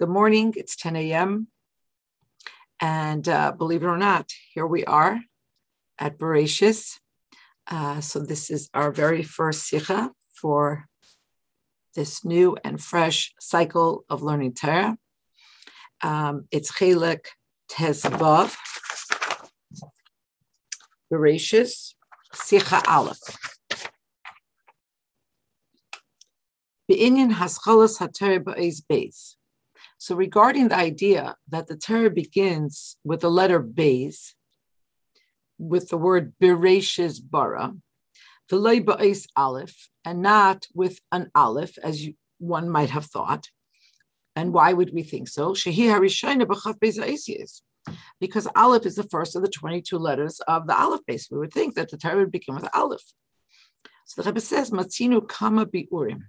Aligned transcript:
Good 0.00 0.08
morning. 0.08 0.54
It's 0.56 0.76
10 0.76 0.96
a.m. 0.96 1.48
And 2.80 3.28
uh, 3.28 3.52
believe 3.52 3.82
it 3.82 3.86
or 3.86 3.98
not, 3.98 4.30
here 4.54 4.66
we 4.66 4.82
are 4.86 5.20
at 5.98 6.16
Bereshis. 6.16 6.98
Uh, 7.66 8.00
so 8.00 8.20
this 8.20 8.48
is 8.48 8.70
our 8.72 8.92
very 8.92 9.22
first 9.22 9.66
sikha 9.66 10.10
for 10.34 10.86
this 11.94 12.24
new 12.24 12.56
and 12.64 12.80
fresh 12.80 13.34
cycle 13.38 14.06
of 14.08 14.22
learning 14.22 14.54
Torah. 14.54 14.96
Um, 16.00 16.46
it's 16.50 16.72
Chelik 16.72 17.26
Tezvav, 17.70 18.56
Bereshis, 21.12 21.92
Sikha 22.32 22.80
Aleph. 22.88 23.20
Be'inyan 26.88 27.34
Haschalas 27.34 27.98
HaTorah 27.98 28.42
Ba'ez 28.42 28.80
Beis. 28.90 29.34
So, 30.00 30.14
regarding 30.14 30.68
the 30.68 30.78
idea 30.78 31.36
that 31.50 31.66
the 31.66 31.76
Torah 31.76 32.08
begins 32.08 32.96
with 33.04 33.20
the 33.20 33.30
letter 33.30 33.62
Beis, 33.62 34.32
with 35.58 35.90
the 35.90 35.98
word 35.98 36.32
Bereshis 36.42 37.20
bara, 37.22 37.74
V'lei 38.50 38.82
ba'is 38.82 39.26
aleph, 39.36 39.90
and 40.02 40.22
not 40.22 40.66
with 40.74 41.00
an 41.12 41.30
aleph, 41.34 41.76
as 41.84 42.06
you, 42.06 42.14
one 42.38 42.70
might 42.70 42.88
have 42.88 43.04
thought. 43.04 43.50
And 44.34 44.54
why 44.54 44.72
would 44.72 44.94
we 44.94 45.02
think 45.02 45.28
so? 45.28 45.50
Shehi 45.50 45.90
harishayna 45.92 46.46
b'chav 46.46 46.78
beis 46.78 47.60
because 48.18 48.48
aleph 48.56 48.86
is 48.86 48.94
the 48.94 49.02
first 49.02 49.36
of 49.36 49.42
the 49.42 49.50
22 49.50 49.98
letters 49.98 50.40
of 50.48 50.66
the 50.66 50.80
aleph 50.80 51.04
base. 51.06 51.28
We 51.30 51.36
would 51.36 51.52
think 51.52 51.74
that 51.74 51.90
the 51.90 51.98
Torah 51.98 52.20
would 52.20 52.32
begin 52.32 52.54
with 52.54 52.74
aleph. 52.74 53.04
So 54.06 54.22
the 54.22 54.30
Rebbe 54.30 54.40
says, 54.40 54.70
Matzinu 54.70 55.28
kama 55.28 55.66
bi'urim. 55.66 56.22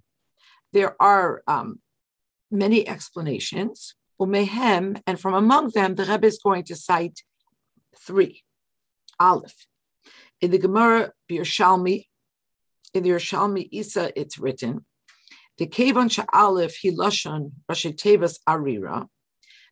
There 0.74 1.02
are 1.02 1.42
um, 1.48 1.80
many 2.52 2.88
explanations, 2.88 3.96
umehem, 4.20 5.02
and 5.08 5.20
from 5.20 5.34
among 5.34 5.70
them, 5.70 5.96
the 5.96 6.06
Rebbe 6.06 6.28
is 6.28 6.40
going 6.44 6.64
to 6.66 6.76
cite 6.76 7.24
three. 7.98 8.44
Aleph. 9.20 9.68
In 10.42 10.52
the 10.52 10.58
Gemara 10.58 11.12
Yerushalmi, 11.32 12.08
in 12.94 13.04
the 13.04 13.10
Yerushalmi 13.10 13.70
Isa, 13.72 14.12
it's 14.20 14.38
written, 14.38 14.86
the 15.58 15.68
Kevan 15.68 16.10
Aleph 16.34 16.76
Hilashon 16.84 17.52
Rashitevas 17.70 18.40
Arira, 18.48 19.08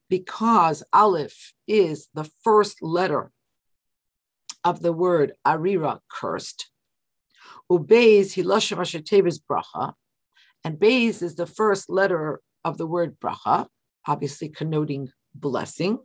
because 0.09 0.83
Aleph 0.93 1.53
is 1.67 2.09
the 2.13 2.29
first 2.43 2.81
letter 2.81 3.31
of 4.63 4.81
the 4.81 4.93
word 4.93 5.33
Arira, 5.45 5.99
cursed. 6.11 6.69
Ubeis 7.71 8.33
Hilashon 8.35 8.77
Rashitevas 8.77 9.39
Bracha, 9.49 9.93
and 10.63 10.77
Beis 10.77 11.23
is 11.23 11.35
the 11.35 11.47
first 11.47 11.89
letter 11.89 12.41
of 12.63 12.77
the 12.77 12.87
word 12.87 13.19
bracha, 13.19 13.67
obviously 14.07 14.49
connoting 14.49 15.09
blessing. 15.33 15.99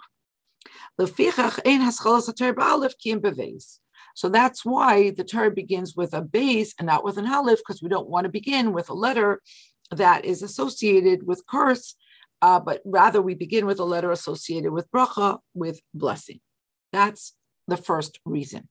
So 4.16 4.28
that's 4.28 4.64
why 4.64 5.11
the 5.11 5.24
Torah 5.24 5.50
begins 5.50 5.96
with 5.96 6.14
a 6.14 6.22
base 6.22 6.74
and 6.78 6.86
not 6.86 7.05
with 7.05 7.19
an 7.19 7.27
aleph, 7.27 7.58
because 7.58 7.83
we 7.83 7.88
don't 7.88 8.08
want 8.08 8.24
to 8.24 8.30
begin 8.30 8.72
with 8.72 8.88
a 8.88 8.94
letter 8.94 9.41
that 9.91 10.24
is 10.24 10.42
associated 10.42 11.27
with 11.27 11.46
curse, 11.46 11.96
uh, 12.41 12.61
but 12.61 12.80
rather 12.84 13.20
we 13.20 13.34
begin 13.34 13.66
with 13.66 13.78
a 13.80 13.84
letter 13.84 14.11
associated 14.11 14.72
with 14.72 14.91
bracha, 14.91 15.39
with 15.52 15.80
blessing. 15.92 16.41
That's 16.92 17.34
the 17.68 17.77
first 17.77 18.20
reason. 18.24 18.68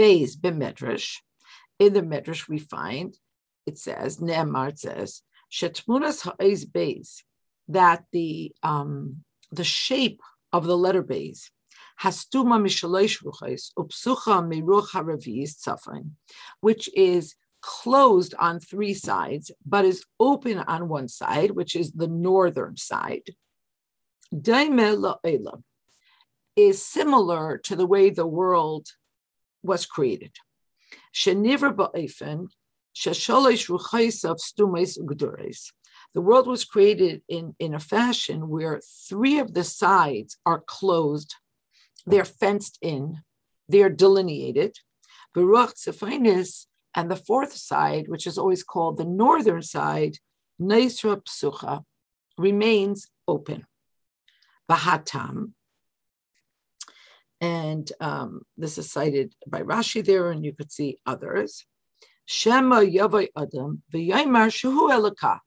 Beis 0.00 0.36
b'medrash. 0.36 1.16
In 1.78 1.92
the 1.92 2.02
medrash 2.02 2.48
we 2.48 2.58
find, 2.58 3.16
it 3.66 3.78
says, 3.78 4.18
Ne'emar 4.18 4.78
says, 4.78 5.22
Shetmunas 5.56 6.22
ha'ez 6.24 6.64
beis, 6.64 7.22
that 7.68 8.04
the 8.12 8.52
um, 8.62 9.24
the 9.52 9.64
shape 9.64 10.20
of 10.52 10.64
the 10.64 10.76
letter 10.76 11.02
beis 11.02 11.50
hastuma 12.02 12.56
mishalesh 12.60 13.22
ruchais 13.22 13.70
upsucha 13.78 14.36
miruch 14.50 14.88
haravis 14.90 15.52
tzafin, 15.62 16.10
which 16.60 16.88
is 16.94 17.34
closed 17.62 18.34
on 18.38 18.60
three 18.60 18.94
sides, 18.94 19.50
but 19.64 19.84
is 19.84 20.04
open 20.20 20.58
on 20.58 20.88
one 20.88 21.08
side, 21.08 21.52
which 21.52 21.74
is 21.74 21.92
the 21.92 22.08
northern 22.08 22.76
side. 22.76 23.30
Daime 24.34 25.62
is 26.56 26.84
similar 26.84 27.58
to 27.58 27.76
the 27.76 27.86
way 27.86 28.10
the 28.10 28.26
world 28.26 28.88
was 29.62 29.86
created. 29.86 30.32
Shenivra 31.14 31.74
ba'efen 31.74 32.48
the 36.14 36.20
world 36.20 36.46
was 36.46 36.64
created 36.64 37.22
in, 37.28 37.56
in 37.58 37.74
a 37.74 37.80
fashion 37.80 38.48
where 38.48 38.80
three 39.08 39.40
of 39.40 39.52
the 39.52 39.64
sides 39.64 40.38
are 40.46 40.60
closed, 40.60 41.34
they're 42.06 42.24
fenced 42.24 42.78
in, 42.80 43.22
they're 43.68 43.90
delineated. 43.90 44.76
And 45.36 47.10
the 47.10 47.16
fourth 47.16 47.52
side, 47.54 48.06
which 48.06 48.26
is 48.28 48.38
always 48.38 48.62
called 48.62 48.96
the 48.96 49.04
northern 49.04 49.62
side, 49.62 50.18
Neisra 50.60 51.20
Psucha, 51.24 51.82
remains 52.38 53.08
open. 53.26 53.66
Bahatam. 54.70 55.52
And 57.40 57.90
um, 58.00 58.42
this 58.56 58.78
is 58.78 58.92
cited 58.92 59.34
by 59.48 59.62
Rashi 59.62 60.04
there, 60.04 60.30
and 60.30 60.44
you 60.44 60.52
could 60.52 60.70
see 60.70 60.98
others. 61.04 61.66
Shema 62.26 62.80
Yavai 62.80 63.28
Adam 63.36 63.82
v'Yaimar 63.92 64.50
Shehu. 64.50 65.38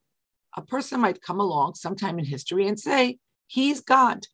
A 0.56 0.62
person 0.62 1.02
might 1.02 1.22
come 1.22 1.40
along 1.40 1.76
sometime 1.76 2.20
in 2.20 2.26
history 2.26 2.68
and 2.68 2.80
say, 2.80 3.20
He's 3.48 3.82
God. 3.82 4.28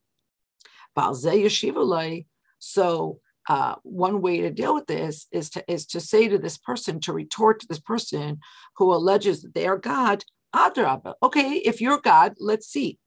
So 2.60 3.20
uh, 3.50 3.76
one 3.84 4.22
way 4.22 4.42
to 4.42 4.50
deal 4.50 4.74
with 4.74 4.88
this 4.88 5.28
is 5.32 5.50
to 5.52 5.72
is 5.72 5.86
to 5.88 6.00
say 6.00 6.28
to 6.28 6.38
this 6.38 6.58
person, 6.58 7.00
to 7.02 7.14
retort 7.14 7.60
to 7.60 7.68
this 7.68 7.80
person 7.80 8.40
who 8.78 8.94
alleges 8.94 9.42
that 9.42 9.54
they 9.54 9.68
are 9.68 9.78
God. 9.78 10.24
Okay, 10.56 11.58
if 11.58 11.82
you're 11.82 12.00
God, 12.00 12.36
let's 12.40 12.68
see. 12.68 13.00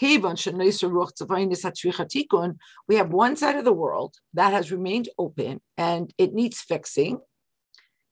We 0.00 0.16
have 0.16 0.22
one 3.12 3.36
side 3.36 3.56
of 3.56 3.64
the 3.64 3.72
world 3.72 4.16
that 4.34 4.52
has 4.52 4.72
remained 4.72 5.08
open 5.18 5.60
and 5.76 6.14
it 6.18 6.34
needs 6.34 6.60
fixing. 6.60 7.20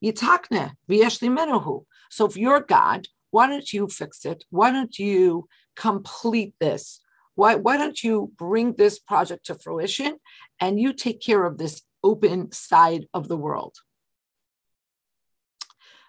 Yitakne 0.03 0.73
v'yeshli 0.89 1.85
So 2.11 2.27
if 2.27 2.37
you're 2.37 2.61
God, 2.61 3.07
why 3.31 3.47
don't 3.47 3.73
you 3.73 3.89
fix 3.89 4.25
it? 4.25 4.45
Why 4.51 4.71
don't 4.71 4.99
you 4.99 5.49
complete 5.77 6.55
this? 6.61 7.01
Why, 7.35 7.55
why 7.55 7.77
don't 7.77 8.03
you 8.03 8.33
bring 8.37 8.75
this 8.75 8.99
project 8.99 9.47
to 9.47 9.55
fruition 9.55 10.19
and 10.61 10.81
you 10.81 10.93
take 10.93 11.21
care 11.21 11.45
of 11.45 11.59
this 11.59 11.83
open 12.03 12.51
side 12.53 13.07
of 13.15 13.29
the 13.29 13.37
world? 13.37 13.77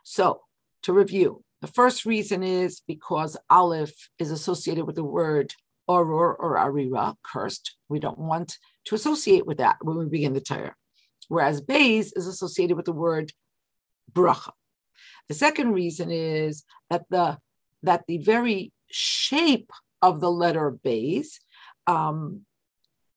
So 0.03 0.41
to 0.83 0.93
review, 0.93 1.43
the 1.61 1.67
first 1.67 2.05
reason 2.05 2.41
is 2.41 2.81
because 2.87 3.37
Aleph 3.49 4.09
is 4.17 4.31
associated 4.31 4.85
with 4.85 4.95
the 4.95 5.03
word 5.03 5.53
Oror 5.89 6.35
or 6.37 6.55
Arira, 6.55 7.15
cursed. 7.23 7.75
We 7.89 7.99
don't 7.99 8.19
want 8.19 8.57
to 8.85 8.95
associate 8.95 9.45
with 9.45 9.57
that 9.57 9.77
when 9.81 9.97
we 9.97 10.05
begin 10.05 10.33
the 10.33 10.41
Torah. 10.41 10.75
Whereas 11.27 11.61
Beis 11.61 12.11
is 12.15 12.27
associated 12.27 12.77
with 12.77 12.85
the 12.85 12.93
word 12.93 13.33
bracha. 14.13 14.51
The 15.27 15.33
second 15.35 15.73
reason 15.73 16.11
is 16.11 16.63
that 16.89 17.05
the 17.09 17.37
that 17.83 18.05
the 18.07 18.17
very 18.17 18.73
shape 18.89 19.71
of 20.01 20.19
the 20.19 20.31
letter 20.31 20.71
base 20.71 21.39
um, 21.87 22.41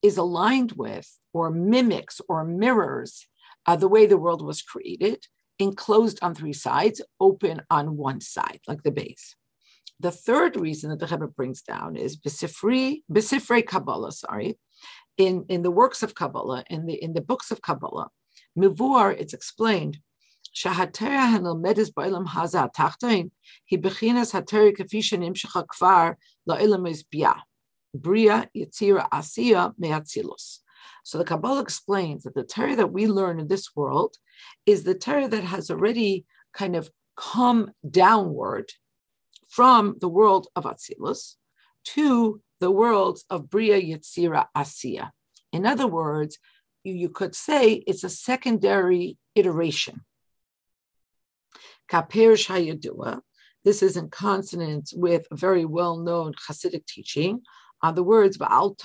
is 0.03 0.17
aligned 0.17 0.73
with 0.73 1.19
or 1.33 1.51
mimics 1.51 2.21
or 2.29 2.45
mirrors 2.45 3.27
uh, 3.67 3.77
the 3.77 3.89
way 3.89 4.07
the 4.07 4.19
world 4.19 4.45
was 4.45 4.63
created, 4.63 5.27
enclosed 5.59 6.19
on 6.23 6.35
three 6.35 6.53
sides, 6.53 7.01
open 7.21 7.63
on 7.71 7.97
one 7.97 8.21
side, 8.21 8.61
like 8.67 8.83
the 8.83 8.91
base. 8.91 9.37
The 10.01 10.11
third 10.11 10.57
reason 10.57 10.91
that 10.91 10.99
the 10.99 11.07
Rebbe 11.07 11.29
brings 11.29 11.63
down 11.63 11.97
is 11.97 12.17
Besifrei, 12.17 13.03
Besifrei 13.11 13.65
Kabbalah, 13.65 14.13
sorry, 14.13 14.59
in, 15.17 15.45
in 15.49 15.63
the 15.63 15.71
works 15.71 16.03
of 16.03 16.15
Kabbalah, 16.15 16.65
in 16.69 16.87
the 16.87 16.95
in 16.95 17.13
the 17.13 17.21
books 17.21 17.51
of 17.51 17.63
Kabbalah, 17.63 18.09
Mivuar, 18.59 19.15
it's 19.17 19.35
explained 19.35 19.99
שהתרא 20.54 21.10
הנלמדת 21.10 21.90
בעולם 21.98 22.24
הזה 22.34 22.64
התחתון 22.64 23.28
היא 23.72 23.80
בחינס 23.80 24.36
התרא 24.36 24.72
כפי 24.76 25.02
שנמשכה 25.02 25.60
כבר 25.68 26.10
לעולם 26.48 26.84
מזביעה, 26.84 27.40
בריאה, 27.94 28.40
יצירה, 28.56 29.06
עשייה, 29.12 29.68
מאצילוס. 29.80 30.64
So 31.04 31.18
the 31.18 31.24
Kabbalah 31.24 31.62
explains 31.62 32.24
that 32.24 32.36
the 32.36 32.44
Torah 32.44 32.76
that 32.76 32.92
we 32.92 33.08
learn 33.08 33.40
in 33.40 33.48
this 33.48 33.76
world 33.76 34.18
is 34.66 34.84
the 34.84 34.94
Torah 34.94 35.30
that 35.30 35.44
has 35.44 35.72
already 35.72 36.26
kind 36.54 36.76
of 36.76 36.90
come 37.16 37.72
downward 37.90 38.74
from 39.48 39.96
the 40.02 40.10
world 40.10 40.48
of 40.56 40.66
Atzilus 40.66 41.36
to 41.96 42.42
the 42.60 42.72
worlds 42.72 43.24
of 43.30 43.50
Bria, 43.50 43.80
Yetzira, 43.82 44.48
Asiya. 44.56 45.12
In 45.54 45.66
other 45.66 45.88
words, 45.88 46.38
you, 46.84 46.94
you 46.94 47.10
could 47.10 47.36
say 47.36 47.74
it's 47.88 48.04
a 48.04 48.10
secondary 48.10 49.18
iteration. 49.36 50.02
Kapir 51.93 52.33
Shayadua, 52.33 53.21
This 53.65 53.83
is 53.83 53.99
in 53.99 54.09
consonance 54.09 54.95
with 54.95 55.27
a 55.31 55.37
very 55.37 55.67
well-known 55.67 56.33
Hasidic 56.49 56.87
teaching 56.87 57.43
on 57.83 57.95
the 57.95 58.03
words 58.03 58.39
"Ba'al 58.39 58.79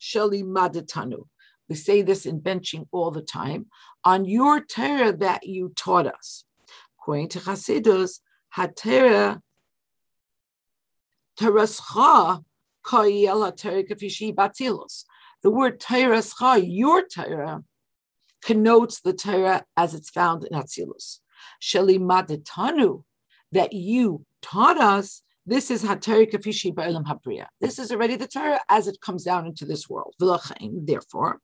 sheli 0.00 0.44
madatanu." 0.44 1.26
We 1.68 1.74
say 1.74 2.02
this 2.02 2.26
in 2.26 2.42
benching 2.42 2.86
all 2.92 3.10
the 3.10 3.22
time. 3.22 3.66
On 4.04 4.24
your 4.24 4.60
Torah 4.60 5.12
that 5.16 5.48
you 5.48 5.72
taught 5.74 6.06
us. 6.06 6.44
According 6.96 7.30
to 7.30 7.40
Hasidus, 7.40 8.20
HaTorah 8.56 9.40
Terascha 11.36 12.44
the 15.42 15.50
word 15.50 15.80
Torah, 15.80 16.58
your 16.58 17.08
Torah, 17.08 17.64
connotes 18.42 19.00
the 19.00 19.12
Torah 19.12 19.64
as 19.76 19.94
it's 19.94 20.10
found 20.10 20.44
in 20.44 20.52
Atzilus. 20.52 21.18
Sheli 21.62 21.98
madetanu, 21.98 23.04
that 23.52 23.72
you 23.72 24.24
taught 24.42 24.78
us, 24.78 25.22
this 25.46 25.70
is 25.70 25.82
Hatari 25.82 26.30
Kafishi 26.30 26.72
Ba'ilam 26.72 27.04
Habriya. 27.04 27.46
This 27.60 27.78
is 27.78 27.90
already 27.90 28.16
the 28.16 28.28
Torah 28.28 28.60
as 28.68 28.86
it 28.86 29.00
comes 29.00 29.24
down 29.24 29.46
into 29.46 29.64
this 29.64 29.88
world. 29.88 30.14
Therefore, 30.18 31.40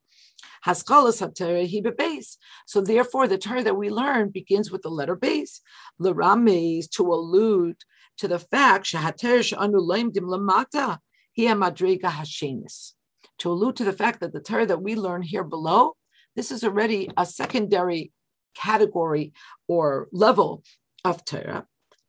Haskalas 0.64 1.26
HaTorah 1.26 1.66
he 1.66 1.81
base. 1.81 2.38
So 2.66 2.81
therefore, 2.81 3.26
the 3.26 3.38
Torah 3.38 3.62
that 3.64 3.76
we 3.76 3.90
learn 3.90 4.31
begins 4.31 4.70
with 4.70 4.82
the 4.82 4.90
letter 4.90 5.16
base. 5.16 5.60
L'rames 5.99 6.88
to 6.88 7.02
allude 7.02 7.76
to 8.19 8.28
the 8.28 8.38
fact 8.38 8.87
shahater 8.87 9.42
she'anu 9.42 9.78
laimdim 9.78 10.22
lamata 10.22 10.99
madrega 11.38 12.10
hashemis. 12.10 12.92
To 13.38 13.50
allude 13.50 13.76
to 13.76 13.84
the 13.84 13.92
fact 13.92 14.20
that 14.20 14.32
the 14.32 14.40
Torah 14.40 14.66
that 14.66 14.82
we 14.82 14.94
learn 14.94 15.22
here 15.22 15.44
below, 15.44 15.96
this 16.34 16.50
is 16.50 16.64
already 16.64 17.10
a 17.16 17.26
secondary 17.26 18.12
category 18.56 19.32
or 19.69 20.08
level 20.12 20.62
of 21.05 21.25
Torah. 21.25 21.67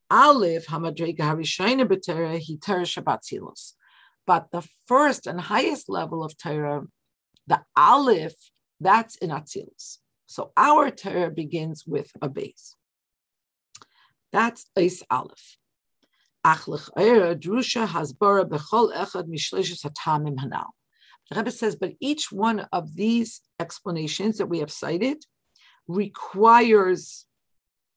Aleph 0.10 0.68
hamadrega 0.68 1.20
harishayna 1.20 1.86
b'Torah 1.86 2.40
he 2.40 2.58
Torah 2.58 2.86
But 4.26 4.52
the 4.52 4.68
first 4.88 5.28
and 5.28 5.42
highest 5.42 5.90
level 5.90 6.24
of 6.24 6.38
Torah, 6.38 6.84
the 7.46 7.62
Aleph, 7.76 8.36
that's 8.80 9.16
in 9.18 9.30
Atzilus. 9.30 9.98
So 10.28 10.52
our 10.58 10.92
Torah 10.92 11.32
begins 11.32 11.86
with 11.86 12.12
a 12.22 12.30
base. 12.30 12.76
That's 14.32 14.70
Eis 14.78 15.04
Aleph. 15.10 15.58
Achlech 16.46 16.90
Eira 16.98 17.36
Drusha 17.36 17.88
Hasbara 17.88 18.46
Bechol 18.46 18.94
Echad 18.94 19.28
Mishleshus 19.28 19.84
Hanal. 19.84 20.68
The 21.30 21.36
Rebbe 21.36 21.52
says, 21.52 21.76
but 21.76 21.94
each 22.00 22.32
one 22.32 22.68
of 22.72 22.96
these 22.96 23.42
explanations 23.60 24.38
that 24.38 24.48
we 24.48 24.60
have 24.60 24.72
cited 24.72 25.18
requires 25.88 27.26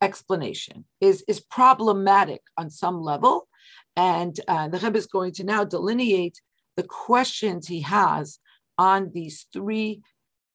explanation, 0.00 0.84
is, 1.00 1.22
is 1.28 1.40
problematic 1.40 2.42
on 2.56 2.70
some 2.70 3.00
level. 3.00 3.48
And 3.96 4.38
uh, 4.48 4.68
the 4.68 4.78
Rebbe 4.78 4.98
is 4.98 5.06
going 5.06 5.32
to 5.32 5.44
now 5.44 5.64
delineate 5.64 6.40
the 6.76 6.82
questions 6.84 7.66
he 7.66 7.82
has 7.82 8.38
on 8.78 9.10
these 9.12 9.46
three 9.52 10.00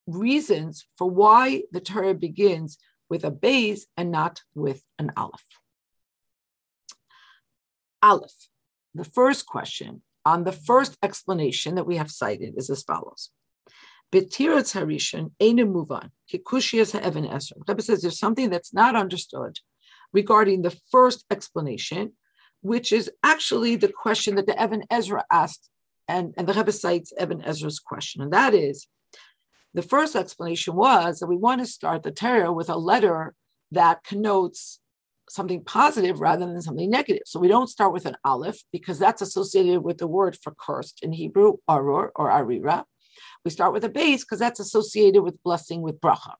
reasons 0.07 0.85
for 0.97 1.09
why 1.09 1.63
the 1.71 1.79
Torah 1.79 2.13
begins 2.13 2.77
with 3.09 3.23
a 3.23 3.31
base 3.31 3.85
and 3.97 4.11
not 4.11 4.41
with 4.55 4.83
an 4.97 5.11
aleph. 5.15 5.45
Aleph, 8.01 8.49
the 8.93 9.03
first 9.03 9.45
question 9.45 10.01
on 10.25 10.43
the 10.43 10.51
first 10.51 10.97
explanation 11.03 11.75
that 11.75 11.85
we 11.85 11.97
have 11.97 12.09
cited 12.09 12.55
is 12.57 12.69
as 12.69 12.83
follows. 12.83 13.29
Betirat 14.11 14.73
Harishan 14.73 15.31
Einu 15.41 15.65
Muvan, 15.65 16.11
Kikushias 16.31 16.95
Evan 16.99 17.25
Ezra. 17.25 17.57
Rebbe 17.67 17.81
says 17.81 18.01
there's 18.01 18.19
something 18.19 18.49
that's 18.49 18.73
not 18.73 18.95
understood 18.95 19.59
regarding 20.13 20.61
the 20.61 20.75
first 20.91 21.25
explanation, 21.29 22.13
which 22.61 22.91
is 22.91 23.11
actually 23.23 23.75
the 23.75 23.91
question 23.91 24.35
that 24.35 24.47
the 24.47 24.59
Evan 24.59 24.83
Ezra 24.89 25.25
asked, 25.31 25.69
and, 26.07 26.33
and 26.37 26.47
the 26.47 26.53
Rebbe 26.53 26.71
cites 26.71 27.13
Evan 27.17 27.41
Ezra's 27.43 27.79
question, 27.79 28.21
and 28.21 28.31
that 28.31 28.53
is 28.53 28.87
the 29.75 29.81
first 29.81 30.15
explanation 30.15 30.73
was 30.73 31.19
that 31.19 31.27
we 31.27 31.35
want 31.35 31.59
to 31.59 31.67
start 31.67 32.03
the 32.03 32.11
Torah 32.11 32.53
with 32.53 32.69
a 32.69 32.77
letter 32.77 33.35
that 33.71 34.05
connotes 34.05 34.79
something 35.29 35.65
positive 35.65 36.21
rather 36.21 36.45
than 36.45 36.61
something 36.61 36.89
negative. 36.89 37.23
So 37.25 37.41
we 37.41 37.49
don't 37.49 37.67
start 37.67 37.91
with 37.91 38.05
an 38.05 38.15
aleph 38.23 38.63
because 38.71 38.99
that's 38.99 39.21
associated 39.21 39.81
with 39.81 39.97
the 39.97 40.07
word 40.07 40.37
for 40.41 40.55
cursed 40.57 41.03
in 41.03 41.11
Hebrew, 41.11 41.57
arur 41.69 42.13
or 42.15 42.29
arira. 42.29 42.85
We 43.45 43.51
start 43.51 43.73
with 43.73 43.83
a 43.83 43.89
base 43.89 44.23
because 44.23 44.39
that's 44.39 44.59
associated 44.59 45.21
with 45.21 45.41
blessing 45.43 45.83
with 45.83 46.01
bracha. 46.01 46.33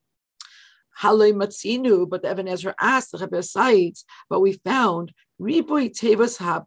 Halei 1.01 1.33
matzinu, 1.33 2.09
but 2.09 2.23
the 2.23 2.29
Evan 2.29 2.47
Ezra 2.47 2.73
asked 2.81 3.11
the 3.11 3.19
Rebbe 3.19 3.43
sides, 3.43 4.05
but 4.27 4.39
we 4.39 4.53
found 4.53 5.13
riboy 5.39 5.91
tevas 5.91 6.37
ha 6.37 6.63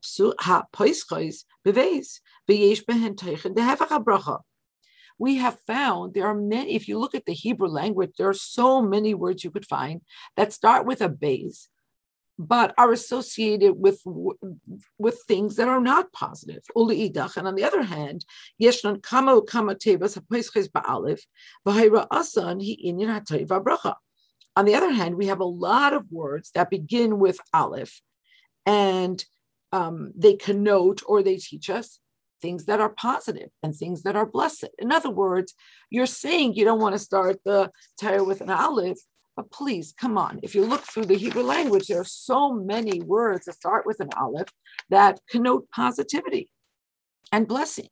poischos 0.73 1.45
beves 1.67 2.21
beyesh 2.49 2.85
behen 2.85 3.17
teichen 3.17 3.55
dehevach 3.57 4.05
bracha. 4.05 4.41
We 5.19 5.39
have 5.39 5.59
found 5.67 6.15
there 6.15 6.29
are 6.29 6.35
many. 6.35 6.77
If 6.77 6.87
you 6.87 7.01
look 7.01 7.17
at 7.17 7.27
the 7.27 7.33
Hebrew 7.33 7.67
language, 7.67 8.13
there 8.17 8.29
are 8.29 8.35
so 8.35 8.81
many 8.81 9.15
words 9.15 9.43
you 9.43 9.51
could 9.51 9.67
find 9.67 10.03
that 10.37 10.53
start 10.53 10.87
with 10.87 11.01
a 11.01 11.09
base 11.09 11.69
but 12.39 12.73
are 12.79 12.93
associated 12.93 13.73
with 13.73 14.01
with 14.99 15.23
things 15.27 15.57
that 15.57 15.69
are 15.69 15.81
not 15.81 16.13
positive. 16.13 16.63
And 16.75 17.49
on 17.49 17.55
the 17.57 17.65
other 17.65 17.83
hand. 17.83 18.25
On 24.57 24.65
the 24.65 24.75
other 24.75 24.91
hand, 24.91 25.15
we 25.17 25.27
have 25.27 25.41
a 25.41 25.45
lot 25.45 25.93
of 25.93 26.11
words 26.11 26.51
that 26.55 26.71
begin 26.71 27.19
with 27.19 27.39
aleph, 27.53 28.01
and 28.65 29.25
um, 29.73 30.13
they 30.17 30.35
connote 30.35 31.03
or 31.07 31.23
they 31.23 31.37
teach 31.37 31.69
us 31.71 32.01
things 32.41 32.67
that 32.67 32.81
are 32.81 32.91
positive 32.91 33.51
and 33.63 33.75
things 33.75 34.03
that 34.03 34.17
are 34.17 34.27
blessed. 34.27 34.69
In 34.79 34.93
other 34.93 35.11
words, 35.11 35.55
you're 35.91 36.07
saying 36.07 36.55
you 36.55 36.65
don't 36.65 36.81
want 36.81 36.95
to 36.95 36.99
start 36.99 37.41
the 37.45 37.71
Torah 38.01 38.25
with 38.25 38.41
an 38.41 38.51
aleph, 38.51 38.99
but 39.39 39.53
please, 39.53 39.95
come 39.97 40.19
on. 40.19 40.41
If 40.43 40.57
you 40.57 40.65
look 40.65 40.83
through 40.83 41.05
the 41.05 41.15
Hebrew 41.15 41.45
language, 41.45 41.87
there 41.87 42.01
are 42.01 42.05
so 42.05 42.53
many 42.53 43.01
words 43.01 43.45
that 43.45 43.55
start 43.55 43.87
with 43.87 44.01
an 44.01 44.09
aleph 44.17 44.49
that 44.91 45.21
connote 45.31 45.71
positivity 45.71 46.51
and 47.31 47.47
blessing. 47.47 47.87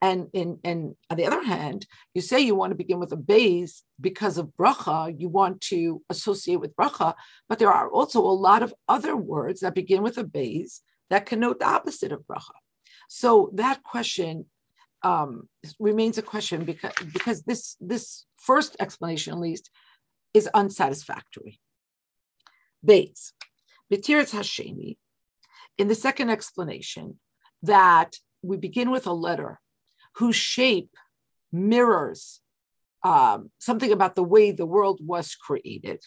And 0.00 0.28
in 0.32 0.58
on 0.64 1.16
the 1.18 1.26
other 1.26 1.44
hand, 1.44 1.86
you 2.14 2.22
say 2.22 2.40
you 2.40 2.54
want 2.54 2.70
to 2.70 2.82
begin 2.82 3.00
with 3.00 3.12
a 3.12 3.18
base 3.18 3.82
because 4.00 4.38
of 4.38 4.52
bracha, 4.58 5.14
you 5.20 5.28
want 5.28 5.60
to 5.72 6.00
associate 6.08 6.60
with 6.60 6.74
bracha, 6.74 7.12
but 7.50 7.58
there 7.58 7.70
are 7.70 7.90
also 7.90 8.20
a 8.20 8.40
lot 8.48 8.62
of 8.62 8.72
other 8.88 9.14
words 9.14 9.60
that 9.60 9.74
begin 9.74 10.02
with 10.02 10.16
a 10.16 10.24
base 10.24 10.80
that 11.10 11.26
connote 11.26 11.58
the 11.58 11.66
opposite 11.66 12.12
of 12.12 12.22
bracha. 12.22 12.56
So 13.10 13.50
that 13.56 13.82
question 13.82 14.46
um, 15.02 15.50
remains 15.78 16.16
a 16.16 16.22
question 16.22 16.64
because 16.64 16.94
because 17.12 17.42
this 17.42 17.76
this 17.78 18.24
first 18.38 18.74
explanation 18.80 19.34
at 19.34 19.40
least 19.40 19.70
is 20.38 20.48
unsatisfactory. 20.54 21.60
Bates, 22.82 23.34
Betiritz 23.92 24.32
Hashemi, 24.32 24.96
in 25.76 25.88
the 25.88 25.94
second 25.94 26.30
explanation, 26.30 27.18
that 27.62 28.16
we 28.42 28.56
begin 28.56 28.90
with 28.90 29.06
a 29.06 29.12
letter 29.12 29.60
whose 30.16 30.36
shape 30.36 30.94
mirrors 31.52 32.40
um, 33.04 33.50
something 33.58 33.92
about 33.92 34.14
the 34.14 34.22
way 34.22 34.50
the 34.50 34.66
world 34.66 35.00
was 35.04 35.34
created. 35.34 36.00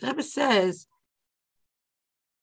The 0.00 0.06
Rebbe 0.08 0.22
says 0.22 0.86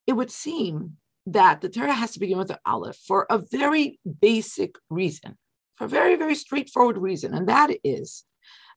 it 0.07 0.13
would 0.13 0.31
seem 0.31 0.97
that 1.25 1.61
the 1.61 1.69
Torah 1.69 1.93
has 1.93 2.11
to 2.11 2.19
begin 2.19 2.37
with 2.37 2.51
an 2.51 2.57
aleph 2.65 2.97
for 2.97 3.25
a 3.29 3.39
very 3.39 3.99
basic 4.21 4.75
reason, 4.89 5.37
for 5.75 5.85
a 5.85 5.89
very, 5.89 6.15
very 6.15 6.35
straightforward 6.35 6.97
reason. 6.97 7.33
And 7.33 7.47
that 7.49 7.71
is 7.83 8.23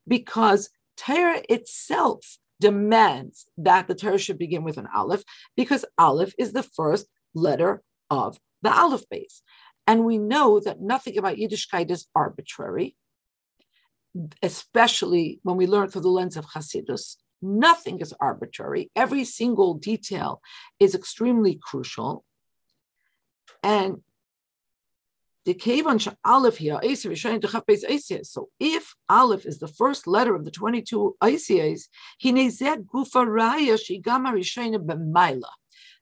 because 0.06 0.70
Torah 0.96 1.42
itself 1.48 2.38
demands 2.60 3.46
that 3.56 3.86
the 3.86 3.94
Torah 3.94 4.18
should 4.18 4.38
begin 4.38 4.64
with 4.64 4.78
an 4.78 4.88
aleph, 4.94 5.22
because 5.56 5.84
aleph 5.98 6.34
is 6.38 6.52
the 6.52 6.62
first 6.62 7.06
letter 7.34 7.82
of 8.10 8.38
the 8.62 8.74
aleph 8.74 9.08
base. 9.10 9.42
And 9.86 10.04
we 10.04 10.18
know 10.18 10.60
that 10.60 10.80
nothing 10.80 11.16
about 11.16 11.36
Yiddishkeit 11.36 11.90
is 11.90 12.06
arbitrary, 12.14 12.96
especially 14.42 15.40
when 15.42 15.56
we 15.56 15.66
learn 15.66 15.88
through 15.88 16.02
the 16.02 16.08
lens 16.08 16.36
of 16.36 16.46
Hasidus. 16.46 17.16
Nothing 17.40 18.00
is 18.00 18.14
arbitrary. 18.20 18.90
Every 18.96 19.24
single 19.24 19.74
detail 19.74 20.40
is 20.80 20.94
extremely 20.94 21.58
crucial. 21.62 22.24
And 23.62 24.02
the 25.44 25.54
Kevan 25.54 25.98
Aleph 26.26 26.58
here, 26.58 26.78
so 26.82 28.48
if 28.60 28.94
Aleph 29.08 29.46
is 29.46 29.58
the 29.58 29.68
first 29.68 30.06
letter 30.06 30.34
of 30.34 30.44
the 30.44 30.50
22 30.50 31.16
ICAs, 31.22 31.88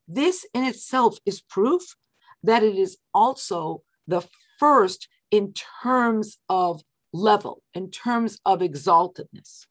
this 0.09 0.47
in 0.55 0.64
itself 0.64 1.19
is 1.25 1.40
proof 1.40 1.83
that 2.43 2.62
it 2.62 2.76
is 2.76 2.99
also 3.14 3.83
the 4.07 4.23
first 4.59 5.09
in 5.31 5.52
terms 5.83 6.38
of 6.49 6.83
level, 7.12 7.62
in 7.75 7.90
terms 7.90 8.38
of 8.45 8.61
exaltedness. 8.61 9.66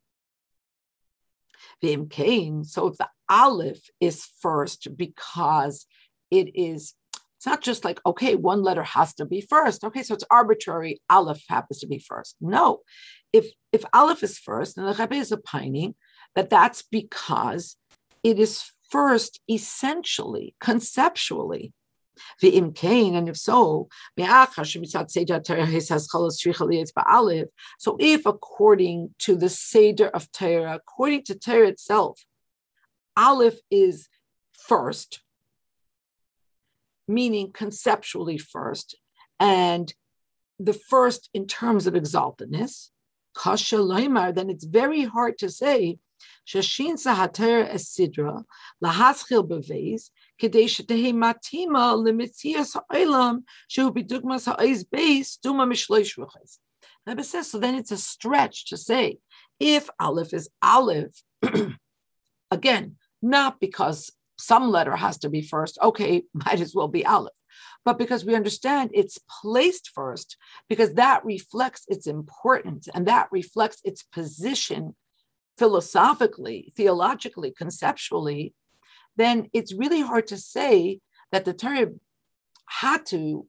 Vim 1.81 2.07
Cain, 2.07 2.63
so 2.63 2.89
the 2.89 3.07
Aleph 3.29 3.89
is 3.99 4.27
first 4.41 4.95
because 4.95 5.85
it 6.31 6.55
is 6.55 6.93
it's 7.37 7.45
not 7.45 7.61
just 7.61 7.85
like, 7.85 7.99
okay, 8.05 8.35
one 8.35 8.63
letter 8.63 8.83
has 8.83 9.13
to 9.15 9.25
be 9.25 9.41
first. 9.41 9.83
Okay, 9.83 10.03
so 10.03 10.13
it's 10.13 10.23
arbitrary. 10.31 11.01
Aleph 11.09 11.43
happens 11.47 11.79
to 11.79 11.87
be 11.87 11.99
first. 11.99 12.35
No, 12.41 12.79
if 13.33 13.47
if 13.71 13.83
Aleph 13.93 14.23
is 14.23 14.39
first, 14.39 14.77
and 14.77 14.87
the 14.87 14.93
Rebbe 14.93 15.15
is 15.15 15.31
opining 15.31 15.95
that 16.35 16.49
that's 16.49 16.81
because 16.81 17.77
it 18.23 18.39
is 18.39 18.63
first 18.89 19.41
essentially, 19.49 20.55
conceptually. 20.59 21.73
The 22.41 22.53
imkain, 22.53 23.15
and 23.15 23.29
if 23.29 23.37
so, 23.37 23.89
so 27.77 27.97
if 27.99 28.25
according 28.25 29.15
to 29.19 29.35
the 29.35 29.49
Seder 29.49 30.07
of 30.07 30.31
Torah, 30.31 30.75
according 30.75 31.23
to 31.23 31.35
Torah 31.37 31.67
itself, 31.67 32.25
Aleph 33.17 33.59
is 33.71 34.07
first, 34.53 35.21
meaning 37.07 37.51
conceptually 37.51 38.37
first, 38.37 38.97
and 39.39 39.93
the 40.59 40.73
first 40.73 41.29
in 41.33 41.47
terms 41.47 41.87
of 41.87 41.93
exaltedness, 41.93 42.89
then 43.35 44.49
it's 44.49 44.63
very 44.65 45.03
hard 45.03 45.37
to 45.37 45.49
say 45.49 45.99
shashin 46.46 46.94
sahater 46.94 47.72
esidra 47.72 48.44
lahaschil 48.84 49.46
beveis 49.46 50.10
כדי 50.40 50.68
שתהא 50.68 51.12
מתאימה 51.12 51.94
למציאס 52.04 52.76
העולם 52.76 53.38
שהוא 53.68 53.92
בדוגמס 53.94 54.48
העז 54.48 54.84
בייס 54.92 55.40
דומה 55.42 55.66
משלוש 55.66 56.18
וחס. 56.18 56.60
Rebbe 57.06 57.22
says, 57.22 57.50
so 57.50 57.58
then 57.58 57.74
it's 57.74 57.92
a 57.92 57.96
stretch 57.96 58.66
to 58.66 58.76
say, 58.76 59.18
if 59.58 59.88
Aleph 59.98 60.32
is 60.34 60.48
Aleph, 60.62 61.22
again, 62.50 62.96
not 63.22 63.58
because 63.60 64.12
some 64.38 64.70
letter 64.70 64.96
has 64.96 65.18
to 65.18 65.28
be 65.28 65.42
first, 65.42 65.78
okay, 65.82 66.24
might 66.32 66.60
as 66.60 66.74
well 66.74 66.88
be 66.88 67.04
Aleph, 67.04 67.32
but 67.84 67.98
because 67.98 68.24
we 68.24 68.34
understand 68.34 68.90
it's 68.92 69.18
placed 69.40 69.90
first, 69.94 70.36
because 70.68 70.94
that 70.94 71.24
reflects 71.24 71.84
its 71.88 72.06
importance 72.06 72.88
and 72.94 73.06
that 73.06 73.28
reflects 73.32 73.80
its 73.84 74.02
position 74.02 74.94
philosophically, 75.57 76.73
theologically, 76.75 77.51
conceptually, 77.51 78.53
then 79.15 79.49
it's 79.53 79.73
really 79.73 80.01
hard 80.01 80.27
to 80.27 80.37
say 80.37 80.99
that 81.31 81.45
the 81.45 81.53
Torah 81.53 81.91
had 82.67 83.05
to 83.07 83.47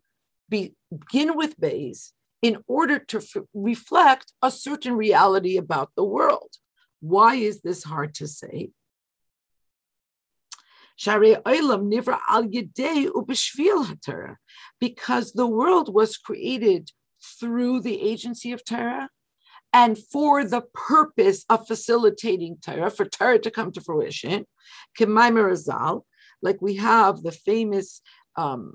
be, 0.48 0.74
begin 0.90 1.36
with 1.36 1.58
Bays 1.58 2.12
in 2.42 2.58
order 2.66 2.98
to 2.98 3.18
f- 3.18 3.44
reflect 3.54 4.32
a 4.42 4.50
certain 4.50 4.94
reality 4.94 5.56
about 5.56 5.90
the 5.96 6.04
world. 6.04 6.52
Why 7.00 7.34
is 7.34 7.62
this 7.62 7.84
hard 7.84 8.14
to 8.16 8.28
say? 8.28 8.70
Because 14.80 15.32
the 15.32 15.46
world 15.46 15.92
was 15.92 16.16
created 16.16 16.90
through 17.38 17.80
the 17.80 18.00
agency 18.00 18.52
of 18.52 18.64
Torah 18.64 19.10
and 19.72 19.98
for 19.98 20.44
the 20.44 20.62
purpose 20.72 21.44
of 21.48 21.66
facilitating 21.66 22.58
Torah, 22.64 22.90
for 22.90 23.04
Torah 23.04 23.38
to 23.38 23.50
come 23.50 23.72
to 23.72 23.80
fruition. 23.80 24.46
Like 26.42 26.62
we 26.62 26.76
have 26.76 27.22
the 27.22 27.32
famous 27.32 28.00
um, 28.36 28.74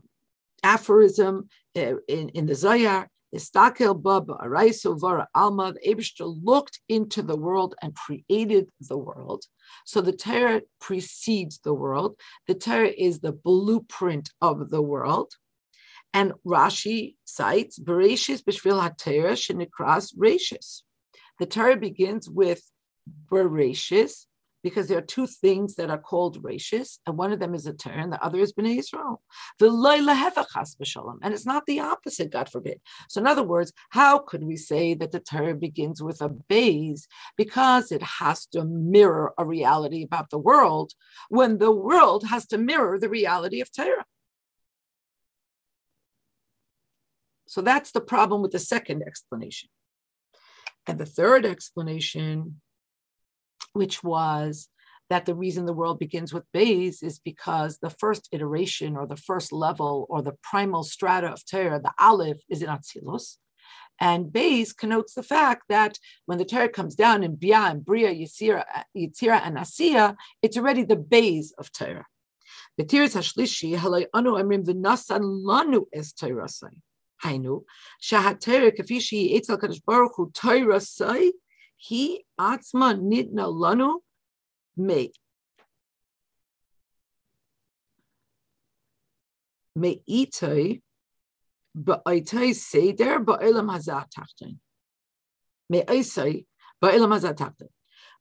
aphorism 0.63 1.50
uh, 1.77 1.95
in, 2.07 2.29
in 2.29 2.45
the 2.45 2.55
Zohar, 2.55 3.10
Istakel 3.33 4.01
Baba 4.01 4.38
Araiso 4.43 5.00
Vara 5.00 5.27
Alma, 5.33 5.74
the 5.74 6.19
looked 6.19 6.81
into 6.89 7.21
the 7.21 7.38
world 7.38 7.75
and 7.81 7.95
created 7.95 8.67
the 8.81 8.98
world. 8.98 9.45
So 9.86 10.01
the 10.01 10.12
Torah 10.12 10.62
precedes 10.79 11.60
the 11.60 11.74
world. 11.74 12.17
The 12.48 12.55
Torah 12.55 12.93
is 12.98 13.19
the 13.19 13.31
blueprint 13.31 14.31
of 14.41 14.69
the 14.69 14.81
world. 14.81 15.33
And 16.13 16.34
Rashi 16.46 17.15
cites 17.25 17.80
Bereshis 17.80 18.44
Bishvil 18.44 18.82
HaTorah 18.82 19.34
Shenikras 19.34 20.15
Rashis. 20.15 20.82
The 21.39 21.46
Torah 21.46 21.77
begins 21.77 22.30
with 22.30 22.70
Bereshis 23.32 24.25
because 24.63 24.88
there 24.88 24.98
are 24.98 25.01
two 25.01 25.27
things 25.27 25.75
that 25.75 25.89
are 25.89 25.98
called 25.98 26.41
rashis, 26.44 27.00
and 27.06 27.18
one 27.18 27.32
of 27.32 27.39
them 27.39 27.56
is 27.56 27.65
a 27.65 27.74
Torah, 27.74 28.03
and 28.03 28.13
the 28.13 28.24
other 28.24 28.39
is 28.39 28.53
Bnei 28.53 28.77
Israel. 28.77 29.22
The 29.60 29.70
and 31.24 31.34
it's 31.34 31.46
not 31.46 31.65
the 31.65 31.80
opposite, 31.80 32.32
God 32.32 32.50
forbid. 32.50 32.80
So, 33.10 33.22
in 33.22 33.27
other 33.27 33.44
words, 33.44 33.74
how 33.89 34.20
could 34.20 34.44
we 34.44 34.58
say 34.58 34.94
that 34.96 35.12
the 35.12 35.20
Torah 35.20 35.56
begins 35.56 36.01
with 36.01 36.22
a 36.22 36.30
base 36.30 37.08
because 37.38 37.91
it 37.91 38.03
has 38.03 38.46
to 38.48 38.63
mirror 38.63 39.34
a 39.38 39.46
reality 39.46 40.03
about 40.03 40.30
the 40.30 40.38
world 40.38 40.94
when 41.30 41.58
the 41.58 41.72
world 41.72 42.25
has 42.27 42.46
to 42.48 42.58
mirror 42.58 43.00
the 43.00 43.10
reality 43.10 43.62
of 43.62 43.72
Torah? 43.72 44.06
So 47.51 47.60
that's 47.60 47.91
the 47.91 48.00
problem 48.00 48.41
with 48.41 48.51
the 48.51 48.60
second 48.60 49.03
explanation. 49.05 49.67
And 50.88 50.98
the 50.98 51.05
third 51.05 51.46
explanation, 51.46 52.62
which 53.74 54.01
was 54.05 54.70
that 55.10 55.25
the 55.25 55.36
reason 55.36 55.65
the 55.65 55.74
world 55.74 56.00
begins 56.00 56.34
with 56.34 56.46
Bays 56.53 57.03
is 57.03 57.20
because 57.20 57.79
the 57.79 57.89
first 57.89 58.29
iteration 58.31 58.96
or 58.96 59.05
the 59.05 59.17
first 59.17 59.51
level 59.51 60.08
or 60.10 60.22
the 60.22 60.38
primal 60.41 60.86
strata 60.86 61.27
of 61.27 61.46
Torah, 61.46 61.81
the 61.81 61.91
Aleph, 62.00 62.38
is 62.48 62.62
in 62.62 62.70
Atzilus. 62.70 63.36
And 64.00 64.31
Bays 64.31 64.72
connotes 64.72 65.13
the 65.13 65.22
fact 65.22 65.63
that 65.67 65.98
when 66.27 66.38
the 66.38 66.46
Torah 66.46 66.70
comes 66.70 66.96
down 66.96 67.22
in 67.22 67.36
Bia 67.36 67.63
and 67.72 67.84
Bria, 67.84 68.13
Yitzira, 68.15 68.63
and 68.96 69.58
Asiya, 69.58 70.15
it's 70.41 70.55
already 70.55 70.86
the 70.86 70.96
Bays 70.96 71.53
of 71.58 71.70
Torah. 71.74 72.05
Halay 72.79 74.05
Anu 74.13 74.36
Amrim 74.36 74.63
Lanu 74.63 75.84
Torah 76.17 76.48
Hainu, 77.23 77.63
Shahatera 78.01 78.71
Kafishi 78.77 79.35
Eitzel 79.35 79.57
Kadosh 79.57 79.83
Baruch 79.85 80.13
Hu 80.15 80.31
Torah 80.33 80.79
Sai, 80.79 81.31
He 81.77 82.25
Atzma 82.39 82.99
Nidna 82.99 83.47
Lanu 83.47 83.99
Me. 84.77 85.11
itai. 89.77 90.81
Ba'itai 91.77 92.53
Seder, 92.53 93.19
Ba'ilam 93.19 93.69
Hazat 93.71 94.07
me 95.69 95.79
Me'isai, 95.79 96.45
Ba'ilam 96.83 97.17
Hazat 97.17 97.53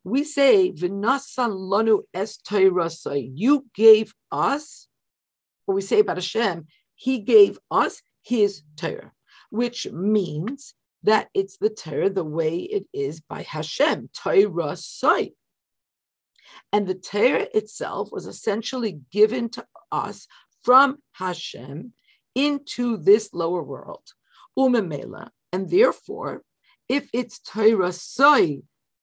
We 0.05 0.23
say, 0.25 0.73
Vinasan 0.73 1.51
Lanu 1.51 2.03
Es 2.15 2.37
Torah 2.37 2.91
Sai, 2.91 3.31
You 3.35 3.67
gave 3.75 4.15
us, 4.31 4.87
or 5.67 5.75
we 5.75 5.83
say 5.83 6.01
about 6.01 6.19
Hashem, 6.19 6.67
He 6.95 7.19
gave 7.19 7.59
us 7.71 8.01
his 8.23 8.63
Torah, 8.77 9.13
which 9.51 9.87
means 9.91 10.75
that 11.03 11.29
it's 11.35 11.57
the 11.57 11.71
Torah 11.71 12.11
the 12.11 12.25
way 12.25 12.59
it 12.59 12.87
is 12.93 13.21
by 13.21 13.43
Hashem, 13.43 14.11
Torah 14.15 14.77
Sai. 14.77 15.31
And 16.73 16.87
the 16.87 16.95
Torah 16.95 17.49
itself 17.55 18.11
was 18.13 18.27
essentially 18.27 19.01
given 19.11 19.49
to 19.51 19.67
us 19.91 20.27
from 20.63 20.99
Hashem 21.13 21.93
into 22.35 22.97
this 22.97 23.33
lower 23.33 23.63
world, 23.63 24.13
Umemela. 24.59 25.31
And 25.53 25.71
therefore, 25.71 26.43
if 26.89 27.09
it's 27.13 27.39
Torah 27.41 27.93
Sai 27.93 28.59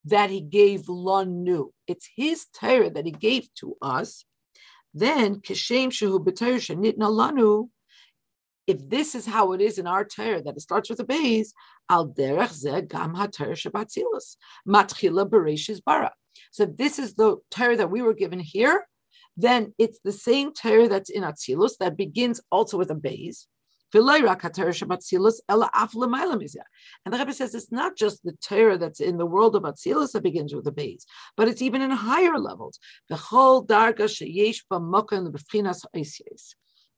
that 0.06 0.30
he 0.30 0.42
gave 0.42 0.82
Lanu, 0.84 1.72
it's 1.88 2.08
his 2.16 2.46
Torah 2.54 2.90
that 2.90 3.06
he 3.06 3.12
gave 3.12 3.54
to 3.56 3.76
us, 3.82 4.24
then 4.94 5.42
Kishem 5.42 5.88
Shehu 5.88 6.24
B'Torah 6.24 6.58
Shanitna 6.58 7.10
Lanu, 7.10 7.70
if 8.68 8.90
this 8.90 9.16
is 9.16 9.26
how 9.26 9.54
it 9.54 9.62
is 9.62 9.80
in 9.80 9.88
our 9.88 10.06
Torah, 10.06 10.44
that 10.44 10.58
it 10.58 10.62
starts 10.62 10.90
with 10.90 11.00
a 11.00 11.06
base, 11.06 11.54
al 11.90 12.10
derech 12.10 12.54
ze 12.54 12.82
gam 12.82 13.14
ha-Torah 13.16 13.54
shabatzilus, 13.54 14.36
matchila 14.68 15.28
bereshis 15.28 15.82
bara. 15.84 16.12
So 16.52 16.64
if 16.64 16.78
this 16.78 17.00
is 17.00 17.16
the 17.16 17.38
Torah 17.50 17.78
that 17.78 17.90
we 17.90 18.02
were 18.02 18.14
given 18.14 18.40
here, 18.40 18.86
then 19.38 19.74
it's 19.78 20.00
the 20.04 20.12
same 20.12 20.54
Torah 20.54 20.88
that's 20.88 21.10
in 21.10 21.24
Atzilus 21.24 21.78
that 21.80 21.96
begins 21.96 22.42
also 22.52 22.78
with 22.78 22.92
a 22.92 22.96
base. 22.96 23.48
And 23.94 24.06
the 24.06 24.12
Rebbe 27.20 27.34
says 27.34 27.56
it's 27.56 27.72
not 27.72 27.96
just 27.96 28.24
the 28.24 28.34
Torah 28.44 28.78
that's 28.78 29.00
in 29.00 29.18
the 29.18 29.26
world 29.26 29.56
of 29.56 29.64
Atzilus 29.64 30.12
that 30.12 30.24
begins 30.24 30.54
with 30.54 30.68
a 30.68 30.74
base, 30.74 31.06
but 31.38 31.48
it's 31.48 31.62
even 31.62 31.82
in 31.82 31.92
higher 31.92 32.38
levels. 32.38 32.80
The 33.08 33.16
whole 33.16 33.66
darga 33.66 34.10
sheyesh 34.10 34.64
b'mokan 34.70 35.32
b'fchinas 35.32 35.86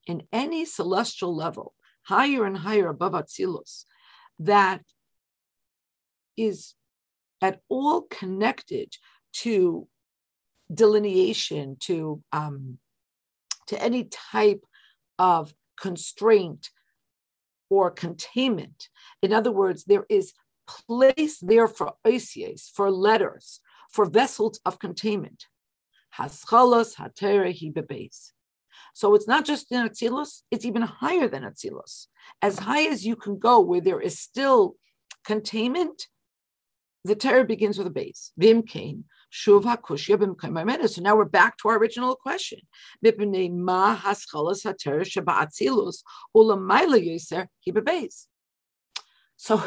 in 0.09 0.23
any 0.33 0.65
celestial 0.65 1.35
level, 1.35 1.75
higher 2.01 2.43
and 2.43 2.57
higher 2.57 2.89
above 2.89 3.13
Atzilus, 3.13 3.85
that 4.39 4.81
is 6.35 6.73
at 7.41 7.61
all 7.69 8.01
connected 8.01 8.95
to 9.31 9.87
delineation, 10.73 11.77
to 11.81 12.23
um, 12.31 12.79
to 13.67 13.79
any 13.81 14.05
type 14.05 14.63
of 15.19 15.53
constraint 15.79 16.71
or 17.69 17.91
containment. 17.91 18.89
In 19.21 19.31
other 19.31 19.51
words, 19.51 19.83
there 19.83 20.07
is 20.09 20.33
place 20.67 21.37
there 21.39 21.67
for 21.67 21.93
oisies, 22.05 22.71
for 22.73 22.89
letters, 22.89 23.59
for 23.91 24.05
vessels 24.05 24.59
of 24.65 24.79
containment. 24.79 25.45
Haschalos 26.17 26.95
hatera 26.95 27.53
bebeis. 27.75 28.31
So 28.93 29.15
it's 29.15 29.27
not 29.27 29.45
just 29.45 29.71
in 29.71 29.87
Atzilus, 29.87 30.43
it's 30.51 30.65
even 30.65 30.81
higher 30.81 31.27
than 31.27 31.43
Atzilus. 31.43 32.07
As 32.41 32.59
high 32.59 32.87
as 32.87 33.05
you 33.05 33.15
can 33.15 33.39
go 33.39 33.59
where 33.59 33.81
there 33.81 34.01
is 34.01 34.19
still 34.19 34.75
containment, 35.23 36.07
the 37.05 37.15
Torah 37.15 37.45
begins 37.45 37.77
with 37.77 37.87
a 37.87 37.91
base. 37.91 38.31
Vim 38.37 38.63
kain. 38.63 39.05
So 39.31 39.59
now 39.59 41.15
we're 41.15 41.25
back 41.25 41.57
to 41.57 41.69
our 41.69 41.77
original 41.77 42.15
question. 42.15 42.59
So, 49.41 49.63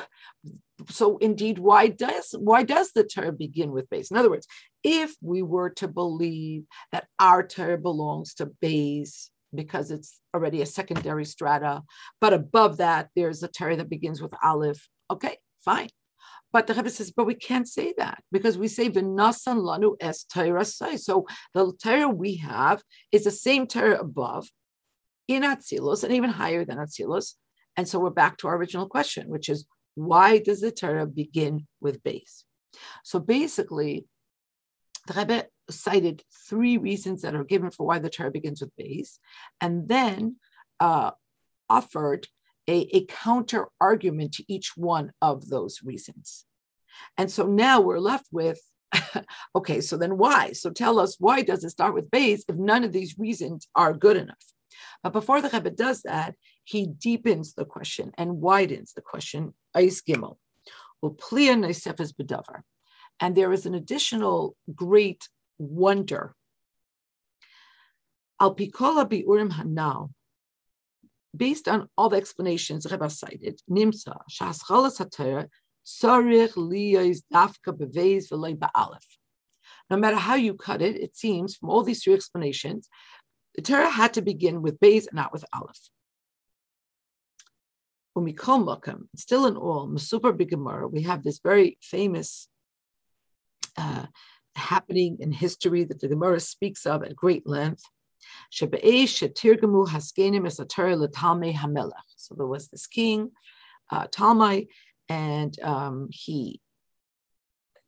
so 0.89 1.19
indeed, 1.19 1.59
why 1.59 1.89
does 1.89 2.35
why 2.39 2.63
does 2.63 2.93
the 2.93 3.05
Torah 3.05 3.33
begin 3.33 3.73
with 3.73 3.91
base? 3.91 4.11
In 4.11 4.17
other 4.17 4.31
words, 4.31 4.47
if 4.83 5.15
we 5.21 5.43
were 5.43 5.71
to 5.71 5.89
believe 5.89 6.65
that 6.93 7.07
our 7.19 7.47
Torah 7.47 7.79
belongs 7.79 8.35
to 8.35 8.47
base 8.47 9.31
because 9.55 9.91
it's 9.91 10.21
already 10.35 10.63
a 10.63 10.67
secondary 10.67 11.25
strata, 11.25 11.83
but 12.21 12.33
above 12.33 12.79
that 12.79 13.11
there's 13.15 13.43
a 13.43 13.49
Torah 13.49 13.77
that 13.77 13.91
begins 13.91 14.23
with 14.23 14.33
aleph. 14.43 14.89
Okay, 15.11 15.37
fine. 15.65 15.89
But 16.53 16.67
the 16.67 16.75
Rebbe 16.75 16.91
says, 16.91 17.11
but 17.11 17.25
we 17.25 17.35
can't 17.35 17.67
say 17.67 17.95
that 17.97 18.23
because 18.31 18.59
we 18.59 18.69
say 18.69 18.91
v'nasan 18.91 19.59
lanu 19.63 19.97
es 20.01 20.25
Torah 20.25 20.65
So 20.65 21.27
the 21.55 21.73
Torah 21.83 22.09
we 22.09 22.37
have 22.37 22.83
is 23.11 23.25
the 23.25 23.31
same 23.31 23.67
Torah 23.67 23.99
above 23.99 24.49
in 25.29 25.43
Atzilus 25.43 26.05
and 26.05 26.13
even 26.13 26.31
higher 26.31 26.65
than 26.65 26.79
Atzilus. 26.79 27.35
And 27.77 27.89
so 27.89 27.99
we're 27.99 28.11
back 28.11 28.37
to 28.39 28.49
our 28.49 28.57
original 28.57 28.87
question, 28.87 29.29
which 29.29 29.49
is 29.49 29.65
why 29.95 30.39
does 30.39 30.61
the 30.61 30.71
Torah 30.71 31.07
begin 31.07 31.67
with 31.81 32.03
base? 32.03 32.45
So 33.05 33.19
basically, 33.19 34.07
the 35.07 35.15
Rebbe 35.15 35.47
cited 35.71 36.23
three 36.49 36.79
reasons 36.79 37.23
that 37.23 37.35
are 37.35 37.45
given 37.45 37.71
for 37.71 37.87
why 37.87 37.99
the 37.99 38.11
Torah 38.11 38.31
begins 38.31 38.61
with 38.61 38.75
base, 38.77 39.19
and 39.61 39.89
then 39.89 40.37
uh, 40.81 41.13
offered 41.69 42.29
a, 42.69 42.89
a 42.97 43.05
counter 43.07 43.69
argument 43.81 44.33
to 44.35 44.45
each 44.53 44.77
one 44.77 45.13
of 45.21 45.49
those 45.49 45.81
reasons. 45.83 46.45
And 47.17 47.31
so 47.31 47.47
now 47.47 47.81
we're 47.81 47.99
left 47.99 48.27
with 48.31 48.61
okay, 49.57 49.81
so 49.81 49.97
then 49.97 50.19
why? 50.19 50.53
So 50.53 50.71
tell 50.71 50.99
us 50.99 51.17
why 51.19 51.43
does 51.43 51.65
it 51.65 51.71
start 51.71 51.95
with 51.95 52.11
base 52.11 52.45
if 52.49 52.57
none 52.57 52.85
of 52.85 52.93
these 52.93 53.19
reasons 53.19 53.69
are 53.75 53.95
good 53.95 54.17
enough? 54.17 54.37
But 55.03 55.13
before 55.13 55.41
the 55.41 55.49
Rebbe 55.49 55.71
does 55.71 56.03
that, 56.03 56.35
he 56.65 56.87
deepens 56.87 57.55
the 57.55 57.65
question 57.65 58.13
and 58.17 58.41
widens 58.41 58.93
the 58.93 59.03
question. 59.03 59.55
Ais 59.75 60.03
Gimel, 60.03 60.37
bedavar, 61.03 62.63
and 63.21 63.35
there 63.35 63.53
is 63.53 63.67
an 63.67 63.75
additional 63.75 64.57
great 64.75 65.29
wonder. 65.59 66.35
Al 68.41 68.55
pikola 68.55 69.09
biurim 69.09 69.53
hanal, 69.53 70.11
based 71.37 71.69
on 71.69 71.89
all 71.97 72.09
the 72.09 72.17
explanations 72.17 72.87
Rebbe 72.91 73.09
cited, 73.09 73.61
Nimsa, 73.71 74.21
Shaschalas 74.31 74.99
HaTorah, 74.99 75.49
Sarich 75.85 76.55
Liyos 76.55 77.23
Dafka 77.33 77.73
Beveis 77.77 78.31
V'lei 78.31 78.57
Ba'alef. 78.57 79.05
No 79.91 79.97
matter 79.97 80.17
how 80.17 80.35
you 80.35 80.55
cut 80.55 80.83
it, 80.83 80.97
it 80.97 81.17
seems 81.17 81.57
from 81.57 81.71
all 81.71 81.83
these 81.83 82.03
three 82.03 82.15
explanations, 82.15 82.89
the 83.55 83.63
Torah 83.63 83.91
had 83.91 84.15
to 84.15 84.23
begin 84.23 84.63
with 84.63 84.81
Beis 84.81 85.07
and 85.07 85.15
not 85.15 85.33
with 85.33 85.45
Aleph. 85.53 85.91
Umikol 88.17 88.65
Makam, 88.65 89.09
still 89.17 89.47
in 89.47 89.57
all, 89.57 89.89
Masuper 89.89 90.33
Bigamara, 90.37 90.91
we 90.91 91.03
have 91.03 91.23
this 91.23 91.39
very 91.43 91.79
famous 91.81 92.49
uh, 93.77 94.07
happening 94.55 95.17
in 95.21 95.33
history 95.33 95.85
that 95.85 96.01
the 96.01 96.09
Gemara 96.09 96.41
speaks 96.41 96.85
of 96.85 97.03
at 97.03 97.17
great 97.17 97.47
length. 97.47 97.85
So 98.51 98.67
there 98.67 98.79
was 102.47 102.69
this 102.69 102.87
king, 102.87 103.31
uh, 103.91 104.07
Talmai, 104.09 104.69
and 105.09 105.59
um, 105.61 106.09
he 106.11 106.61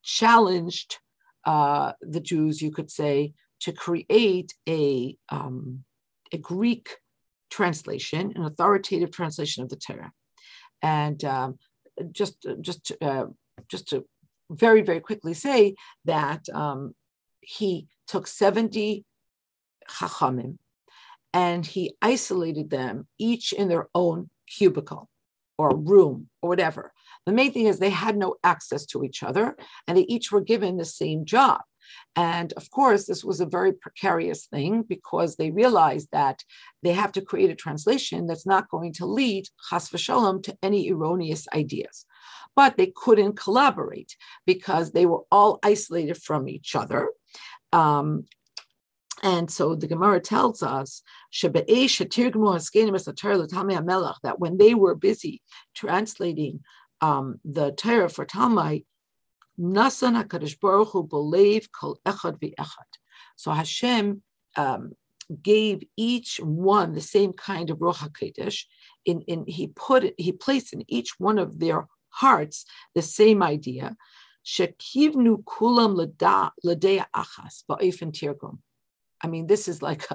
challenged 0.03 0.99
uh, 1.45 1.93
the 2.01 2.21
Jews, 2.21 2.63
you 2.63 2.71
could 2.71 2.91
say, 2.91 3.35
to 3.61 3.73
create 3.73 4.55
a, 4.69 5.17
um, 5.29 5.85
a 6.33 6.39
Greek 6.39 6.97
translation, 7.51 8.33
an 8.35 8.45
authoritative 8.45 9.11
translation 9.11 9.63
of 9.63 9.69
the 9.69 9.77
Torah. 9.77 10.13
And 10.85 11.25
um, 11.25 11.59
just, 12.13 12.47
just, 12.61 12.93
uh, 13.01 13.27
just 13.69 13.89
to 13.89 14.05
very, 14.51 14.83
very 14.83 15.01
quickly 15.01 15.33
say 15.33 15.77
that 16.05 16.47
um, 16.51 16.95
he 17.41 17.89
took 18.07 18.27
70 18.27 19.05
chachamim 19.89 20.59
and 21.33 21.65
he 21.65 21.97
isolated 22.03 22.69
them 22.69 23.09
each 23.19 23.53
in 23.55 23.69
their 23.69 23.89
own 23.95 24.29
cubicle 24.47 25.09
or 25.57 25.75
room 25.75 26.29
or 26.43 26.51
whatever. 26.51 26.93
The 27.25 27.33
main 27.33 27.53
thing 27.53 27.67
is 27.67 27.79
they 27.79 27.91
had 27.91 28.17
no 28.17 28.37
access 28.45 28.85
to 28.87 29.05
each 29.05 29.23
other 29.23 29.57
and 29.89 29.97
they 29.97 30.03
each 30.03 30.31
were 30.31 30.43
given 30.43 30.77
the 30.77 30.85
same 30.85 31.25
job. 31.25 31.63
And 32.17 32.53
of 32.55 32.71
course, 32.71 33.07
this 33.07 33.25
was 33.25 33.41
a 33.41 33.47
very 33.47 33.73
precarious 33.73 34.47
thing 34.47 34.83
because 34.83 35.37
they 35.37 35.51
realized 35.51 36.09
that 36.13 36.45
they 36.83 36.93
have 36.93 37.13
to 37.13 37.23
create 37.23 37.51
a 37.51 37.55
translation 37.55 38.27
that's 38.27 38.47
not 38.47 38.69
going 38.69 38.93
to 38.95 39.07
lead, 39.07 39.49
chas 39.69 39.89
v'shalom, 39.89 40.43
to 40.45 40.57
any 40.63 40.91
erroneous 40.91 41.47
ideas. 41.55 42.07
But 42.57 42.77
they 42.77 42.93
couldn't 42.95 43.37
collaborate 43.37 44.17
because 44.47 44.93
they 44.93 45.07
were 45.07 45.23
all 45.31 45.59
isolated 45.63 46.23
from 46.23 46.49
each 46.49 46.77
other. 46.77 47.11
Um, 47.73 48.27
and 49.23 49.51
so 49.51 49.75
the 49.75 49.87
Gemara 49.87 50.21
tells 50.21 50.63
us 50.63 51.03
that 51.43 51.65
when 54.39 54.57
they 54.59 54.75
were 54.75 54.95
busy 54.95 55.43
translating 55.75 56.61
um, 57.01 57.41
the 57.45 57.73
Torah 57.73 58.09
for 58.09 58.27
Talmai, 58.27 58.85
Nasan 59.59 60.23
HaKadosh 60.23 60.59
Baruch 60.61 60.89
Hu 60.89 61.05
believe 61.05 61.71
kol 61.73 62.01
echad 62.07 62.39
v'echad. 62.41 62.91
So 63.37 63.53
Hashem 63.53 64.23
um, 64.57 64.93
gave 65.43 65.83
each 65.97 66.39
one 66.43 66.93
the 66.93 67.01
same 67.01 67.33
kind 67.33 67.71
of 67.71 67.79
Ruach 67.79 68.09
HaKodesh. 68.09 68.65
In, 69.05 69.23
in, 69.23 69.45
he 69.47 69.69
put 69.69 70.15
he 70.19 70.33
placed 70.33 70.73
in 70.73 70.85
each 70.89 71.15
one 71.19 71.39
of 71.39 71.61
their 71.61 71.87
hearts 72.11 72.65
the 72.95 73.03
same 73.03 73.43
idea. 73.43 73.97
Shekivnu 74.45 75.45
kulam 75.45 75.97
ladea 75.97 77.07
achas 77.15 77.65
ba'ifin 77.69 78.13
tirgum. 78.13 78.59
I 79.23 79.27
mean, 79.29 79.47
this 79.47 79.69
is 79.69 79.81
like 79.81 80.07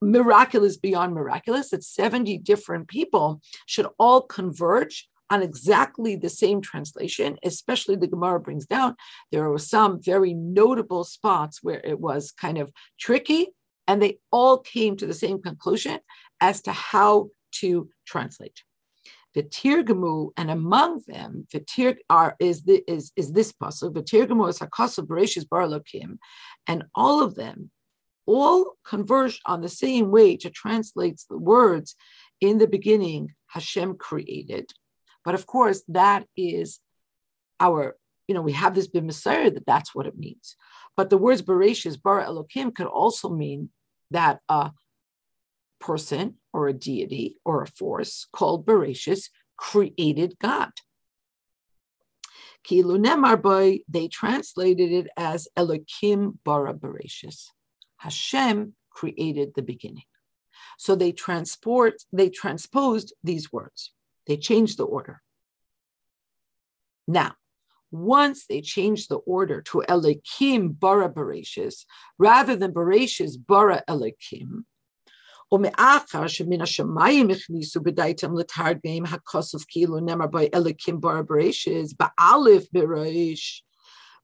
miraculous 0.00 0.76
beyond 0.76 1.14
miraculous 1.14 1.70
that 1.70 1.82
70 1.82 2.38
different 2.38 2.88
people 2.88 3.40
should 3.66 3.86
all 3.98 4.22
converge 4.22 5.08
on 5.30 5.42
exactly 5.42 6.16
the 6.16 6.28
same 6.28 6.60
translation, 6.60 7.36
especially 7.42 7.96
the 7.96 8.06
Gemara 8.06 8.40
brings 8.40 8.66
down, 8.66 8.96
there 9.30 9.48
were 9.48 9.58
some 9.58 10.00
very 10.00 10.34
notable 10.34 11.04
spots 11.04 11.62
where 11.62 11.80
it 11.84 12.00
was 12.00 12.32
kind 12.32 12.58
of 12.58 12.72
tricky, 12.98 13.48
and 13.86 14.02
they 14.02 14.18
all 14.30 14.58
came 14.58 14.96
to 14.96 15.06
the 15.06 15.14
same 15.14 15.40
conclusion 15.40 16.00
as 16.40 16.60
to 16.62 16.72
how 16.72 17.30
to 17.52 17.88
translate. 18.06 18.62
The 19.34 19.42
Tirgamu, 19.42 20.30
and 20.36 20.50
among 20.50 21.02
them, 21.06 21.46
the 21.52 21.60
Tir 21.60 21.96
are 22.08 22.34
is 22.40 22.62
the, 22.62 22.82
is 22.90 23.12
is 23.14 23.32
this 23.32 23.52
puzzle. 23.52 23.90
The 23.90 24.02
Tirgamu 24.02 24.48
is 24.48 24.58
Hakasav 24.58 25.06
Bereshis 25.06 25.46
Barlokim, 25.46 26.18
and 26.66 26.84
all 26.94 27.22
of 27.22 27.34
them 27.34 27.70
all 28.26 28.74
converged 28.84 29.40
on 29.46 29.60
the 29.60 29.68
same 29.68 30.10
way 30.10 30.36
to 30.36 30.50
translate 30.50 31.22
the 31.30 31.38
words 31.38 31.94
in 32.40 32.58
the 32.58 32.66
beginning 32.66 33.34
Hashem 33.46 33.96
created 33.96 34.70
but 35.28 35.34
of 35.34 35.46
course, 35.46 35.82
that 35.88 36.24
is 36.38 36.80
our, 37.60 37.98
you 38.26 38.34
know, 38.34 38.40
we 38.40 38.52
have 38.52 38.74
this 38.74 38.88
been 38.88 39.06
that 39.50 39.64
that's 39.66 39.94
what 39.94 40.06
it 40.06 40.16
means. 40.16 40.56
But 40.96 41.10
the 41.10 41.18
words 41.18 41.42
Bereshis, 41.42 42.02
Bara 42.02 42.24
Elokim, 42.24 42.74
could 42.74 42.86
also 42.86 43.28
mean 43.28 43.68
that 44.10 44.40
a 44.48 44.70
person 45.82 46.36
or 46.54 46.66
a 46.66 46.72
deity 46.72 47.36
or 47.44 47.60
a 47.60 47.66
force 47.66 48.26
called 48.32 48.64
Bereshis 48.64 49.28
created 49.58 50.38
God. 50.40 50.70
Kilu 52.66 52.98
Nemar 52.98 53.80
they 53.86 54.08
translated 54.08 54.90
it 54.92 55.08
as 55.14 55.46
Elokim 55.58 56.38
bara 56.42 56.72
Bereshis. 56.72 57.48
Hashem 57.98 58.72
created 58.88 59.52
the 59.54 59.60
beginning. 59.62 60.04
So 60.78 60.94
they 60.94 61.12
transport, 61.12 61.96
they 62.14 62.30
transposed 62.30 63.12
these 63.22 63.52
words. 63.52 63.92
They 64.27 64.37
changed 64.37 64.77
the 64.77 64.85
order. 64.85 65.21
Now, 67.07 67.33
once 67.91 68.45
they 68.47 68.61
changed 68.61 69.09
the 69.09 69.17
order 69.17 69.61
to 69.61 69.83
Elikim 69.87 70.79
bara 70.79 71.09
Bereshis, 71.09 71.85
rather 72.17 72.55
than 72.55 72.73
Bereshis 72.73 73.35
bara 73.37 73.83
Elikim, 73.87 74.65
ומאחר 75.53 76.27
שמן 76.27 76.61
השמיים 76.61 77.29
הכניסו 77.29 77.81
בדייתם 77.81 78.37
לתרגם 78.37 79.05
הכוסף 79.11 79.63
כאילו 79.67 79.99
נאמר 79.99 80.25
by 80.25 80.49
Elikim 80.55 80.99
bar 80.99 81.23
bereishis 81.23 81.93
ba'alif 81.93 82.67
bereish. 82.75 83.61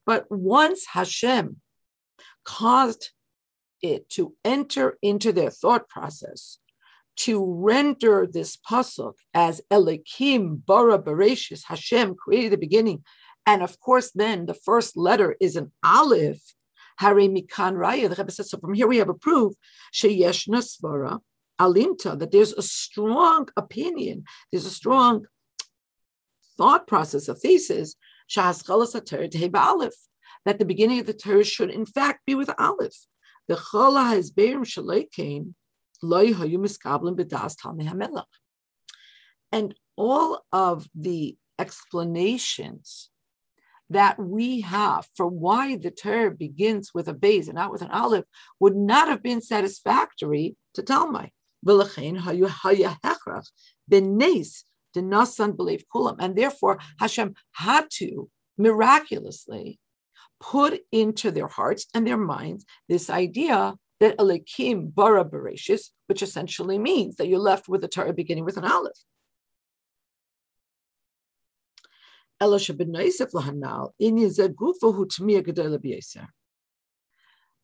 But 0.06 0.26
once 0.30 0.86
Hashem 0.88 1.58
caused 2.44 3.12
it 3.82 4.10
to 4.10 4.34
enter 4.44 4.98
into 5.04 5.32
their 5.32 5.52
thought 5.52 5.88
process, 5.88 6.58
to 7.17 7.45
render 7.45 8.27
this 8.27 8.57
pasuk 8.57 9.15
as 9.33 9.61
Elikim 9.71 10.65
bara 10.67 10.99
bereishis, 10.99 11.65
Hashem 11.67 12.15
created 12.15 12.53
the 12.53 12.59
beginning, 12.59 13.05
and 13.47 13.63
of 13.63 13.79
course 13.81 14.11
then 14.13 14.47
the 14.47 14.55
first 14.55 14.97
letter 14.97 15.37
is 15.41 15.57
an 15.57 15.73
aleph, 15.85 16.55
Hari 16.99 17.29
Mikan 17.29 17.75
Raya, 17.75 18.09
the 18.09 18.17
Rebbe 18.17 18.31
says, 18.31 18.51
so 18.51 18.59
from 18.59 18.75
here 18.75 18.87
we 18.87 18.99
have 18.99 19.09
a 19.09 19.15
proof, 19.15 19.55
Sheyesh 19.93 20.49
Nasvara, 20.49 21.21
Alimta, 21.61 22.19
that 22.19 22.31
there's 22.31 22.53
a 22.53 22.63
strong 22.63 23.49
opinion, 23.57 24.25
there's 24.51 24.67
a 24.67 24.71
strong 24.71 25.27
thought 26.57 26.87
process, 26.87 27.29
a 27.29 27.35
thesis, 27.35 27.97
that 28.35 28.63
the 30.59 30.65
beginning 30.65 31.01
of 31.01 31.07
the 31.07 31.13
Torah 31.13 31.45
should 31.45 31.71
in 31.71 31.85
fact 31.85 32.25
be 32.27 32.35
with 32.35 32.51
Aleph. 32.59 32.97
The 33.49 33.57
Chola 33.57 34.05
has 34.05 34.31
Berim 34.31 34.65
Shalekin, 34.65 35.55
And 39.53 39.75
all 39.97 40.45
of 40.53 40.89
the 40.95 41.37
explanations 41.59 43.11
that 43.91 44.19
we 44.19 44.63
have 44.63 45.07
for 45.15 45.27
why 45.27 45.77
the 45.77 45.91
Torah 45.91 46.31
begins 46.31 46.93
with 46.95 47.09
a 47.09 47.15
base 47.15 47.49
and 47.49 47.57
not 47.57 47.71
with 47.71 47.83
an 47.83 47.91
aleph 47.91 48.25
would 48.59 48.77
not 48.77 49.09
have 49.09 49.23
been 49.23 49.41
satisfactory 49.41 50.57
to 50.75 50.83
Talmud. 50.83 51.31
And 51.67 52.21
therefore, 56.37 56.79
Hashem 56.99 57.35
had 57.53 57.87
to 57.91 58.31
miraculously 58.57 59.79
put 60.41 60.81
into 60.93 61.31
their 61.31 61.49
hearts 61.49 61.87
and 61.95 62.07
their 62.07 62.19
minds 62.19 62.65
this 62.89 63.11
idea 63.11 63.75
that 64.05 64.19
Elikim 64.19 64.95
bara 64.95 65.25
bereshis, 65.25 65.91
which 66.07 66.23
essentially 66.23 66.79
means 66.79 67.17
that 67.17 67.27
you're 67.29 67.39
left 67.39 67.69
with 67.69 67.83
a 67.85 67.89
Torah 67.89 68.13
beginning 68.13 68.45
with 68.45 68.59
an 68.59 68.65
aleph. 68.65 68.99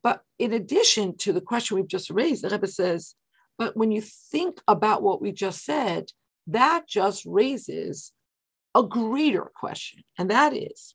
But 0.03 0.22
in 0.38 0.53
addition 0.55 1.16
to 1.18 1.33
the 1.33 1.40
question 1.42 1.74
we've 1.76 1.87
just 1.87 2.09
raised, 2.09 2.42
the 2.42 2.48
Rebbe 2.48 2.66
says, 2.66 3.14
but 3.59 3.76
when 3.76 3.92
you 3.92 4.00
think 4.00 4.61
about 4.66 5.03
what 5.03 5.20
we 5.20 5.33
just 5.33 5.64
said, 5.64 6.12
that 6.46 6.88
just 6.88 7.26
raises 7.26 8.12
a 8.74 8.83
greater 8.83 9.50
question, 9.55 10.03
and 10.16 10.31
that 10.31 10.57
is, 10.57 10.94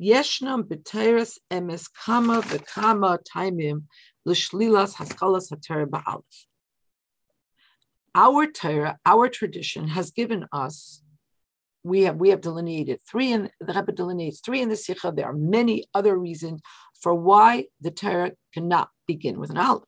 Yeshnam 0.00 0.62
b'teres 0.64 1.38
emes 1.50 1.88
kama 2.04 2.40
v'kama 2.42 3.18
taimim 3.34 3.84
l'shlilas 4.24 4.94
haskalas. 4.94 5.52
Our 8.14 8.46
Torah, 8.46 8.98
our 9.04 9.28
tradition 9.28 9.88
has 9.88 10.10
given 10.10 10.46
us 10.52 11.02
we 11.82 12.02
have 12.02 12.16
we 12.16 12.30
have 12.30 12.40
delineated 12.40 13.00
three 13.08 13.32
in 13.32 13.50
the 13.60 13.72
Rebbe 13.72 13.92
delineates 13.92 14.40
three 14.40 14.60
in 14.60 14.68
the 14.68 14.76
Sikha. 14.76 15.12
There 15.14 15.26
are 15.26 15.34
many 15.34 15.86
other 15.94 16.16
reasons 16.16 16.60
for 17.00 17.14
why 17.14 17.66
the 17.80 17.90
Torah 17.90 18.32
cannot 18.52 18.90
begin 19.06 19.40
with 19.40 19.50
an 19.50 19.58
aleph. 19.58 19.84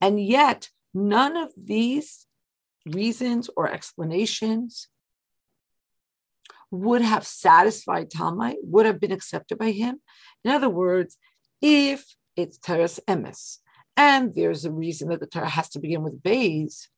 And 0.00 0.20
yet, 0.20 0.70
none 0.94 1.36
of 1.36 1.52
these 1.56 2.25
reasons 2.86 3.50
or 3.56 3.68
explanations 3.68 4.88
would 6.70 7.02
have 7.02 7.26
satisfied 7.26 8.10
Talmud, 8.10 8.56
would 8.62 8.86
have 8.86 9.00
been 9.00 9.12
accepted 9.12 9.58
by 9.58 9.70
him. 9.70 10.00
In 10.44 10.50
other 10.50 10.68
words, 10.68 11.16
if 11.60 12.04
it's 12.36 12.58
Teres 12.58 13.00
Emes, 13.08 13.58
and 13.96 14.34
there's 14.34 14.64
a 14.64 14.72
reason 14.72 15.08
that 15.08 15.20
the 15.20 15.26
Torah 15.26 15.48
has 15.48 15.70
to 15.70 15.78
begin 15.78 16.02
with 16.02 16.22
bays, 16.22 16.88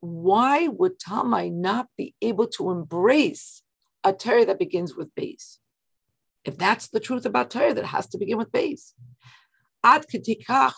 why 0.00 0.68
would 0.68 0.98
Talmai 0.98 1.52
not 1.52 1.88
be 1.96 2.14
able 2.22 2.46
to 2.48 2.70
embrace 2.70 3.62
a 4.02 4.12
Torah 4.12 4.46
that 4.46 4.58
begins 4.58 4.96
with 4.96 5.14
bays? 5.14 5.58
If 6.44 6.56
that's 6.56 6.88
the 6.88 7.00
truth 7.00 7.26
about 7.26 7.50
Torah, 7.50 7.74
that 7.74 7.84
has 7.84 8.06
to 8.08 8.18
begin 8.18 8.38
with 8.38 8.50
bays. 8.50 8.94
Ad 9.84 10.06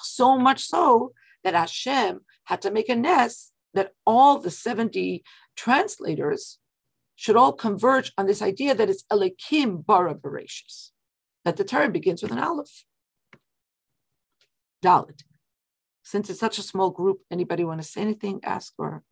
so 0.02 0.38
much 0.38 0.64
so 0.64 1.12
that 1.44 1.54
Hashem 1.54 2.20
had 2.44 2.62
to 2.62 2.70
make 2.72 2.88
a 2.88 2.96
nest 2.96 3.52
that 3.74 3.92
all 4.06 4.38
the 4.38 4.50
70 4.50 5.22
translators 5.56 6.58
should 7.16 7.36
all 7.36 7.52
converge 7.52 8.12
on 8.18 8.26
this 8.26 8.42
idea 8.42 8.74
that 8.74 8.90
it's 8.90 9.04
Elikim 9.12 9.84
bara 9.84 10.14
Bereshis, 10.14 10.90
that 11.44 11.56
the 11.56 11.64
Torah 11.64 11.88
begins 11.88 12.22
with 12.22 12.32
an 12.32 12.38
aleph. 12.38 12.84
Dalit. 14.84 15.22
Since 16.02 16.30
it's 16.30 16.40
such 16.40 16.58
a 16.58 16.62
small 16.62 16.90
group, 16.90 17.20
anybody 17.30 17.64
want 17.64 17.80
to 17.80 17.86
say 17.86 18.00
anything, 18.00 18.40
ask, 18.42 18.72
or 18.76 19.04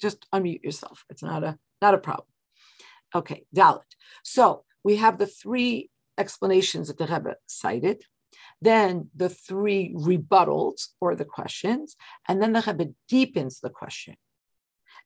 just 0.00 0.26
unmute 0.30 0.62
yourself. 0.62 1.04
It's 1.08 1.22
not 1.22 1.42
a 1.42 1.58
not 1.80 1.94
a 1.94 1.98
problem. 1.98 2.28
Okay, 3.14 3.46
Dalit. 3.54 3.80
So 4.22 4.64
we 4.84 4.96
have 4.96 5.18
the 5.18 5.26
three 5.26 5.90
explanations 6.18 6.88
that 6.88 6.98
the 6.98 7.06
Rebbe 7.06 7.36
cited, 7.46 8.04
then 8.62 9.10
the 9.14 9.28
three 9.28 9.94
rebuttals 9.94 10.88
or 11.00 11.14
the 11.14 11.24
questions, 11.24 11.96
and 12.28 12.42
then 12.42 12.52
the 12.52 12.64
Rebbe 12.66 12.92
deepens 13.08 13.60
the 13.60 13.70
question. 13.70 14.16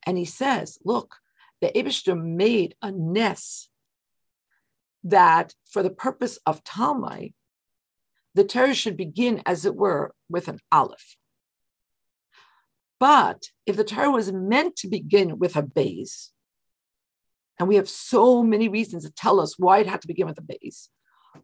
And 0.06 0.16
he 0.16 0.24
says, 0.24 0.78
look, 0.84 1.16
the 1.60 1.68
Abishter 1.74 2.20
made 2.20 2.74
a 2.80 2.90
nest 2.90 3.68
that 5.04 5.54
for 5.70 5.82
the 5.82 5.90
purpose 5.90 6.38
of 6.46 6.64
Talmud, 6.64 7.32
the 8.34 8.44
Torah 8.44 8.74
should 8.74 8.96
begin, 8.96 9.42
as 9.44 9.64
it 9.64 9.74
were, 9.74 10.14
with 10.28 10.48
an 10.48 10.60
aleph. 10.70 11.16
But 12.98 13.44
if 13.66 13.76
the 13.76 13.84
Torah 13.84 14.10
was 14.10 14.30
meant 14.30 14.76
to 14.76 14.88
begin 14.88 15.38
with 15.38 15.56
a 15.56 15.62
base, 15.62 16.32
and 17.58 17.68
we 17.68 17.76
have 17.76 17.88
so 17.88 18.42
many 18.42 18.68
reasons 18.68 19.04
to 19.04 19.12
tell 19.12 19.40
us 19.40 19.58
why 19.58 19.80
it 19.80 19.86
had 19.86 20.00
to 20.02 20.06
begin 20.06 20.26
with 20.26 20.38
a 20.38 20.42
base, 20.42 20.90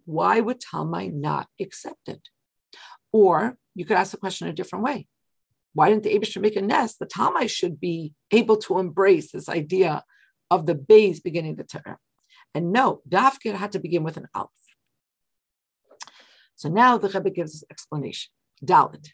why 0.05 0.40
would 0.40 0.61
Talmud 0.61 1.14
not 1.14 1.49
accept 1.61 2.09
it? 2.09 2.29
Or 3.12 3.57
you 3.75 3.85
could 3.85 3.96
ask 3.96 4.11
the 4.11 4.16
question 4.16 4.49
a 4.49 4.53
different 4.53 4.85
way. 4.85 5.07
Why 5.75 5.90
didn't 5.90 6.05
the 6.05 6.14
Abishter 6.14 6.40
make 6.40 6.57
a 6.57 6.62
nest? 6.62 6.99
The 6.99 7.07
Talmud 7.07 7.51
should 7.51 7.79
be 7.79 8.14
able 8.31 8.57
to 8.59 8.79
embrace 8.79 9.31
this 9.31 9.49
idea 9.49 10.05
of 10.51 10.66
the 10.66 10.75
base 10.75 11.20
beginning 11.20 11.57
the 11.57 11.64
Torah. 11.64 11.99
And 12.55 12.72
no, 12.72 13.03
Dafkir 13.09 13.55
had 13.55 13.72
to 13.72 13.79
begin 13.79 14.03
with 14.03 14.16
an 14.16 14.29
aleph. 14.35 14.49
So 16.55 16.70
now 16.70 16.96
the 16.96 17.09
Rebbe 17.09 17.31
gives 17.31 17.57
us 17.57 17.64
explanation. 17.70 18.31
Dalit. 18.64 19.09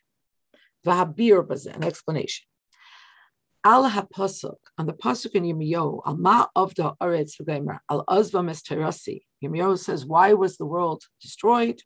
Vahabir 0.87 1.67
an 1.67 1.83
explanation. 1.83 2.47
Al 3.65 3.89
hapasuk 3.89 4.57
on 4.77 4.87
the 4.87 4.93
pasuk 4.93 5.37
in 5.37 5.45
Yirmiyahu, 5.45 6.03
al 6.05 6.17
ma 6.17 6.47
the 6.55 6.95
aretz 7.01 7.41
v'geimer 7.41 7.79
al 7.89 8.05
azvam 8.07 8.51
es 8.51 8.61
terasi. 8.61 9.23
Yirmiyahu 9.43 9.79
says, 9.79 10.05
why 10.05 10.33
was 10.33 10.57
the 10.57 10.67
world 10.67 11.05
destroyed? 11.21 11.81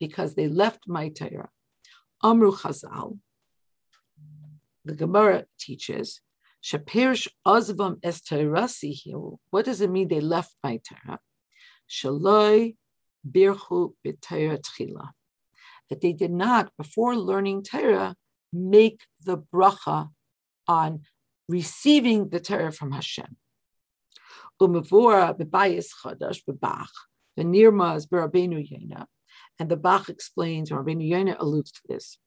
Because 0.00 0.34
they 0.34 0.48
left 0.48 0.88
my 0.88 1.10
Torah. 1.10 1.50
Amru 2.24 2.50
Chazal. 2.50 3.18
The 4.84 4.94
Gemara 4.96 5.44
teaches, 5.60 6.20
Shapirish 6.60 7.28
azvam 7.46 7.98
es 8.02 8.20
terasi. 8.20 9.00
What 9.50 9.64
does 9.64 9.80
it 9.80 9.90
mean? 9.90 10.08
They 10.08 10.20
left 10.20 10.56
my 10.64 10.80
Torah. 10.84 11.20
Shaloi 11.88 12.74
birchu 13.24 13.94
b'Torah 14.04 14.60
tchila, 14.60 15.10
that 15.88 16.00
they 16.00 16.12
did 16.12 16.32
not, 16.32 16.72
before 16.76 17.14
learning 17.14 17.62
Torah, 17.62 18.16
make 18.52 19.02
the 19.24 19.38
bracha 19.38 20.10
on 20.68 21.00
receiving 21.48 22.28
the 22.28 22.40
Torah 22.40 22.72
from 22.72 22.92
Hashem. 22.92 23.36
The 24.58 24.66
nirmaz 27.44 28.06
b'Rabbeinu 28.06 28.70
Yena, 28.70 29.06
and 29.58 29.68
the 29.68 29.76
Bach 29.76 30.08
explains, 30.08 30.70
Rabbeinu 30.70 31.08
Yena 31.08 31.36
alludes 31.38 31.72
to 31.72 31.80
this. 31.88 32.18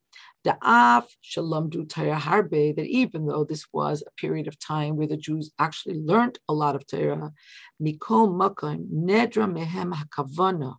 The 0.43 0.57
Av 0.63 1.05
Shalomdu 1.23 1.87
Torah 1.89 2.17
Harbe, 2.17 2.75
that 2.75 2.85
even 2.85 3.25
though 3.25 3.43
this 3.43 3.65
was 3.73 4.01
a 4.01 4.11
period 4.19 4.47
of 4.47 4.59
time 4.59 4.95
where 4.95 5.07
the 5.07 5.17
Jews 5.17 5.51
actually 5.59 5.99
learned 5.99 6.39
a 6.47 6.53
lot 6.53 6.75
of 6.75 6.87
Torah, 6.87 7.33
Mikol 7.81 8.29
Makom 8.29 8.87
Nedra 8.91 9.47
Mehem 9.51 9.93
Hakavana, 9.93 10.75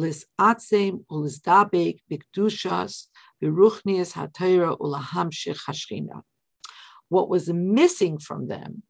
lisatzem 0.00 1.04
ulizdabek 1.10 2.00
bikdushas 2.10 3.06
biruchnias 3.42 4.12
hatayra 4.14 4.78
ulahamshich 4.78 5.60
hashchina. 5.66 6.22
What 7.08 7.28
was 7.28 7.48
missing 7.48 8.18
from 8.18 8.48
them 8.48 8.82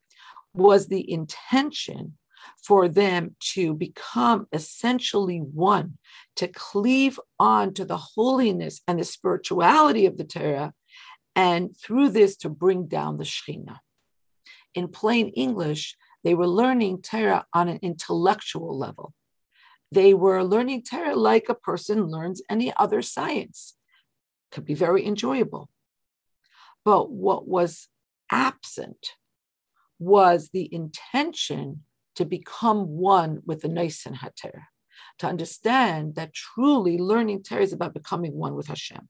was 0.55 0.89
the 0.89 1.11
intention 1.11 2.17
for 2.65 2.89
them 2.89 3.37
to 3.41 3.75
become 3.75 4.47
essentially 4.53 5.39
one, 5.39 5.99
to 6.37 6.49
cleave 6.49 7.19
on 7.39 7.75
to 7.75 7.85
the 7.85 7.97
holiness 7.97 8.81
and 8.87 8.99
the 8.99 9.05
spirituality 9.05 10.07
of 10.07 10.17
the 10.17 10.25
Torah, 10.25 10.73
and 11.35 11.77
through 11.77 12.11
this 12.11 12.37
to 12.39 12.49
bring 12.49 12.87
down 12.87 13.19
the 13.19 13.25
Shekhinah. 13.25 13.79
In 14.75 14.89
plain 14.89 15.29
English, 15.31 15.97
they 16.25 16.35
were 16.35 16.49
learning 16.49 17.03
Torah 17.03 17.47
on 17.53 17.69
an 17.69 17.79
intellectual 17.83 18.77
level. 18.77 19.13
They 19.93 20.15
were 20.15 20.43
learning 20.43 20.83
Torah 20.83 21.15
like 21.15 21.49
a 21.49 21.55
person 21.55 22.07
learns 22.07 22.43
any 22.51 22.73
other 22.77 23.03
science. 23.03 23.77
Could 24.51 24.65
be 24.65 24.75
very 24.75 25.07
enjoyable. 25.07 25.69
But 26.85 27.11
what 27.11 27.47
was 27.47 27.89
absent 28.31 29.13
was 29.99 30.51
the 30.53 30.69
intention 30.73 31.85
to 32.15 32.25
become 32.25 32.89
one 32.89 33.43
with 33.45 33.63
the 33.63 33.69
Nisan 33.69 34.15
Hater, 34.15 34.65
to 35.19 35.27
understand 35.27 36.15
that 36.15 36.33
truly 36.35 36.99
learning 36.99 37.43
Torah 37.43 37.63
is 37.63 37.73
about 37.73 37.95
becoming 37.95 38.35
one 38.35 38.55
with 38.55 38.67
Hashem. 38.69 39.09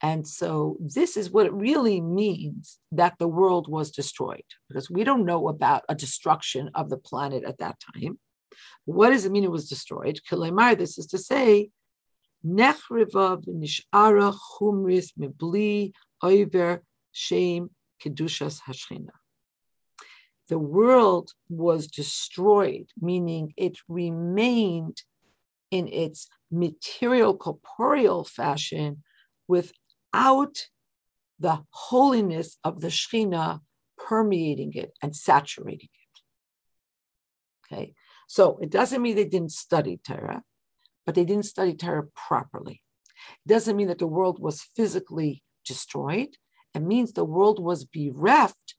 And 0.00 0.26
so 0.28 0.76
this 0.78 1.16
is 1.16 1.30
what 1.30 1.46
it 1.46 1.52
really 1.52 2.00
means 2.00 2.78
that 2.92 3.14
the 3.18 3.26
world 3.26 3.68
was 3.68 3.90
destroyed, 3.90 4.44
because 4.68 4.88
we 4.88 5.02
don't 5.02 5.26
know 5.26 5.48
about 5.48 5.82
a 5.88 5.96
destruction 5.96 6.70
of 6.76 6.90
the 6.90 6.96
planet 6.96 7.42
at 7.42 7.58
that 7.58 7.76
time. 7.96 8.20
What 8.84 9.10
does 9.10 9.24
it 9.24 9.32
mean 9.32 9.42
it 9.42 9.50
was 9.50 9.68
destroyed? 9.68 10.20
This 10.30 10.98
is 10.98 11.06
to 11.08 11.18
say, 11.18 11.70
nechriva 12.44 13.42
v'nishara 13.44 14.34
chumris 14.58 15.12
shem 17.12 17.70
kedushas 18.02 18.60
hashchina. 18.62 19.10
The 20.48 20.58
world 20.58 21.32
was 21.48 21.88
destroyed, 21.88 22.86
meaning 22.98 23.52
it 23.56 23.78
remained 23.88 25.02
in 25.70 25.88
its 25.88 26.28
material 26.50 27.36
corporeal 27.36 28.24
fashion 28.24 29.02
without 29.46 30.68
the 31.38 31.64
holiness 31.70 32.56
of 32.64 32.80
the 32.80 32.88
Shekhinah 32.88 33.60
permeating 33.98 34.72
it 34.74 34.92
and 35.02 35.14
saturating 35.14 35.90
it. 35.92 36.20
Okay, 37.66 37.94
so 38.26 38.58
it 38.62 38.70
doesn't 38.70 39.02
mean 39.02 39.16
they 39.16 39.24
didn't 39.26 39.52
study 39.52 40.00
Torah, 40.02 40.42
but 41.08 41.14
they 41.14 41.24
didn't 41.24 41.46
study 41.46 41.72
Torah 41.72 42.06
properly. 42.14 42.82
It 43.46 43.48
doesn't 43.48 43.78
mean 43.78 43.88
that 43.88 43.96
the 43.96 44.06
world 44.06 44.38
was 44.38 44.66
physically 44.76 45.42
destroyed. 45.64 46.36
It 46.74 46.82
means 46.82 47.14
the 47.14 47.24
world 47.24 47.58
was 47.58 47.86
bereft 47.86 48.74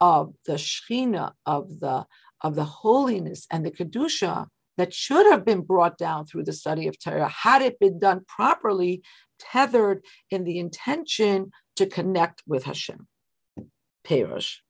of 0.00 0.32
the 0.46 0.54
Shekhinah, 0.54 1.32
of 1.44 1.80
the 1.80 2.06
of 2.40 2.54
the 2.54 2.64
holiness 2.64 3.46
and 3.50 3.66
the 3.66 3.70
kedusha 3.70 4.46
that 4.78 4.94
should 4.94 5.30
have 5.30 5.44
been 5.44 5.60
brought 5.60 5.98
down 5.98 6.24
through 6.24 6.44
the 6.44 6.54
study 6.54 6.88
of 6.88 6.98
Torah 6.98 7.28
had 7.28 7.60
it 7.60 7.78
been 7.78 7.98
done 7.98 8.22
properly, 8.26 9.02
tethered 9.38 10.02
in 10.30 10.44
the 10.44 10.58
intention 10.58 11.50
to 11.76 11.84
connect 11.84 12.42
with 12.46 12.64
Hashem. 12.64 13.06
Perush. 14.02 14.60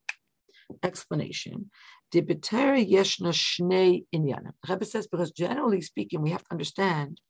Explanation. 0.83 1.71
The 2.13 2.21
Rebbe 4.69 4.85
says, 4.85 5.07
because 5.07 5.31
generally 5.33 5.81
speaking, 5.81 6.23
we 6.23 6.31
have 6.31 6.45
to 6.45 6.53
understand 6.53 7.21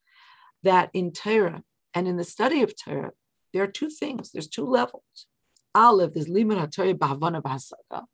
that 0.63 0.89
in 0.93 1.11
Torah 1.11 1.63
and 1.93 2.07
in 2.07 2.17
the 2.17 2.23
study 2.23 2.61
of 2.61 2.73
Torah, 2.75 3.11
there 3.53 3.63
are 3.63 3.67
two 3.67 3.89
things, 3.89 4.31
there's 4.31 4.47
two 4.47 4.65
levels. 4.65 5.27
Aleph 5.73 6.15
is 6.15 6.29
Limud 6.29 6.57
HaTorah 6.57 6.97
B'Havana 6.97 7.41
B'Hasaga. 7.41 8.05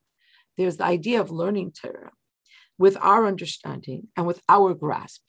There's 0.57 0.77
the 0.77 0.85
idea 0.85 1.19
of 1.19 1.31
learning 1.31 1.71
Torah 1.71 2.11
with 2.77 2.97
our 3.01 3.25
understanding 3.25 4.07
and 4.15 4.25
with 4.25 4.41
our 4.47 4.73
grasp. 4.73 5.23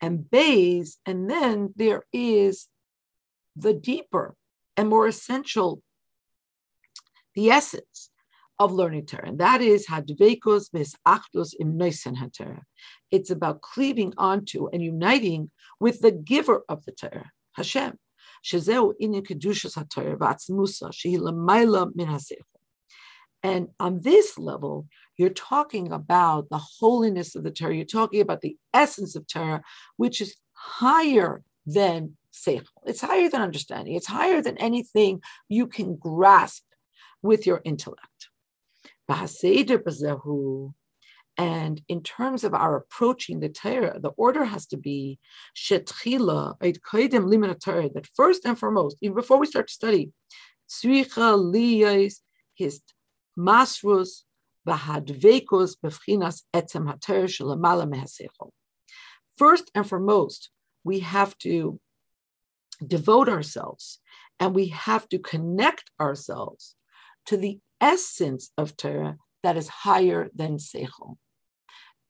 And 0.00 0.30
Bays, 0.30 0.98
and 1.06 1.30
then 1.30 1.72
there 1.76 2.04
is 2.12 2.68
the 3.54 3.72
deeper 3.72 4.36
and 4.76 4.88
more 4.88 5.06
essential, 5.06 5.82
the 7.34 7.50
essence 7.50 8.10
of 8.58 8.72
learning 8.72 9.06
Torah, 9.06 9.28
and 9.28 9.38
that 9.38 9.60
is 9.60 9.86
hadvekos 9.86 10.70
besachdos 10.70 11.54
im 11.60 11.78
haTorah. 11.78 12.62
It's 13.10 13.30
about 13.30 13.60
cleaving 13.60 14.14
onto 14.16 14.68
and 14.68 14.82
uniting 14.82 15.50
with 15.78 16.00
the 16.00 16.12
giver 16.12 16.64
of 16.68 16.84
the 16.84 16.92
Torah, 16.92 17.30
Hashem. 17.52 17.98
Shezeu 18.44 18.94
haTorah 18.98 20.16
v'atzmusa 20.18 21.94
min 21.94 22.18
And 23.42 23.68
on 23.78 24.02
this 24.02 24.38
level, 24.38 24.86
you're 25.16 25.30
talking 25.30 25.92
about 25.92 26.48
the 26.48 26.58
holiness 26.58 27.34
of 27.34 27.44
the 27.44 27.50
Torah. 27.50 27.74
You're 27.74 27.84
talking 27.84 28.20
about 28.20 28.40
the 28.40 28.56
essence 28.72 29.16
of 29.16 29.26
Torah, 29.26 29.62
which 29.96 30.20
is 30.20 30.36
higher 30.52 31.42
than 31.66 32.16
seichel. 32.32 32.66
It's 32.84 33.00
higher 33.00 33.28
than 33.28 33.42
understanding. 33.42 33.94
It's 33.94 34.06
higher 34.06 34.40
than 34.40 34.56
anything 34.58 35.20
you 35.48 35.66
can 35.66 35.96
grasp 35.96 36.64
with 37.22 37.46
your 37.46 37.60
intellect. 37.64 38.15
And 41.38 41.82
in 41.88 42.02
terms 42.02 42.44
of 42.44 42.54
our 42.54 42.76
approaching 42.76 43.40
the 43.40 43.50
Torah, 43.50 44.00
the 44.00 44.10
order 44.10 44.44
has 44.44 44.66
to 44.68 44.76
be 44.76 45.18
that 47.94 48.06
first 48.14 48.46
and 48.46 48.58
foremost, 48.58 48.96
even 49.02 49.14
before 49.14 49.38
we 49.38 49.46
start 49.46 49.68
to 49.68 49.74
study, 49.74 50.12
his 52.54 52.80
masrus 53.38 54.22
First 59.36 59.70
and 59.74 59.88
foremost, 59.88 60.50
we 60.82 61.00
have 61.00 61.38
to 61.38 61.80
devote 62.84 63.28
ourselves 63.28 64.00
and 64.40 64.54
we 64.54 64.68
have 64.68 65.08
to 65.10 65.18
connect 65.18 65.90
ourselves 66.00 66.74
to 67.26 67.36
the 67.36 67.60
essence 67.80 68.50
of 68.56 68.76
Torah 68.76 69.16
that 69.42 69.56
is 69.56 69.68
higher 69.68 70.28
than 70.34 70.58
Seichel. 70.58 71.16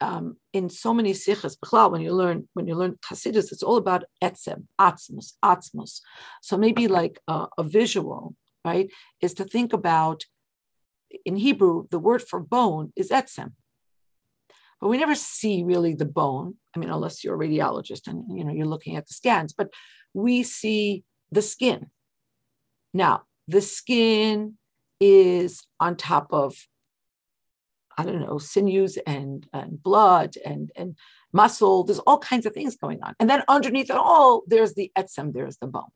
Um, 0.01 0.37
in 0.53 0.69
so 0.69 0.93
many 0.93 1.15
sikhs, 1.15 1.57
when 1.71 2.03
you 2.03 2.13
learn 2.13 2.49
when 2.53 2.67
you 2.67 2.75
learn 2.75 2.99
Hasidus, 3.11 3.51
it's 3.51 3.63
all 3.63 3.79
about 3.79 4.05
etzem, 4.23 4.67
atzmos, 4.79 5.33
atzmos. 5.43 6.01
So 6.43 6.59
maybe 6.59 6.87
like 6.87 7.19
a, 7.29 7.47
a 7.57 7.63
visual, 7.63 8.35
right, 8.65 8.91
is 9.23 9.33
to 9.35 9.45
think 9.45 9.73
about 9.73 10.25
in 11.25 11.37
Hebrew, 11.37 11.87
the 11.91 11.99
word 11.99 12.23
for 12.23 12.41
bone 12.41 12.93
is 12.95 13.11
etzem. 13.11 13.53
But 14.81 14.89
we 14.89 14.99
never 14.99 15.15
see 15.15 15.63
really 15.63 15.95
the 15.95 16.05
bone. 16.05 16.57
I 16.75 16.79
mean, 16.79 16.91
unless 16.91 17.25
you're 17.25 17.41
a 17.41 17.47
radiologist 17.47 18.07
and 18.07 18.25
you 18.37 18.45
know 18.45 18.53
you're 18.53 18.67
looking 18.67 18.97
at 18.97 19.07
the 19.07 19.15
scans, 19.15 19.55
but 19.55 19.73
we 20.13 20.43
see 20.43 21.05
the 21.33 21.43
skin. 21.43 21.91
Now, 22.93 23.23
the 23.49 23.63
skin 23.63 24.59
is 25.01 25.67
on 25.81 25.97
top 25.97 26.29
of, 26.31 26.55
I 27.99 28.05
don't 28.05 28.21
know, 28.21 28.39
sinews 28.39 28.99
and, 29.07 29.47
and 29.53 29.83
blood 29.83 30.37
and, 30.45 30.71
and 30.77 30.97
muscle. 31.33 31.85
There's 31.85 31.99
all 32.01 32.19
kinds 32.19 32.47
of 32.47 32.53
things 32.53 32.77
going 32.77 33.03
on. 33.03 33.15
And 33.21 33.29
then 33.29 33.43
underneath 33.49 33.91
it 33.91 33.97
all, 33.97 34.43
there's 34.47 34.75
the 34.75 34.91
etzem, 34.97 35.33
there's 35.33 35.59
the 35.59 35.67
bone. 35.67 35.91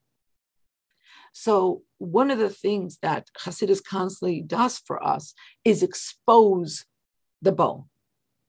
So 1.33 1.83
one 1.99 2.31
of 2.31 2.39
the 2.39 2.51
things 2.51 2.99
that 3.03 3.29
Hasidus 3.39 3.83
constantly 3.85 4.43
does 4.43 4.79
for 4.79 5.03
us 5.05 5.35
is 5.65 5.83
expose 5.83 6.85
the 7.41 7.53
bone. 7.53 7.85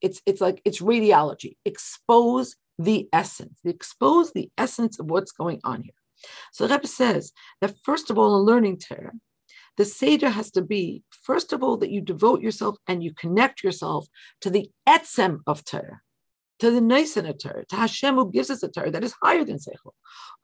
It's, 0.02 0.22
it's 0.26 0.42
like 0.42 0.62
it's 0.66 0.82
radiology. 0.82 1.58
Expose 1.64 2.56
the 2.80 3.08
essence. 3.14 3.60
Expose 3.64 4.32
the 4.32 4.50
essence 4.58 5.00
of 5.00 5.12
what's 5.12 5.32
going 5.32 5.60
on 5.64 5.84
here. 5.84 5.94
So 6.52 6.68
Rebbe 6.68 6.88
says 6.88 7.34
that 7.62 7.76
first 7.84 8.10
of 8.10 8.18
all, 8.18 8.40
in 8.40 8.46
learning 8.46 8.80
Torah, 8.80 9.14
the 9.82 9.86
Seder 9.86 10.30
has 10.30 10.52
to 10.52 10.62
be, 10.62 11.02
first 11.24 11.52
of 11.54 11.64
all, 11.64 11.76
that 11.78 11.90
you 11.90 12.02
devote 12.02 12.40
yourself 12.40 12.78
and 12.88 13.04
you 13.04 13.12
connect 13.16 13.64
yourself 13.64 14.06
to 14.42 14.52
the 14.52 14.70
etzem 14.88 15.40
of 15.48 15.66
Torah, 15.66 16.02
to 16.60 16.70
the 16.70 16.82
Nisan 16.82 17.26
of 17.26 17.40
Torah, 17.40 17.66
to 17.66 17.76
Hashem 17.76 18.14
who 18.14 18.32
gives 18.32 18.52
us 18.52 18.62
a 18.62 18.68
Torah 18.68 18.92
that 18.92 19.04
is 19.04 19.16
higher 19.24 19.44
than 19.44 19.58
Seichel. 19.58 19.94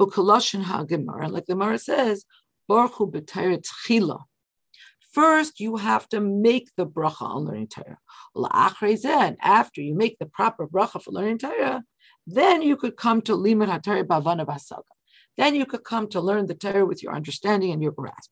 Ukoloshin 0.01 0.63
ha-Gemara, 0.63 1.27
like 1.29 1.45
the 1.45 1.53
Gemara 1.53 1.77
says, 1.77 2.25
Baruch 2.67 2.95
hu. 2.95 3.13
First, 5.11 5.59
you 5.59 5.75
have 5.75 6.09
to 6.09 6.19
make 6.19 6.71
the 6.75 6.87
bracha 6.87 7.21
on 7.21 7.45
learning 7.45 7.67
Torah. 7.67 7.99
After 9.43 9.81
you 9.81 9.93
make 9.93 10.17
the 10.17 10.25
proper 10.25 10.67
bracha 10.67 10.99
for 10.99 11.11
learning 11.11 11.37
Torah, 11.37 11.83
then 12.25 12.63
you 12.63 12.75
could 12.75 12.97
come 12.97 13.21
to 13.21 13.33
limud 13.33 13.67
haTorah 13.67 14.03
bavana 14.03 14.47
basaga. 14.47 14.81
Then 15.37 15.53
you 15.53 15.67
could 15.67 15.83
come 15.83 16.07
to 16.09 16.19
learn 16.19 16.47
the 16.47 16.55
Torah 16.55 16.87
with 16.87 17.03
your 17.03 17.13
understanding 17.13 17.71
and 17.71 17.83
your 17.83 17.91
grasp. 17.91 18.31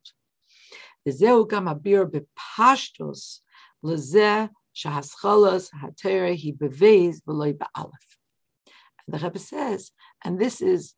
וזהו 1.09 1.46
גם 1.48 1.68
הביר 1.68 2.04
בפשטוס 2.04 3.44
לזה 3.85 4.44
שהסחלס 4.74 5.70
התרא 5.83 6.26
היא 6.26 6.54
בבייז 6.61 7.22
ולא 7.26 7.52
באלף. 7.59 8.20
The 9.11 9.18
Rebbe 9.18 9.40
says, 9.40 9.90
and 10.24 10.38
this 10.38 10.61
is 10.61 10.94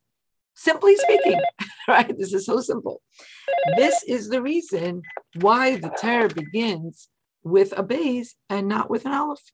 Simply 0.55 0.97
speaking, 0.97 1.41
right? 1.89 2.17
This 2.17 2.33
is 2.33 2.47
so 2.47 2.61
simple. 2.61 3.01
This 3.77 4.03
is 4.05 4.29
the 4.29 4.43
reason 4.43 5.03
why 5.41 5.77
the 5.77 5.91
Torah 5.91 6.29
begins 6.29 7.09
with 7.43 7.73
a 7.77 7.83
base 7.83 8.35
and 8.49 8.69
not 8.69 8.91
with 8.91 9.07
an 9.07 9.13
aleph. 9.13 9.53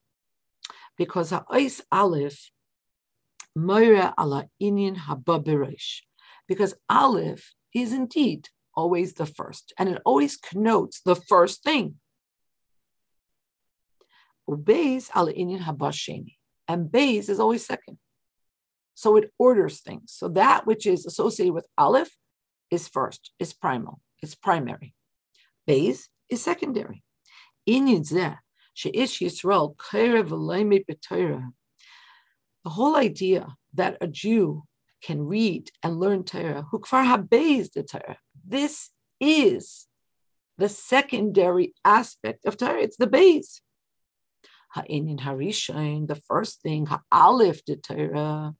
Because 0.96 1.30
ha'is 1.30 1.82
aleph 1.92 2.50
moira 3.54 4.14
ala 4.18 4.48
inyan 4.60 4.96
haba 4.96 5.74
Because 6.48 6.74
aleph 6.90 7.54
is 7.74 7.92
indeed 7.92 8.48
always 8.75 9.13
the 9.13 9.25
first, 9.25 9.73
and 9.77 9.89
it 9.89 10.01
always 10.05 10.37
connotes 10.37 11.01
the 11.01 11.15
first 11.15 11.63
thing. 11.63 11.95
Ubeis 14.49 15.09
ala 15.15 15.31
inyan 15.33 15.61
haba 15.61 16.25
And 16.67 16.91
base 16.91 17.29
is 17.29 17.39
always 17.39 17.65
second. 17.65 17.97
So 18.95 19.15
it 19.17 19.31
orders 19.39 19.81
things. 19.81 20.13
So 20.13 20.27
that 20.29 20.67
which 20.67 20.85
is 20.85 21.05
associated 21.05 21.53
with 21.53 21.65
Aleph 21.77 22.15
is 22.69 22.87
first, 22.87 23.31
is 23.39 23.53
primal, 23.53 23.99
is 24.21 24.35
primary. 24.35 24.93
Beis 25.67 26.07
is 26.29 26.43
secondary. 26.43 27.03
The 27.65 28.37
whole 32.65 32.95
idea 32.95 33.47
that 33.73 33.97
a 34.01 34.07
Jew 34.07 34.63
can 35.03 35.21
read 35.23 35.69
and 35.81 35.99
learn 35.99 36.23
Torah, 36.23 36.65
hukfar 36.71 37.05
habeis 37.05 37.71
the 37.71 37.83
Torah. 37.83 38.17
This 38.53 38.91
is 39.19 39.87
the 40.59 40.69
secondary 40.69 41.73
aspect 41.83 42.45
of 42.45 42.55
Torah. 42.55 42.81
It's 42.81 42.97
the 42.97 43.07
base. 43.07 43.61
Ha'inin 44.75 45.17
harishain, 45.17 46.07
the 46.07 46.21
first 46.29 46.61
thing, 46.61 46.85
ha'alif 46.85 47.65
the 47.65 47.77
Torah, 47.77 48.53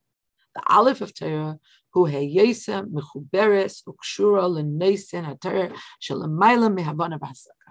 the 0.56 0.63
Aleph 0.67 1.01
of 1.01 1.13
Torah, 1.13 1.60
who 1.93 2.08
heyesa 2.08 2.88
mechuberes 2.95 3.84
ukshura 3.88 4.49
lenesen 4.56 5.25
haTorah 5.29 5.77
shelamayla 6.01 6.69
mehavana 6.75 7.19
b'hasaka. 7.19 7.69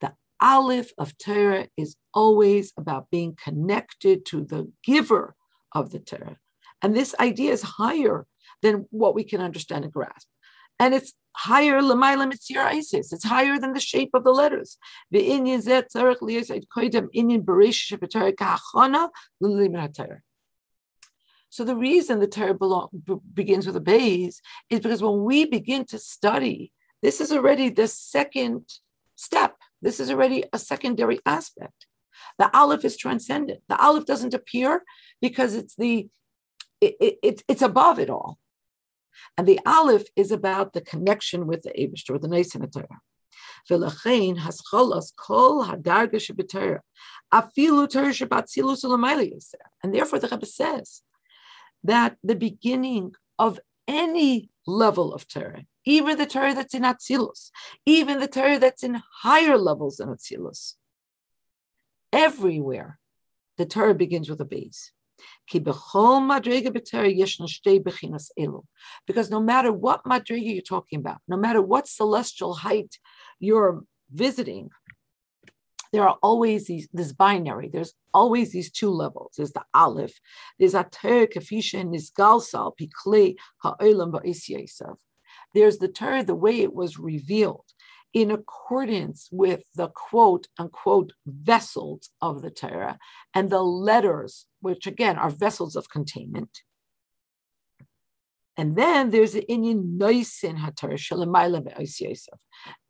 The 0.00 0.14
Aleph 0.40 0.90
of 0.98 1.16
Torah 1.16 1.68
is 1.76 1.94
always 2.12 2.72
about 2.76 3.08
being 3.08 3.36
connected 3.40 4.26
to 4.26 4.44
the 4.44 4.72
giver 4.82 5.36
of 5.72 5.92
the 5.92 6.00
Torah, 6.00 6.38
and 6.82 6.96
this 6.96 7.14
idea 7.20 7.52
is 7.52 7.62
higher 7.62 8.26
than 8.62 8.86
what 8.90 9.14
we 9.14 9.22
can 9.22 9.40
understand 9.40 9.84
and 9.84 9.92
grasp. 9.92 10.26
And 10.80 10.94
it's 10.94 11.12
higher 11.36 11.82
l'mayla 11.82 12.30
mitzir 12.30 12.64
isis. 12.64 13.12
It's 13.12 13.24
higher 13.24 13.58
than 13.58 13.72
the 13.72 13.80
shape 13.80 14.10
of 14.14 14.24
the 14.24 14.32
letters. 14.32 14.78
So 21.52 21.64
the 21.64 21.76
reason 21.76 22.20
the 22.20 22.26
Torah 22.26 22.54
belong, 22.54 22.88
begins 23.34 23.66
with 23.66 23.76
a 23.76 23.80
base 23.80 24.40
is 24.70 24.80
because 24.80 25.02
when 25.02 25.24
we 25.24 25.44
begin 25.44 25.84
to 25.86 25.98
study, 25.98 26.72
this 27.02 27.20
is 27.20 27.32
already 27.32 27.70
the 27.70 27.88
second 27.88 28.68
step. 29.16 29.56
This 29.82 29.98
is 29.98 30.10
already 30.10 30.44
a 30.52 30.58
secondary 30.58 31.18
aspect. 31.26 31.86
The 32.38 32.54
Aleph 32.56 32.84
is 32.84 32.96
transcendent. 32.96 33.62
The 33.68 33.82
Aleph 33.82 34.04
doesn't 34.04 34.34
appear 34.34 34.84
because 35.20 35.54
it's 35.54 35.74
the 35.74 36.08
it, 36.80 37.18
it, 37.22 37.42
it's 37.46 37.62
above 37.62 37.98
it 37.98 38.08
all. 38.08 38.38
And 39.36 39.46
the 39.46 39.60
Aleph 39.66 40.04
is 40.16 40.30
about 40.30 40.72
the 40.72 40.80
connection 40.80 41.46
with 41.46 41.62
the 41.62 41.70
Abishter, 41.70 42.20
the 42.20 42.28
Nason 42.28 42.68
Torah. 42.70 43.00
ולכן 43.70 44.38
הסחולס 44.38 45.12
כל 45.16 45.62
And 49.82 49.94
therefore 49.94 50.18
the 50.18 50.28
Rebbe 50.28 50.46
says 50.46 51.02
that 51.84 52.16
the 52.22 52.34
beginning 52.34 53.14
of 53.38 53.60
any 53.86 54.50
level 54.66 55.12
of 55.14 55.28
Torah, 55.28 55.64
even 55.84 56.18
the 56.18 56.26
Torah 56.26 56.54
that's 56.54 56.74
in 56.74 56.82
Atzilus, 56.82 57.50
even 57.86 58.20
the 58.20 58.28
Torah 58.28 58.58
that's 58.58 58.82
in 58.82 59.02
higher 59.22 59.56
levels 59.58 59.96
than 59.96 60.08
Atzilus, 60.08 60.74
everywhere 62.12 62.98
the 63.56 63.66
Torah 63.66 63.94
begins 63.94 64.28
with 64.28 64.40
a 64.40 64.44
base. 64.44 64.92
Because 69.06 69.30
no 69.30 69.40
matter 69.40 69.72
what 69.72 70.04
madriga 70.04 70.54
you're 70.54 70.62
talking 70.62 70.98
about, 71.00 71.18
no 71.28 71.36
matter 71.36 71.62
what 71.62 71.88
celestial 71.88 72.54
height 72.54 72.98
you're 73.38 73.82
visiting, 74.12 74.70
there 75.92 76.06
are 76.08 76.18
always 76.22 76.66
these 76.66 76.88
this 76.92 77.12
binary. 77.12 77.68
There's 77.68 77.94
always 78.14 78.52
these 78.52 78.70
two 78.70 78.90
levels. 78.90 79.34
There's 79.36 79.52
the 79.52 79.64
aleph. 79.74 80.20
There's 80.58 80.74
ater 80.74 81.26
kafisha 81.26 81.80
and 81.80 81.92
nisgalsal 81.92 82.76
pikle 82.78 83.34
ha'olam 83.62 84.12
ba'isyasav. 84.12 84.96
There's 85.54 85.78
the 85.78 85.88
Torah, 85.88 86.22
the 86.22 86.34
way 86.34 86.60
it 86.60 86.72
was 86.72 86.98
revealed 86.98 87.64
in 88.12 88.30
accordance 88.30 89.28
with 89.30 89.62
the 89.74 89.88
quote 89.88 90.48
unquote 90.58 91.12
vessels 91.26 92.10
of 92.20 92.42
the 92.42 92.50
Torah 92.50 92.98
and 93.34 93.50
the 93.50 93.62
letters, 93.62 94.46
which 94.60 94.86
again 94.86 95.16
are 95.16 95.30
vessels 95.30 95.76
of 95.76 95.90
containment. 95.90 96.60
And 98.56 98.76
then 98.76 99.10
there's 99.10 99.32
the 99.32 99.46
Inyan 99.48 99.98
Noisin 99.98 100.56
Shalamayla 100.58 101.64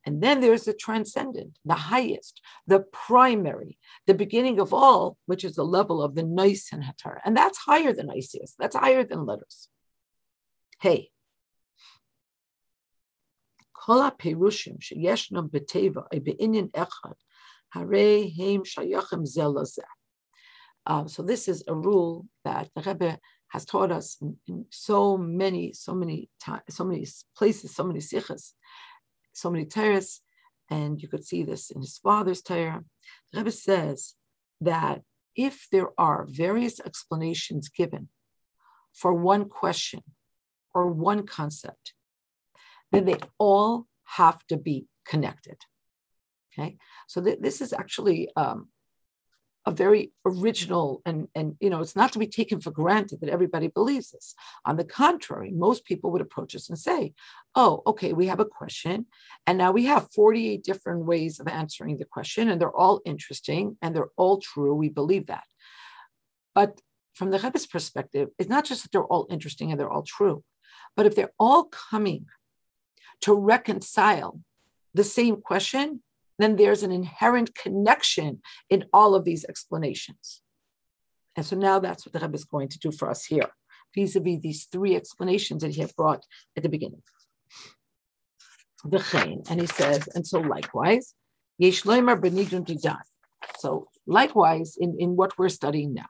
and 0.07 0.23
then 0.23 0.41
there's 0.41 0.65
the 0.65 0.73
transcendent, 0.73 1.59
the 1.65 1.75
highest, 1.75 2.41
the 2.67 2.81
primary, 2.81 3.79
the 4.07 4.15
beginning 4.15 4.59
of 4.59 4.73
all, 4.73 5.19
which 5.27 5.45
is 5.45 5.57
the 5.57 5.65
level 5.65 6.03
of 6.03 6.15
the 6.15 6.23
and 6.23 6.85
hatar. 6.85 7.21
And 7.25 7.37
that's 7.37 7.59
higher 7.59 7.93
than 7.93 8.11
Isis. 8.11 8.55
That's 8.59 8.77
higher 8.77 9.05
than 9.05 9.27
letters. 9.27 9.69
Hey. 10.81 11.11
Um, 20.87 21.09
so 21.09 21.23
this 21.23 21.49
is 21.49 21.65
a 21.67 21.75
rule 21.75 22.27
that 22.45 22.69
the 22.75 22.83
Rebbe 22.83 23.19
has 23.49 23.65
taught 23.65 23.91
us 23.91 24.17
in, 24.21 24.37
in 24.47 24.67
so 24.71 25.17
many, 25.17 25.73
so 25.73 25.95
many 25.95 26.29
times, 26.41 26.63
so 26.69 26.85
many 26.85 27.07
places, 27.37 27.75
so 27.75 27.85
many 27.85 28.01
sikhs, 28.01 28.55
so 29.33 29.51
many 29.51 29.65
Torahs, 29.65 30.21
and 30.69 31.01
you 31.01 31.09
could 31.09 31.25
see 31.25 31.43
this 31.43 31.71
in 31.71 31.81
his 31.81 31.99
father's 31.99 32.43
Torah. 32.43 32.85
The 33.33 33.39
Rebbe 33.39 33.51
says 33.51 34.15
that 34.61 35.03
if 35.35 35.69
there 35.73 35.89
are 35.99 36.27
various 36.29 36.81
explanations 36.81 37.69
given 37.69 38.09
for 38.93 39.15
one 39.15 39.49
question 39.49 40.03
or 40.75 40.87
one 40.87 41.27
concept, 41.27 41.95
then 42.93 43.05
they 43.05 43.19
all 43.39 43.87
have 44.17 44.45
to 44.49 44.57
be 44.57 44.87
connected. 45.07 45.57
Okay, 46.53 46.77
so 47.07 47.21
th- 47.21 47.39
this 47.41 47.61
is 47.61 47.73
actually 47.73 48.29
um, 48.37 48.69
a 49.67 49.71
very 49.71 50.13
original 50.25 51.03
and 51.05 51.29
and 51.35 51.55
you 51.61 51.69
know 51.69 51.81
it's 51.81 51.97
not 51.97 52.13
to 52.13 52.19
be 52.19 52.27
taken 52.27 52.61
for 52.61 52.71
granted 52.71 53.21
that 53.21 53.31
everybody 53.31 53.69
believes 53.69 54.11
this. 54.11 54.35
On 54.65 54.77
the 54.77 54.85
contrary 54.85 55.51
most 55.51 55.85
people 55.85 56.11
would 56.11 56.23
approach 56.23 56.55
us 56.55 56.69
and 56.69 56.79
say 56.79 57.13
oh 57.55 57.83
okay 57.87 58.13
we 58.13 58.27
have 58.27 58.41
a 58.41 58.45
question 58.45 59.07
and 59.47 59.59
now 59.59 59.71
we 59.71 59.85
have 59.85 60.09
48 60.15 60.65
different 60.65 61.05
ways 61.05 61.41
of 61.41 61.47
answering 61.47 61.99
the 61.99 62.05
question 62.05 62.49
and 62.49 62.61
they're 62.61 62.81
all 62.85 63.01
interesting 63.05 63.77
and 63.83 63.95
they're 63.95 64.15
all 64.17 64.39
true 64.41 64.75
we 64.75 64.89
believe 64.89 65.27
that. 65.27 65.45
But 66.55 66.81
from 67.15 67.31
the 67.31 67.39
Rebbe's 67.39 67.67
perspective 67.67 68.31
it's 68.39 68.49
not 68.49 68.65
just 68.65 68.83
that 68.83 68.93
they're 68.93 69.13
all 69.13 69.27
interesting 69.31 69.71
and 69.71 69.79
they're 69.79 69.91
all 69.91 70.05
true 70.05 70.43
but 70.97 71.07
if 71.07 71.15
they're 71.15 71.33
all 71.39 71.65
coming 71.65 72.27
to 73.23 73.35
reconcile 73.35 74.41
the 74.95 75.05
same 75.05 75.41
question 75.41 76.03
then 76.41 76.57
there's 76.57 76.83
an 76.83 76.91
inherent 76.91 77.55
connection 77.55 78.41
in 78.71 78.87
all 78.93 79.15
of 79.15 79.25
these 79.25 79.45
explanations. 79.45 80.41
And 81.37 81.45
so 81.45 81.55
now 81.57 81.79
that's 81.79 82.05
what 82.05 82.13
the 82.15 82.21
Rebbe 82.21 82.35
is 82.35 82.45
going 82.45 82.69
to 82.69 82.79
do 82.79 82.91
for 82.91 83.11
us 83.11 83.27
here, 83.27 83.51
vis-a-vis 83.95 84.41
these 84.41 84.65
three 84.65 84.97
explanations 84.97 85.63
that 85.63 85.73
he 85.73 85.81
had 85.81 85.95
brought 85.97 86.25
at 86.57 86.63
the 86.63 86.69
beginning. 86.69 87.03
The 88.85 89.01
chain, 89.01 89.43
and 89.51 89.61
he 89.61 89.67
says, 89.67 90.09
and 90.15 90.27
so 90.27 90.41
likewise, 90.41 91.15
So 93.59 93.89
likewise, 94.07 94.77
in, 94.81 94.97
in 94.99 95.17
what 95.17 95.39
we're 95.39 95.51
studying 95.51 95.93
now, 95.93 96.07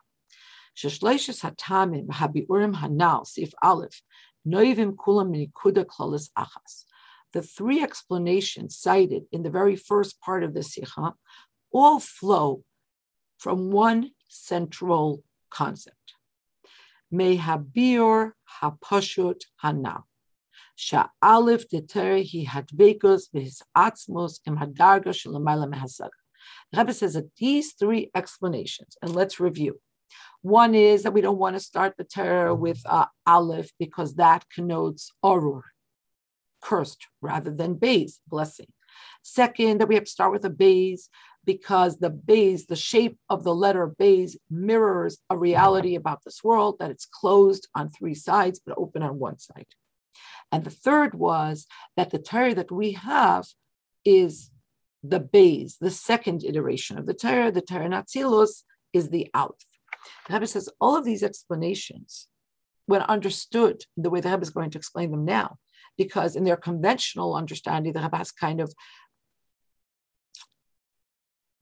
hatamim 0.81 2.07
habiurim 2.07 2.75
hanal 2.75 3.27
sif 3.27 3.51
aleph 3.61 4.01
noivim 4.47 4.95
kulam 4.95 5.35
nikuda 5.35 5.83
klolis 5.85 6.29
achas 6.37 6.85
the 7.33 7.41
three 7.41 7.81
explanations 7.81 8.77
cited 8.77 9.23
in 9.31 9.43
the 9.43 9.49
very 9.49 9.75
first 9.75 10.19
part 10.21 10.43
of 10.43 10.53
the 10.53 10.63
Sikha 10.63 11.13
all 11.71 11.99
flow 11.99 12.63
from 13.37 13.71
one 13.71 14.11
central 14.27 15.23
concept. 15.49 15.95
Mehabir 17.13 18.31
hapashut 18.61 19.41
hanal. 19.63 20.03
Sha'alif 20.77 21.67
deter 21.69 22.17
hi 22.17 22.45
hadbekus 22.45 23.23
v'his 23.33 23.61
atzmos 23.75 24.39
im 24.45 24.57
hadarga 24.57 25.07
shalamayla 25.07 25.71
mehasaga. 25.73 26.09
Rebbe 26.75 26.93
says 26.93 27.13
that 27.13 27.35
these 27.37 27.73
three 27.73 28.09
explanations, 28.15 28.97
and 29.01 29.13
let's 29.13 29.39
review. 29.39 29.79
One 30.41 30.73
is 30.73 31.03
that 31.03 31.13
we 31.13 31.21
don't 31.21 31.37
want 31.37 31.55
to 31.55 31.59
start 31.59 31.95
the 31.97 32.03
Torah 32.03 32.55
with 32.55 32.81
uh, 32.85 33.05
Aleph 33.27 33.71
because 33.77 34.15
that 34.15 34.45
connotes 34.49 35.11
Orur, 35.23 35.61
cursed, 36.61 37.07
rather 37.21 37.51
than 37.51 37.75
Bays, 37.75 38.19
blessing. 38.27 38.67
Second, 39.23 39.79
that 39.79 39.87
we 39.87 39.95
have 39.95 40.05
to 40.05 40.11
start 40.11 40.31
with 40.31 40.45
a 40.45 40.49
Bays 40.49 41.09
because 41.45 41.97
the 41.97 42.09
Bays, 42.09 42.67
the 42.67 42.75
shape 42.75 43.17
of 43.29 43.43
the 43.43 43.55
letter 43.55 43.87
Bays, 43.87 44.37
mirrors 44.49 45.17
a 45.29 45.37
reality 45.37 45.95
about 45.95 46.23
this 46.23 46.43
world 46.43 46.77
that 46.79 46.91
it's 46.91 47.05
closed 47.05 47.67
on 47.73 47.89
three 47.89 48.13
sides 48.13 48.61
but 48.63 48.77
open 48.77 49.01
on 49.01 49.19
one 49.19 49.39
side. 49.39 49.67
And 50.51 50.63
the 50.63 50.69
third 50.69 51.15
was 51.15 51.65
that 51.95 52.11
the 52.11 52.19
Torah 52.19 52.53
that 52.55 52.71
we 52.71 52.91
have 52.91 53.47
is 54.03 54.51
the 55.03 55.19
Bays, 55.19 55.77
the 55.79 55.89
second 55.89 56.43
iteration 56.43 56.97
of 56.97 57.05
the 57.05 57.13
Torah, 57.13 57.51
the 57.51 57.61
Torah 57.61 57.89
Natsilos, 57.89 58.63
is 58.93 59.09
the 59.09 59.29
Aleph. 59.33 59.55
The 60.27 60.33
Rebbe 60.33 60.47
says 60.47 60.69
all 60.79 60.95
of 60.95 61.05
these 61.05 61.23
explanations, 61.23 62.27
when 62.85 63.01
understood 63.01 63.85
the 63.95 64.09
way 64.09 64.19
the 64.19 64.29
Rebbe 64.29 64.41
is 64.41 64.49
going 64.49 64.71
to 64.71 64.77
explain 64.77 65.11
them 65.11 65.25
now, 65.25 65.57
because 65.97 66.35
in 66.35 66.43
their 66.43 66.57
conventional 66.57 67.35
understanding, 67.35 67.93
the 67.93 68.01
Rebbe 68.01 68.25
kind 68.39 68.61
of 68.61 68.73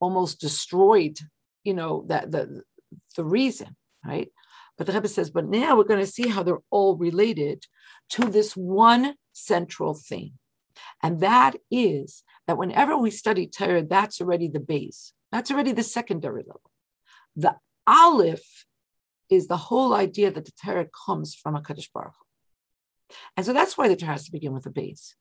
almost 0.00 0.40
destroyed, 0.40 1.18
you 1.64 1.74
know, 1.74 2.04
that 2.08 2.30
the 2.30 2.62
the 3.16 3.24
reason, 3.24 3.76
right? 4.04 4.28
But 4.76 4.86
the 4.86 4.94
Rebbe 4.94 5.08
says, 5.08 5.30
but 5.30 5.46
now 5.46 5.76
we're 5.76 5.84
going 5.84 6.00
to 6.00 6.10
see 6.10 6.28
how 6.28 6.42
they're 6.42 6.62
all 6.70 6.96
related 6.96 7.66
to 8.10 8.24
this 8.24 8.56
one 8.56 9.14
central 9.32 9.94
thing. 9.94 10.38
And 11.02 11.20
that 11.20 11.56
is 11.70 12.24
that 12.46 12.56
whenever 12.56 12.96
we 12.96 13.10
study 13.10 13.46
Torah, 13.46 13.82
that's 13.82 14.20
already 14.20 14.48
the 14.48 14.60
base. 14.60 15.12
That's 15.30 15.50
already 15.50 15.72
the 15.72 15.82
secondary 15.82 16.42
level. 16.42 16.70
The 17.36 17.56
Aleph 17.86 18.64
is 19.28 19.46
the 19.46 19.56
whole 19.56 19.94
idea 19.94 20.30
that 20.30 20.44
the 20.46 20.52
Torah 20.64 20.88
comes 21.06 21.34
from 21.34 21.54
a 21.54 21.60
Kadosh 21.60 21.90
Baruch. 21.92 22.14
And 23.36 23.44
so 23.44 23.52
that's 23.52 23.76
why 23.76 23.88
the 23.88 23.96
Torah 23.96 24.12
has 24.12 24.24
to 24.24 24.32
begin 24.32 24.52
with 24.52 24.66
a 24.66 24.70
base. 24.70 25.14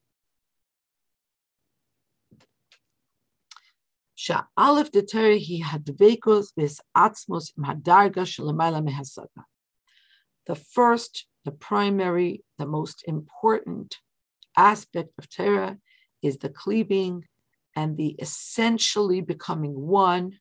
The 10.45 10.55
first, 10.55 11.27
the 11.45 11.51
primary, 11.51 12.43
the 12.57 12.65
most 12.65 13.03
important 13.07 13.97
aspect 14.57 15.11
of 15.17 15.29
Torah 15.29 15.77
is 16.21 16.37
the 16.37 16.49
cleaving 16.49 17.25
and 17.75 17.95
the 17.95 18.15
essentially 18.19 19.21
becoming 19.21 19.79
one 19.79 20.39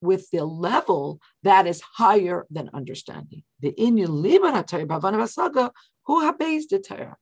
with 0.00 0.30
the 0.30 0.44
level 0.44 1.20
that 1.42 1.66
is 1.66 1.80
higher 1.80 2.46
than 2.50 2.70
understanding. 2.72 3.42
The 3.60 3.72
inyan 3.72 4.08
liban 4.08 4.54
who 6.06 6.22
habeis 6.22 6.68
the 6.70 6.78
Torah. 6.78 7.16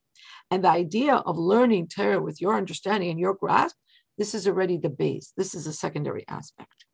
And 0.50 0.64
the 0.64 0.68
idea 0.68 1.16
of 1.16 1.38
learning 1.38 1.88
Torah 1.88 2.20
with 2.20 2.40
your 2.40 2.56
understanding 2.56 3.10
and 3.10 3.20
your 3.20 3.34
grasp, 3.34 3.76
this 4.18 4.34
is 4.34 4.46
already 4.46 4.76
the 4.76 4.88
base. 4.88 5.32
This 5.36 5.54
is 5.54 5.66
a 5.66 5.72
secondary 5.72 6.24
aspect. 6.28 6.84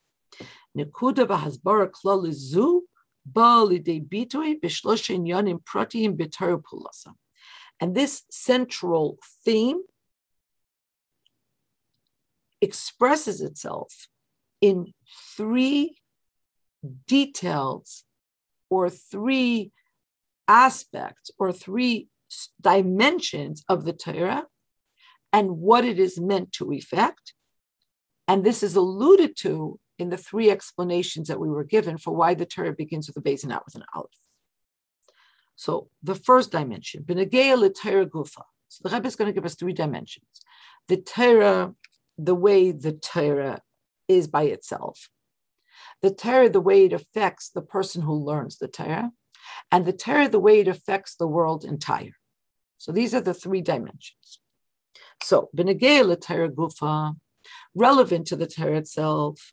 Nekuda 0.77 1.27
v'hasbara 1.27 1.91
klalizu 1.91 2.83
and 7.81 7.95
this 7.95 8.23
central 8.31 9.19
theme 9.45 9.83
expresses 12.61 13.41
itself 13.41 14.09
in 14.63 14.95
three 15.37 15.99
details 17.07 18.05
or 18.71 18.89
three 18.89 19.73
aspects 20.49 21.31
or 21.39 21.53
three 21.53 22.09
dimensions 22.61 23.63
of 23.69 23.85
the 23.85 23.93
Torah 23.93 24.47
and 25.33 25.59
what 25.59 25.85
it 25.85 25.99
is 25.99 26.19
meant 26.19 26.53
to 26.53 26.73
effect. 26.73 27.35
And 28.27 28.45
this 28.45 28.63
is 28.63 28.75
alluded 28.77 29.37
to 29.39 29.79
in 29.99 30.09
the 30.09 30.17
three 30.17 30.51
explanations 30.51 31.29
that 31.29 31.41
we 31.41 31.49
were 31.49 31.65
given 31.65 31.99
for 31.99 32.15
why 32.15 32.33
the 32.35 32.47
Torah 32.47 32.73
begins 32.73 33.07
with 33.07 33.17
a 33.17 33.21
base 33.21 33.43
and 33.43 33.51
not 33.51 33.65
with 33.67 33.75
an 33.75 33.85
aleph. 33.95 34.11
So 35.57 35.89
the 36.03 36.15
first 36.15 36.51
dimension, 36.51 37.05
Benegea 37.05 37.75
Torah 37.75 38.07
Gufa. 38.07 38.43
So 38.69 38.89
the 38.89 38.95
Rebbe 38.95 39.07
is 39.07 39.17
going 39.17 39.29
to 39.29 39.35
give 39.35 39.45
us 39.45 39.55
three 39.55 39.75
dimensions. 39.75 40.25
The 40.89 40.97
Torah 40.97 41.75
the 42.19 42.35
way 42.35 42.73
the 42.73 42.93
Torah 42.93 43.61
is 44.09 44.29
by 44.29 44.45
itself, 44.45 45.09
the 46.03 46.11
Torah, 46.11 46.51
the 46.51 46.61
way 46.61 46.85
it 46.85 46.93
affects 46.93 47.51
the 47.51 47.63
person 47.63 48.03
who 48.03 48.15
learns 48.15 48.59
the 48.59 48.69
Torah, 48.69 49.13
and 49.71 49.85
the 49.85 49.93
Torah, 49.93 50.29
the 50.29 50.41
way 50.41 50.61
it 50.61 50.69
affects 50.69 51.15
the 51.15 51.27
world 51.27 51.65
entire. 51.65 52.17
So 52.79 52.93
these 52.93 53.15
are 53.15 53.21
the 53.21 53.35
three 53.35 53.61
dimensions. 53.61 54.41
So, 55.23 55.51
Benegel 55.57 56.21
Torah 56.21 56.51
Gufa, 56.51 57.15
relevant 57.75 58.27
to 58.29 58.37
the 58.37 58.47
Torah 58.47 58.79
itself, 58.79 59.53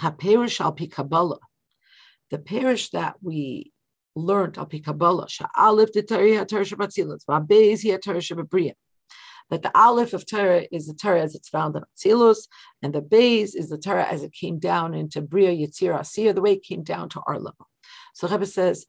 HaPerish 0.00 0.60
al 0.60 0.72
Kabbalah, 0.72 1.38
the 2.30 2.38
parish 2.38 2.90
that 2.90 3.16
we 3.22 3.72
learned 4.14 4.56
al 4.58 4.66
Kabbalah, 4.66 5.26
Sha'alif 5.28 5.92
the 5.92 6.02
Torah 6.02 6.44
Torah 6.46 6.64
Shabbat 6.64 7.24
Va'bez 7.28 8.02
Torah 8.02 8.18
Shabbat 8.18 8.72
that 9.50 9.62
the 9.62 9.76
Aleph 9.78 10.12
of 10.12 10.26
Torah 10.26 10.66
is 10.72 10.86
the 10.86 10.94
Torah 10.94 11.22
as 11.22 11.34
it's 11.34 11.48
found 11.48 11.76
in 11.76 11.82
Atzilus, 11.82 12.48
and 12.82 12.92
the 12.92 13.02
Beis 13.02 13.54
is 13.54 13.68
the 13.68 13.78
Torah 13.78 14.06
as 14.06 14.22
it 14.22 14.32
came 14.32 14.58
down 14.58 14.94
into 14.94 15.20
Bria, 15.20 15.50
Yitzir, 15.50 15.98
Asiya, 15.98 16.34
the 16.34 16.42
way 16.42 16.54
it 16.54 16.64
came 16.64 16.82
down 16.82 17.08
to 17.10 17.20
our 17.26 17.38
level. 17.38 17.68
So 18.14 18.28
Rebbe 18.28 18.46
says 18.46 18.86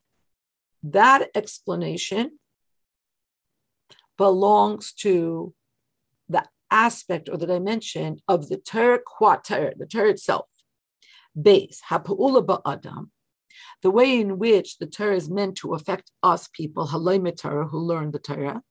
that 0.84 1.30
explanation 1.36 2.40
belongs 4.18 4.94
to 4.94 5.54
the 6.30 6.44
aspect 6.72 7.30
or 7.30 7.38
the 7.38 7.48
dimension 7.48 8.20
of 8.28 8.50
the 8.50 8.58
Torah 8.58 9.00
qua 9.06 9.38
Torah, 9.38 9.74
the 9.78 9.86
Torah 9.86 10.10
itself. 10.10 10.48
Base, 11.40 11.82
Ha'pu'ula 11.90 12.44
ba'adam, 12.44 13.10
the 13.84 13.92
way 13.92 14.20
in 14.20 14.40
which 14.40 14.80
the 14.80 14.88
Torah 14.88 15.16
is 15.16 15.30
meant 15.30 15.56
to 15.58 15.76
affect 15.76 16.12
us 16.24 16.48
people, 16.48 16.88
Halay 16.88 17.38
Torah, 17.38 17.68
who 17.68 17.78
learn 17.78 18.12
the 18.12 18.20
Torah, 18.20 18.64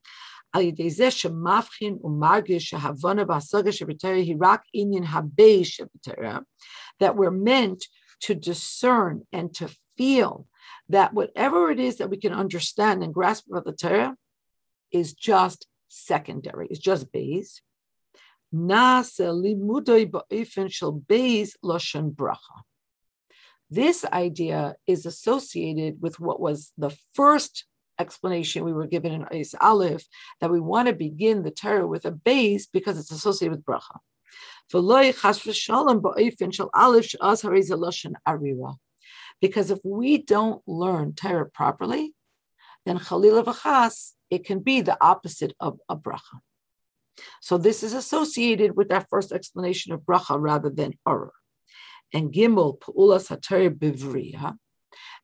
that 7.01 7.17
we're 7.17 7.31
meant 7.31 7.85
to 8.21 8.35
discern 8.35 9.23
and 9.33 9.55
to 9.55 9.69
feel 9.97 10.47
that 10.89 11.13
whatever 11.13 11.71
it 11.71 11.81
is 11.81 11.97
that 11.97 12.11
we 12.11 12.17
can 12.17 12.33
understand 12.33 13.03
and 13.03 13.13
grasp 13.13 13.47
about 13.49 13.65
the 13.65 13.73
Torah 13.73 14.17
is 14.91 15.13
just 15.13 15.67
secondary, 15.89 16.67
it's 16.69 16.79
just 16.79 17.13
base. 17.13 17.61
This 23.69 24.05
idea 24.05 24.77
is 24.87 25.07
associated 25.07 26.01
with 26.01 26.21
what 26.21 26.41
was 26.41 26.73
the 26.79 26.97
first 27.15 27.65
explanation 27.99 28.65
we 28.65 28.73
were 28.73 28.87
given 28.87 29.13
in 29.13 29.25
Ais 29.25 29.55
Aleph 29.61 30.05
that 30.41 30.51
we 30.51 30.61
want 30.61 30.89
to 30.89 30.95
begin 30.95 31.43
the 31.43 31.51
Torah 31.51 31.87
with 31.87 32.05
a 32.05 32.11
base 32.11 32.67
because 32.67 32.99
it's 32.99 33.11
associated 33.11 33.57
with 33.57 33.65
bracha. 33.65 33.99
Because 39.41 39.71
if 39.71 39.79
we 39.85 40.19
don't 40.19 40.63
learn 40.67 41.13
Torah 41.15 41.51
properly, 41.51 42.15
then 42.85 42.99
Chalila 42.99 43.45
v'chas, 43.45 44.13
it 44.31 44.45
can 44.45 44.61
be 44.61 44.81
the 44.81 44.97
opposite 45.01 45.55
of 45.61 45.79
a 45.89 45.97
bracha. 45.97 46.41
So 47.41 47.59
this 47.59 47.83
is 47.83 47.93
associated 47.93 48.77
with 48.77 48.89
that 48.89 49.09
first 49.09 49.33
explanation 49.33 49.93
of 49.93 50.01
bracha 50.01 50.41
rather 50.41 50.71
than 50.71 50.95
orah. 51.07 51.31
And 52.13 52.33
gimel 52.33 52.79
pu'ulas 52.79 53.29
haTorah 53.29 53.71
bivriya, 53.71 54.57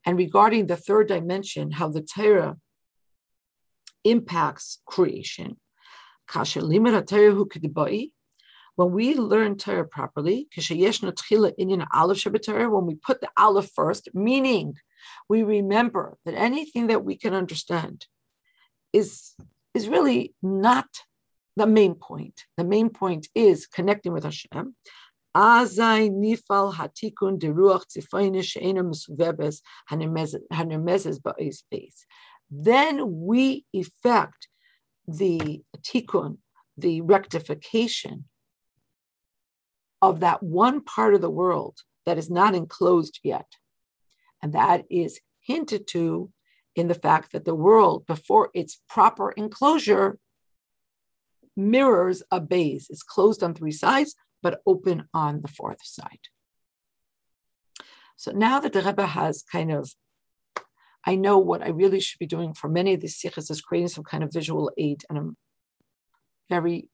and 0.04 0.16
regarding 0.16 0.66
the 0.66 0.76
third 0.76 1.08
dimension, 1.08 1.72
how 1.72 1.88
the 1.88 2.02
Torah 2.02 2.56
impacts 4.04 4.80
creation. 4.86 5.58
When 8.74 8.92
we 8.92 9.14
learn 9.14 9.56
Torah 9.56 9.86
properly, 9.86 10.48
when 10.56 12.86
we 12.86 12.94
put 12.94 13.20
the 13.20 13.28
Aleph 13.38 13.70
first, 13.74 14.08
meaning 14.14 14.74
we 15.28 15.42
remember 15.42 16.16
that 16.24 16.34
anything 16.34 16.86
that 16.86 17.04
we 17.04 17.16
can 17.16 17.34
understand 17.34 18.06
is, 18.92 19.34
is 19.74 19.88
really 19.88 20.34
not 20.42 20.86
the 21.56 21.66
main 21.66 21.94
point. 21.94 22.44
The 22.56 22.64
main 22.64 22.88
point 22.88 23.28
is 23.34 23.66
connecting 23.66 24.12
with 24.12 24.24
Hashem. 24.24 24.74
Then 32.54 33.24
we 33.24 33.64
effect 33.72 34.48
the 35.08 35.62
tikkun, 35.80 36.38
the 36.76 37.00
rectification 37.00 38.24
of 40.02 40.20
that 40.20 40.42
one 40.42 40.82
part 40.82 41.14
of 41.14 41.20
the 41.20 41.30
world 41.30 41.78
that 42.04 42.18
is 42.18 42.28
not 42.28 42.54
enclosed 42.54 43.20
yet. 43.22 43.46
And 44.42 44.52
that 44.52 44.84
is 44.90 45.20
hinted 45.40 45.86
to 45.88 46.30
in 46.74 46.88
the 46.88 46.94
fact 46.94 47.32
that 47.32 47.44
the 47.44 47.54
world, 47.54 48.06
before 48.06 48.50
its 48.54 48.80
proper 48.88 49.30
enclosure, 49.32 50.18
mirrors 51.56 52.22
a 52.30 52.40
base. 52.40 52.88
It's 52.90 53.02
closed 53.02 53.42
on 53.42 53.54
three 53.54 53.72
sides, 53.72 54.14
but 54.42 54.60
open 54.66 55.08
on 55.14 55.42
the 55.42 55.48
fourth 55.48 55.84
side. 55.84 56.28
So 58.16 58.32
now 58.32 58.60
that 58.60 58.72
the 58.72 58.82
Rebbe 58.82 59.06
has 59.06 59.42
kind 59.42 59.72
of, 59.72 59.90
I 61.04 61.16
know 61.16 61.38
what 61.38 61.62
I 61.62 61.68
really 61.68 62.00
should 62.00 62.18
be 62.18 62.26
doing 62.26 62.54
for 62.54 62.68
many 62.68 62.94
of 62.94 63.00
these 63.00 63.18
sikhs 63.18 63.50
is 63.50 63.60
creating 63.60 63.88
some 63.88 64.04
kind 64.04 64.22
of 64.22 64.32
visual 64.32 64.70
aid, 64.78 65.02
and 65.08 65.18
I'm 65.18 65.36
very 66.48 66.88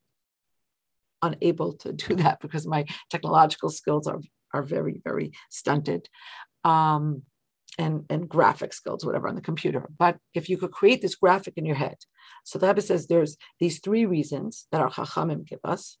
unable 1.21 1.73
to 1.73 1.93
do 1.93 2.15
that 2.15 2.39
because 2.39 2.65
my 2.65 2.85
technological 3.09 3.69
skills 3.69 4.07
are 4.07 4.21
are 4.53 4.63
very 4.63 5.01
very 5.03 5.31
stunted. 5.49 6.09
Um, 6.63 7.23
and, 7.77 8.03
and 8.09 8.27
graphic 8.27 8.73
skills, 8.73 9.05
whatever, 9.05 9.29
on 9.29 9.35
the 9.35 9.41
computer. 9.41 9.87
But 9.97 10.17
if 10.33 10.49
you 10.49 10.57
could 10.57 10.71
create 10.71 11.01
this 11.01 11.15
graphic 11.15 11.53
in 11.55 11.65
your 11.65 11.77
head, 11.77 11.95
so 12.43 12.59
the 12.59 12.67
Rebbe 12.67 12.81
says 12.81 13.07
there's 13.07 13.37
these 13.59 13.79
three 13.79 14.05
reasons 14.05 14.67
that 14.71 14.81
our 14.81 14.89
Chachamim 14.89 15.45
give 15.47 15.59
us, 15.63 15.97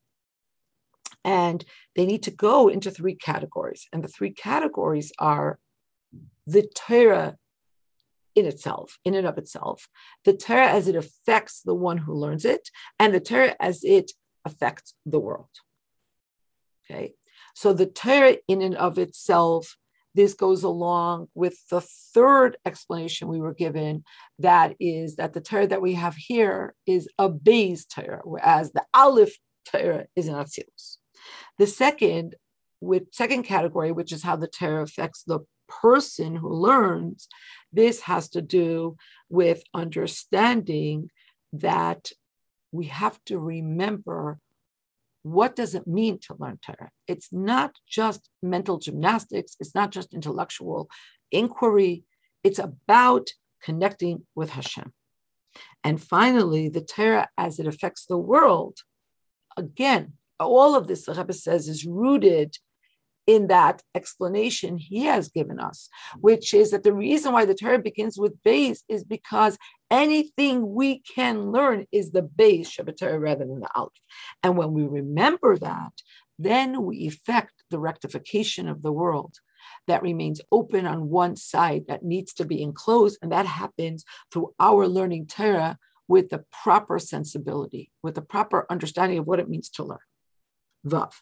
and 1.23 1.63
they 1.95 2.05
need 2.05 2.23
to 2.23 2.31
go 2.31 2.67
into 2.67 2.91
three 2.91 3.15
categories. 3.15 3.87
And 3.91 4.03
the 4.03 4.07
three 4.07 4.31
categories 4.31 5.11
are 5.19 5.59
the 6.47 6.67
Torah 6.75 7.37
in 8.35 8.45
itself, 8.45 8.97
in 9.03 9.15
and 9.15 9.27
of 9.27 9.37
itself, 9.37 9.87
the 10.23 10.33
Torah 10.33 10.69
as 10.69 10.87
it 10.87 10.95
affects 10.95 11.61
the 11.61 11.73
one 11.73 11.97
who 11.97 12.13
learns 12.13 12.45
it, 12.45 12.69
and 12.97 13.13
the 13.13 13.19
Torah 13.19 13.55
as 13.59 13.83
it 13.83 14.11
affects 14.45 14.93
the 15.05 15.19
world. 15.19 15.49
Okay, 16.89 17.13
so 17.53 17.73
the 17.73 17.85
Torah 17.85 18.37
in 18.47 18.61
and 18.61 18.75
of 18.75 18.97
itself 18.97 19.77
this 20.15 20.33
goes 20.33 20.63
along 20.63 21.27
with 21.33 21.57
the 21.69 21.81
third 21.81 22.57
explanation 22.65 23.27
we 23.27 23.39
were 23.39 23.53
given 23.53 24.03
that 24.39 24.75
is 24.79 25.15
that 25.17 25.33
the 25.33 25.41
Torah 25.41 25.67
that 25.67 25.81
we 25.81 25.93
have 25.93 26.15
here 26.15 26.73
is 26.85 27.07
a 27.17 27.29
base 27.29 27.85
Torah, 27.85 28.21
whereas 28.23 28.71
the 28.71 28.83
Aleph 28.93 29.37
Torah 29.65 30.07
is 30.15 30.27
an 30.27 30.35
Atzilus. 30.35 30.97
The 31.59 31.67
second, 31.67 32.35
with 32.81 33.13
second 33.13 33.43
category, 33.43 33.91
which 33.91 34.11
is 34.11 34.23
how 34.23 34.37
the 34.37 34.47
Torah 34.47 34.83
affects 34.83 35.23
the 35.23 35.41
person 35.67 36.37
who 36.37 36.49
learns, 36.49 37.27
this 37.71 38.01
has 38.01 38.29
to 38.29 38.41
do 38.41 38.95
with 39.29 39.61
understanding 39.73 41.11
that 41.53 42.11
we 42.71 42.85
have 42.85 43.19
to 43.25 43.37
remember 43.37 44.39
what 45.23 45.53
does 45.53 45.75
it 45.75 45.85
mean 45.85 46.17
to 46.17 46.35
learn 46.39 46.59
Torah? 46.65 46.91
It's 47.05 47.33
not 47.33 47.75
just 47.87 48.29
mental 48.41 48.79
gymnastics, 48.79 49.57
it's 49.59 49.75
not 49.75 49.91
just 49.91 50.13
intellectual 50.13 50.89
inquiry, 51.29 52.05
it's 52.41 52.57
about 52.57 53.29
connecting 53.61 54.25
with 54.33 54.51
Hashem. 54.51 54.93
And 55.83 56.01
finally, 56.01 56.69
the 56.69 56.81
Torah 56.81 57.27
as 57.37 57.59
it 57.59 57.67
affects 57.67 58.05
the 58.05 58.17
world. 58.17 58.79
Again, 59.57 60.13
all 60.39 60.75
of 60.75 60.87
this, 60.87 61.05
the 61.05 61.13
Rebbe 61.13 61.33
says, 61.33 61.67
is 61.67 61.85
rooted 61.85 62.57
in 63.29 63.45
that 63.45 63.83
explanation 63.93 64.79
he 64.79 65.05
has 65.05 65.29
given 65.29 65.59
us, 65.59 65.87
mm. 66.15 66.21
which 66.21 66.51
is 66.51 66.71
that 66.71 66.83
the 66.83 66.93
reason 66.93 67.31
why 67.31 67.45
the 67.45 67.53
Torah 67.53 67.77
begins 67.77 68.17
with 68.17 68.41
base 68.43 68.83
is 68.89 69.03
because 69.03 69.55
anything 69.91 70.73
we 70.73 70.99
can 71.01 71.51
learn 71.51 71.85
is 71.91 72.11
the 72.11 72.23
base 72.23 72.75
Torah 72.75 73.19
rather 73.19 73.45
than 73.45 73.59
the 73.59 73.69
Aleph. 73.75 73.93
And 74.41 74.57
when 74.57 74.71
we 74.73 74.83
remember 74.83 75.57
that, 75.59 75.93
then 76.39 76.83
we 76.83 76.97
effect 77.05 77.53
the 77.69 77.79
rectification 77.79 78.67
of 78.67 78.81
the 78.81 78.91
world 78.91 79.35
that 79.87 80.01
remains 80.01 80.41
open 80.51 80.87
on 80.87 81.09
one 81.09 81.35
side 81.35 81.83
that 81.87 82.03
needs 82.03 82.33
to 82.33 82.45
be 82.45 82.63
enclosed. 82.63 83.19
And 83.21 83.31
that 83.31 83.45
happens 83.45 84.05
through 84.31 84.55
our 84.59 84.87
learning 84.87 85.27
Torah 85.27 85.77
with 86.07 86.29
the 86.29 86.45
proper 86.51 86.97
sensibility, 86.97 87.91
with 88.01 88.15
the 88.15 88.23
proper 88.23 88.65
understanding 88.71 89.19
of 89.19 89.27
what 89.27 89.39
it 89.39 89.49
means 89.49 89.69
to 89.69 89.83
learn. 89.83 89.99
Vav. 90.85 91.13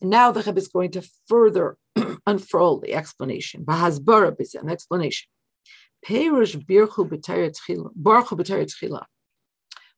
Now 0.00 0.30
the 0.32 0.42
Rebbe 0.42 0.58
is 0.58 0.68
going 0.68 0.90
to 0.92 1.08
further 1.28 1.76
unfurl 2.26 2.80
the 2.80 2.94
explanation. 2.94 3.64
Bahazbara 3.64 4.34
is 4.38 4.54
an 4.54 4.68
explanation. 4.68 5.28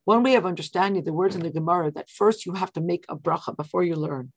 One 0.05 0.23
way 0.23 0.37
of 0.37 0.47
understanding 0.47 1.03
the 1.03 1.13
words 1.13 1.35
in 1.35 1.43
the 1.43 1.51
Gemara 1.51 1.91
that 1.93 2.09
first 2.09 2.47
you 2.47 2.53
have 2.53 2.73
to 2.75 2.81
make 2.81 3.05
a 3.09 3.17
bracha 3.17 3.57
before 3.57 3.83
you 3.83 3.97
learn. 3.97 4.33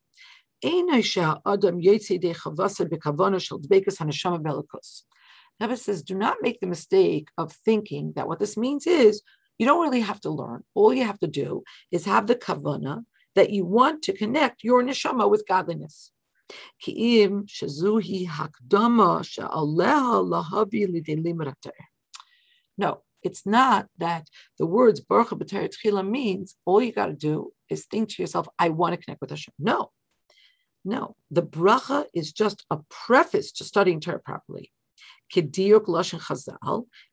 Rebbe 5.62 5.78
says, 5.78 6.04
do 6.04 6.16
not 6.16 6.38
make 6.42 6.60
the 6.60 6.68
mistake 6.68 7.28
of 7.38 7.52
thinking 7.52 8.14
that 8.16 8.28
what 8.28 8.40
this 8.40 8.58
means 8.58 8.88
is 8.88 9.22
you 9.60 9.66
don't 9.68 9.84
really 9.84 10.02
have 10.02 10.22
to 10.22 10.30
learn. 10.30 10.64
All 10.74 10.94
you 10.94 11.04
have 11.04 11.20
to 11.20 11.28
do 11.28 11.64
is 11.92 12.06
have 12.06 12.28
the 12.28 12.36
kavana 12.36 13.04
that 13.40 13.52
you 13.52 13.64
want 13.64 14.02
to 14.04 14.12
connect 14.12 14.66
your 14.66 14.84
neshama 14.84 15.30
with 15.32 15.48
godliness. 15.48 16.12
No, 22.78 23.02
it's 23.24 23.46
not 23.46 23.88
that 23.98 24.28
the 24.58 24.66
words 24.66 25.00
Baruch 25.00 25.30
Tchila 25.30 26.06
means 26.06 26.56
all 26.66 26.82
you 26.82 26.92
got 26.92 27.06
to 27.06 27.14
do 27.14 27.54
is 27.70 27.86
think 27.86 28.10
to 28.10 28.22
yourself, 28.22 28.50
I 28.60 28.68
want 28.70 28.94
to 28.94 29.02
connect 29.02 29.22
with 29.22 29.30
Hashem. 29.30 29.54
No, 29.58 29.92
no. 30.84 31.16
The 31.32 31.44
bracha 31.44 32.08
is 32.14 32.34
just 32.34 32.66
a 32.70 32.80
preface 32.90 33.54
to 33.54 33.64
studying 33.64 34.02
Torah 34.02 34.20
properly. 34.20 34.74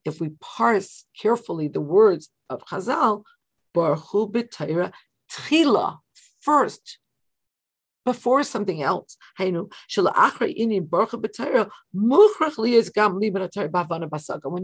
If 0.04 0.20
we 0.20 0.30
parse 0.40 1.04
carefully 1.22 1.68
the 1.68 1.80
words 1.80 2.30
of 2.50 2.64
Chazal, 2.64 3.22
Baruch 3.74 4.10
Tchila, 5.30 5.98
first 6.46 6.98
before 8.06 8.42
something 8.44 8.80
else. 8.82 9.18
When 9.38 9.66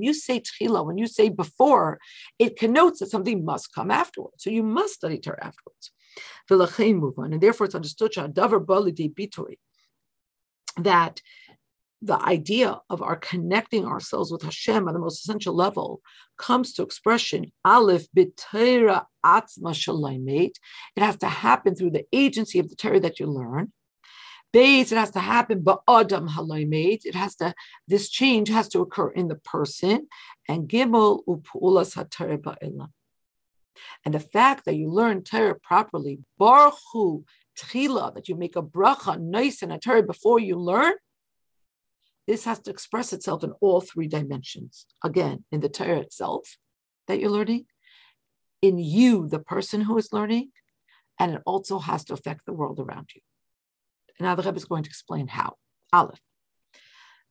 you 0.06 0.14
say 0.14 0.40
tchila, 0.40 0.86
when 0.86 0.98
you 0.98 1.06
say 1.08 1.28
before, 1.28 1.98
it 2.38 2.56
connotes 2.56 3.00
that 3.00 3.10
something 3.10 3.44
must 3.44 3.74
come 3.74 3.90
afterwards. 3.90 4.36
So 4.44 4.50
you 4.50 4.62
must 4.62 4.94
study 4.94 5.18
Torah 5.18 5.44
afterwards. 5.44 5.90
And 6.48 7.40
therefore 7.40 7.66
it's 7.66 7.74
understood 7.74 8.12
that 10.76 11.20
the 12.02 12.20
idea 12.20 12.80
of 12.90 13.00
our 13.00 13.14
connecting 13.14 13.86
ourselves 13.86 14.32
with 14.32 14.42
Hashem 14.42 14.88
on 14.88 14.94
the 14.94 15.00
most 15.00 15.20
essential 15.20 15.54
level 15.54 16.02
comes 16.36 16.72
to 16.74 16.82
expression. 16.82 17.52
Aleph 17.64 18.08
b'teira 18.16 19.04
atzma 19.24 19.72
shalaymet. 19.72 20.54
It 20.96 21.02
has 21.02 21.16
to 21.18 21.28
happen 21.28 21.76
through 21.76 21.92
the 21.92 22.04
agency 22.12 22.58
of 22.58 22.68
the 22.68 22.74
Torah 22.74 22.98
that 23.00 23.20
you 23.20 23.26
learn. 23.26 23.72
Beis, 24.52 24.90
it 24.90 24.98
has 24.98 25.12
to 25.12 25.20
happen 25.20 25.62
ba'adam 25.62 26.30
halaymet. 26.30 27.02
It 27.04 27.14
has 27.14 27.36
to. 27.36 27.54
This 27.86 28.10
change 28.10 28.48
has 28.48 28.68
to 28.70 28.80
occur 28.80 29.10
in 29.10 29.28
the 29.28 29.36
person. 29.36 30.08
And 30.48 30.68
gimel 30.68 31.24
upulas 31.26 31.94
hatara 31.96 32.36
ba'ila. 32.36 32.88
And 34.04 34.12
the 34.12 34.20
fact 34.20 34.64
that 34.64 34.74
you 34.74 34.90
learn 34.90 35.22
Torah 35.22 35.54
properly, 35.54 36.18
baruchu 36.40 37.24
tchila, 37.56 38.12
that 38.14 38.28
you 38.28 38.34
make 38.34 38.56
a 38.56 38.62
bracha 38.62 39.20
nice 39.20 39.62
and 39.62 39.72
a 39.72 39.78
Torah 39.78 40.02
before 40.02 40.40
you 40.40 40.56
learn 40.56 40.94
this 42.26 42.44
has 42.44 42.60
to 42.60 42.70
express 42.70 43.12
itself 43.12 43.44
in 43.44 43.52
all 43.60 43.80
three 43.80 44.06
dimensions. 44.06 44.86
Again, 45.02 45.44
in 45.50 45.60
the 45.60 45.68
Torah 45.68 46.00
itself 46.00 46.56
that 47.08 47.20
you're 47.20 47.30
learning, 47.30 47.66
in 48.60 48.78
you, 48.78 49.28
the 49.28 49.40
person 49.40 49.82
who 49.82 49.98
is 49.98 50.12
learning, 50.12 50.52
and 51.18 51.34
it 51.34 51.42
also 51.44 51.80
has 51.80 52.04
to 52.04 52.14
affect 52.14 52.46
the 52.46 52.52
world 52.52 52.78
around 52.78 53.08
you. 53.14 53.20
And 54.18 54.26
now 54.26 54.34
the 54.34 54.42
Rebbe 54.42 54.56
is 54.56 54.64
going 54.64 54.84
to 54.84 54.90
explain 54.90 55.28
how. 55.28 55.56
Aleph. 55.92 56.20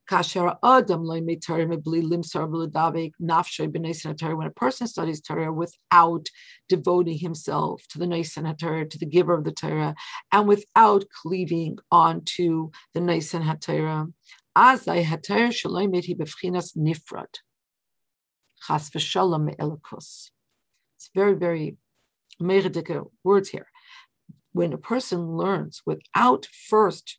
When 0.10 0.20
a 0.20 0.24
person 4.56 4.88
studies 4.88 5.22
Torah 5.22 5.54
without 5.54 6.26
devoting 6.68 7.20
himself 7.20 7.84
to 7.89 7.98
the 7.98 8.56
Torah, 8.60 8.86
to 8.86 8.98
the 8.98 9.06
giver 9.06 9.34
of 9.34 9.46
the 9.46 9.54
Torah, 9.54 9.96
and 10.34 10.50
without 10.50 11.06
cleaving 11.10 11.78
onto 11.92 12.72
the 12.94 13.00
HaTorah, 13.00 14.12
Azai 14.56 15.04
hater 15.04 15.52
shalom 15.52 15.93
he 15.93 16.14
befchinas 16.14 16.76
nifrad. 16.76 17.36
Chas 18.68 18.89
v'shalom 18.89 19.45
me'elikus. 19.45 20.32
It's 20.97 21.10
very, 21.16 21.36
very 21.36 21.78
meredike 22.39 23.02
words 23.24 23.49
here. 23.49 23.68
When 24.52 24.74
a 24.74 24.78
person 24.78 25.38
learns 25.38 25.82
without 25.86 26.47
first 26.68 27.18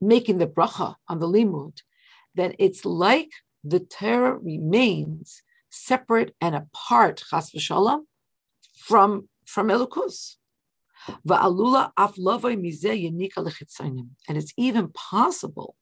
making 0.00 0.38
the 0.38 0.46
bracha 0.46 0.94
on 1.08 1.18
the 1.18 1.28
limud, 1.28 1.82
then 2.34 2.54
it's 2.58 2.86
like 2.86 3.30
the 3.62 3.80
Torah 3.80 4.38
remains 4.38 5.42
separate 5.68 6.34
and 6.40 6.54
apart, 6.54 7.22
chas 7.28 7.50
v'shalom, 7.50 8.04
from, 8.74 9.28
from 9.44 9.68
Elukus. 9.68 10.37
And 14.28 14.36
it's 14.36 14.52
even 14.56 14.88
possible 14.88 15.76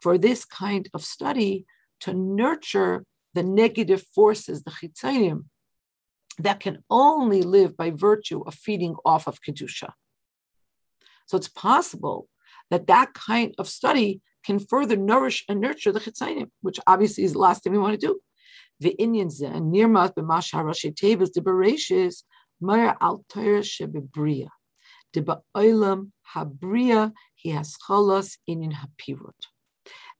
for 0.00 0.18
this 0.18 0.44
kind 0.44 0.88
of 0.94 1.04
study 1.04 1.66
to 2.00 2.12
nurture 2.14 3.04
the 3.34 3.42
negative 3.42 4.04
forces, 4.14 4.62
the 4.62 4.70
chitzayim, 4.70 5.44
that 6.38 6.60
can 6.60 6.82
only 6.90 7.42
live 7.42 7.76
by 7.76 7.90
virtue 7.90 8.42
of 8.42 8.54
feeding 8.54 8.96
off 9.04 9.26
of 9.26 9.40
kedusha. 9.42 9.92
So 11.26 11.36
it's 11.36 11.48
possible 11.48 12.28
that 12.70 12.86
that 12.86 13.14
kind 13.14 13.54
of 13.58 13.68
study 13.68 14.20
can 14.44 14.58
further 14.58 14.96
nourish 14.96 15.44
and 15.48 15.60
nurture 15.60 15.92
the 15.92 16.00
chitzayim, 16.00 16.50
which 16.62 16.80
obviously 16.86 17.24
is 17.24 17.34
the 17.34 17.38
last 17.38 17.62
thing 17.62 17.72
we 17.72 17.78
want 17.78 17.98
to 18.00 18.06
do. 18.06 18.20
The 18.80 18.90
Indians 18.90 19.40
and 19.40 19.72
nirmat 19.72 20.14
b'mash 20.14 20.52
harashi 20.52 20.92
tevas 20.92 21.32
de 21.32 21.40
bereshis 21.40 22.24
mer 22.60 22.96
al 23.00 23.24
shebebria 23.30 24.48
de 25.12 25.22
ba'olam 25.22 26.10
he 27.34 27.50
has 27.50 27.76
cholas 27.86 28.38
in 28.46 28.72
hapirut. 28.72 29.46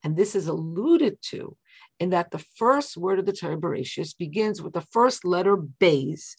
And 0.04 0.16
this 0.16 0.34
is 0.34 0.48
alluded 0.48 1.18
to 1.30 1.56
in 1.98 2.10
that 2.10 2.32
the 2.32 2.38
first 2.38 2.96
word 2.96 3.18
of 3.18 3.26
the 3.26 3.32
Torah 3.32 3.56
Bereshis 3.56 4.16
begins 4.16 4.60
with 4.60 4.72
the 4.72 4.80
first 4.80 5.24
letter 5.24 5.56
Bays. 5.56 6.36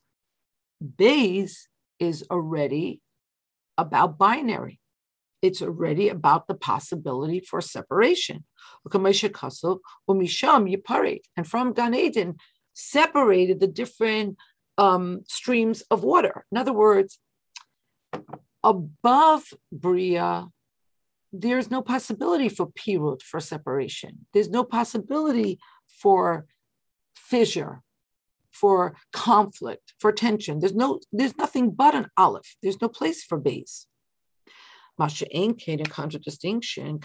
Bays 0.97 1.69
is 1.99 2.25
already 2.29 2.99
about 3.77 4.17
binary. 4.17 4.79
It's 5.41 5.61
already 5.61 6.09
about 6.09 6.47
the 6.47 6.55
possibility 6.55 7.39
for 7.39 7.61
separation. 7.61 8.43
And 8.85 8.91
from 11.47 11.73
Gan 11.73 11.95
Eden, 11.95 12.35
separated 12.73 13.59
the 13.59 13.67
different 13.67 14.37
um, 14.77 15.21
streams 15.27 15.81
of 15.91 16.03
water. 16.03 16.45
In 16.51 16.57
other 16.57 16.73
words, 16.73 17.19
above 18.63 19.53
Bria 19.71 20.47
there's 21.33 21.71
no 21.71 21.81
possibility 21.81 22.47
for 22.47 22.67
pirut, 22.67 23.23
for 23.23 23.39
separation. 23.39 24.27
There's 24.33 24.49
no 24.49 24.63
possibility 24.63 25.59
for 25.87 26.45
fissure, 27.15 27.81
for 28.51 28.95
conflict, 29.11 29.93
for 29.99 30.11
tension. 30.11 30.59
There's 30.59 30.75
no, 30.75 30.99
there's 31.11 31.35
nothing 31.35 31.71
but 31.71 31.95
an 31.95 32.07
aleph. 32.15 32.55
There's 32.61 32.79
no 32.79 32.87
place 32.87 33.23
for 33.23 33.39
base. 33.39 33.87
Masha 34.97 35.25
in 35.35 35.55
contradistinction, 35.85 36.99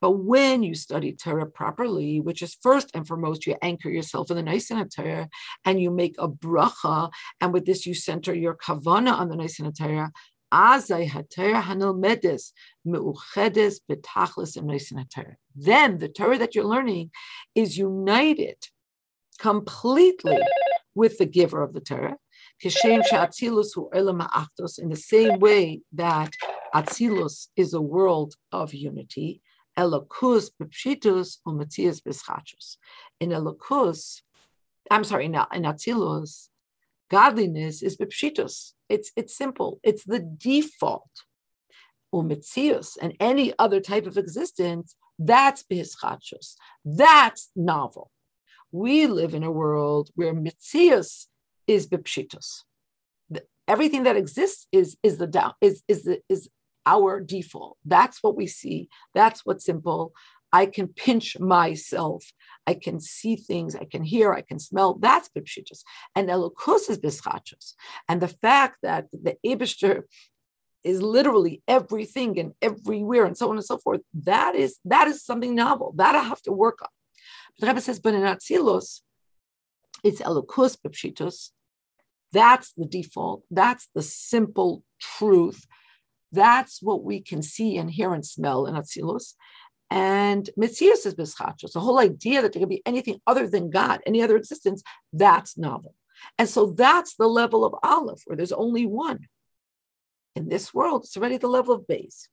but 0.00 0.10
when 0.10 0.62
you 0.62 0.74
study 0.74 1.12
Torah 1.12 1.46
properly, 1.46 2.20
which 2.20 2.42
is 2.42 2.56
first 2.62 2.90
and 2.94 3.06
foremost, 3.06 3.46
you 3.46 3.56
anchor 3.62 3.88
yourself 3.88 4.30
in 4.30 4.36
the 4.36 4.42
Nisan 4.42 4.88
Torah 4.88 5.28
and 5.64 5.80
you 5.80 5.90
make 5.90 6.16
a 6.18 6.28
bracha, 6.28 7.10
and 7.40 7.52
with 7.52 7.64
this 7.64 7.86
you 7.86 7.94
center 7.94 8.34
your 8.34 8.54
kavana 8.54 9.12
on 9.12 9.28
the 9.28 9.36
Nisan 9.36 9.72
Torah, 9.72 10.12
then 15.54 15.98
the 15.98 16.08
Torah 16.08 16.38
that 16.38 16.54
you're 16.54 16.64
learning 16.64 17.10
is 17.54 17.78
united 17.78 18.56
completely 19.38 20.38
with 20.94 21.18
the 21.18 21.26
giver 21.26 21.62
of 21.62 21.72
the 21.72 21.80
Torah. 21.80 22.16
In 22.62 22.70
the 24.88 24.96
same 24.96 25.38
way 25.38 25.80
that 25.92 26.32
Atzilus 26.74 27.48
is 27.56 27.74
a 27.74 27.80
world 27.80 28.34
of 28.50 28.72
unity, 28.72 29.42
Elokus 29.78 30.50
bepshitus 30.60 31.38
umatias 31.46 32.00
beschachus. 32.00 32.76
In 33.20 33.30
Elokus, 33.30 34.22
I'm 34.90 35.04
sorry, 35.04 35.26
in 35.26 35.32
Atzilus, 35.32 36.48
godliness 37.10 37.82
is 37.82 37.98
bepshitus. 37.98 38.72
It's 38.88 39.12
it's 39.16 39.36
simple. 39.36 39.78
It's 39.82 40.04
the 40.04 40.20
default. 40.20 41.10
Umitzius 42.14 42.96
and 43.00 43.14
any 43.20 43.52
other 43.58 43.80
type 43.80 44.06
of 44.06 44.16
existence, 44.16 44.96
that's 45.18 45.62
bihischachus. 45.64 46.54
That's 46.84 47.50
novel. 47.54 48.10
We 48.72 49.06
live 49.06 49.34
in 49.34 49.42
a 49.42 49.50
world 49.50 50.10
where 50.14 50.34
mitzius 50.34 51.26
is 51.66 51.86
bipshitus. 51.86 52.62
Everything 53.68 54.04
that 54.04 54.16
exists 54.16 54.66
is 54.70 54.96
is 55.02 55.18
the 55.18 55.26
down 55.26 55.52
is 55.60 55.82
is 55.88 56.04
the, 56.04 56.20
is 56.28 56.48
our 56.86 57.20
default. 57.20 57.76
That's 57.84 58.22
what 58.22 58.36
we 58.36 58.46
see. 58.46 58.88
That's 59.14 59.44
what's 59.44 59.64
simple. 59.64 60.12
I 60.52 60.66
can 60.66 60.86
pinch 60.88 61.38
myself. 61.40 62.32
I 62.66 62.74
can 62.74 63.00
see 63.00 63.34
things. 63.34 63.74
I 63.74 63.84
can 63.84 64.04
hear. 64.04 64.32
I 64.32 64.42
can 64.42 64.60
smell. 64.60 64.94
That's 64.94 65.28
bipshitus. 65.28 65.82
And 66.14 66.28
elokus 66.28 66.88
is 66.88 66.98
bischachus. 66.98 67.74
And 68.08 68.22
the 68.22 68.28
fact 68.28 68.78
that 68.82 69.06
the 69.10 69.36
Abishter 69.44 70.04
is 70.84 71.02
literally 71.02 71.62
everything 71.66 72.38
and 72.38 72.52
everywhere 72.62 73.24
and 73.24 73.36
so 73.36 73.50
on 73.50 73.56
and 73.56 73.64
so 73.64 73.76
forth. 73.76 74.02
That 74.14 74.54
is 74.54 74.78
that 74.84 75.08
is 75.08 75.24
something 75.24 75.54
novel. 75.54 75.92
That 75.96 76.14
I 76.14 76.22
have 76.22 76.42
to 76.42 76.52
work 76.52 76.80
on. 76.80 76.88
But 77.58 77.66
Rebbe 77.68 77.80
says, 77.80 77.98
but 77.98 78.14
in 78.14 78.22
Atzilos, 78.22 79.00
it's 80.04 80.22
elokus 80.22 80.76
bipshitus. 80.76 81.50
That's 82.32 82.72
the 82.72 82.86
default. 82.86 83.44
That's 83.50 83.88
the 83.94 84.02
simple 84.02 84.82
truth. 85.00 85.66
That's 86.32 86.82
what 86.82 87.04
we 87.04 87.20
can 87.20 87.42
see 87.42 87.76
and 87.76 87.90
hear 87.90 88.12
and 88.12 88.26
smell 88.26 88.66
in 88.66 88.74
Atzilus. 88.74 89.34
And 89.90 90.50
Mitzias 90.58 91.06
is 91.06 91.14
Bischachos. 91.14 91.72
The 91.72 91.80
whole 91.80 91.98
idea 91.98 92.42
that 92.42 92.52
there 92.52 92.60
could 92.60 92.68
be 92.68 92.82
anything 92.84 93.20
other 93.26 93.48
than 93.48 93.70
God, 93.70 94.00
any 94.04 94.22
other 94.22 94.36
existence, 94.36 94.82
that's 95.12 95.56
novel. 95.56 95.94
And 96.38 96.48
so 96.48 96.66
that's 96.66 97.14
the 97.14 97.28
level 97.28 97.64
of 97.64 97.74
Aleph, 97.82 98.22
where 98.24 98.36
there's 98.36 98.52
only 98.52 98.86
one. 98.86 99.28
In 100.34 100.48
this 100.48 100.74
world, 100.74 101.04
it's 101.04 101.16
already 101.16 101.36
the 101.38 101.46
level 101.46 101.74
of 101.74 101.86
base. 101.86 102.28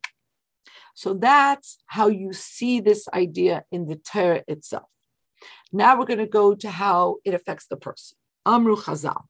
So 0.96 1.14
that's 1.14 1.78
how 1.88 2.08
you 2.08 2.34
see 2.34 2.80
this 2.80 3.08
idea 3.14 3.64
in 3.72 3.88
the 3.88 3.96
Torah 3.96 4.44
itself. 4.48 4.89
Now 5.72 5.98
we're 5.98 6.06
going 6.06 6.20
to 6.20 6.28
go 6.28 6.56
to 6.56 6.70
how 6.70 7.18
it 7.26 7.34
affects 7.34 7.68
the 7.68 7.78
person. 7.78 8.18
Amru 8.46 8.76
Chazal. 8.76 9.24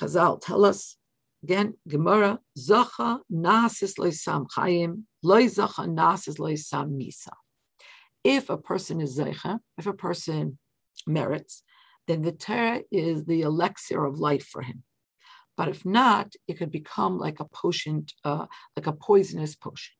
Chazal 0.00 0.40
tell 0.40 0.64
us 0.64 0.96
Again, 1.44 1.74
Gemara, 1.86 2.40
Zacha 2.58 3.18
nasis 3.30 3.98
loisam 3.98 4.46
chayim, 4.46 5.02
loy 5.22 5.44
zacha 5.44 5.86
nasis 5.86 6.38
loisam 6.38 6.98
misa. 6.98 7.34
If 8.24 8.48
a 8.48 8.56
person 8.56 9.02
is 9.02 9.18
zeicha, 9.18 9.58
if 9.76 9.86
a 9.86 9.92
person 9.92 10.58
merits, 11.06 11.62
then 12.08 12.22
the 12.22 12.32
Torah 12.32 12.80
is 12.90 13.26
the 13.26 13.42
elixir 13.42 14.06
of 14.06 14.18
life 14.18 14.46
for 14.46 14.62
him. 14.62 14.84
But 15.54 15.68
if 15.68 15.84
not, 15.84 16.32
it 16.48 16.54
could 16.54 16.70
become 16.70 17.18
like 17.18 17.40
a 17.40 17.44
potion, 17.44 18.06
uh, 18.24 18.46
like 18.74 18.86
a 18.86 18.92
poisonous 18.92 19.54
potion. 19.54 19.94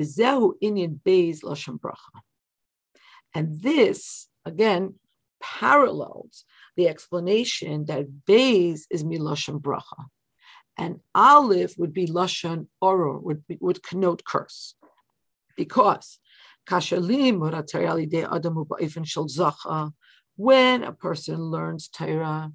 Vizehu 0.00 0.54
inyan 0.62 1.00
beis 1.00 1.42
lashon 1.42 1.78
bracha. 1.78 2.22
And 3.34 3.60
this, 3.60 4.28
again, 4.46 4.94
parallels 5.42 6.44
the 6.76 6.88
explanation 6.88 7.84
that 7.86 8.24
Bays 8.26 8.86
is 8.90 9.04
Milashon 9.04 9.60
Bracha, 9.60 10.06
and 10.78 11.00
Aleph 11.14 11.74
would 11.76 11.92
be 11.92 12.06
Lashon 12.06 12.68
Oro, 12.80 13.20
would, 13.20 13.44
would 13.60 13.82
connote 13.82 14.24
curse. 14.24 14.74
Because 15.56 16.18
Kashalim 16.66 17.38
when 20.36 20.82
a 20.82 20.92
person 20.92 21.38
learns 21.38 21.88
Torah 21.88 22.52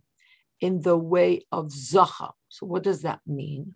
in 0.59 0.81
the 0.81 0.97
way 0.97 1.45
of 1.51 1.67
Zacha, 1.67 2.31
so 2.49 2.65
what 2.65 2.83
does 2.83 3.03
that 3.03 3.19
mean? 3.27 3.75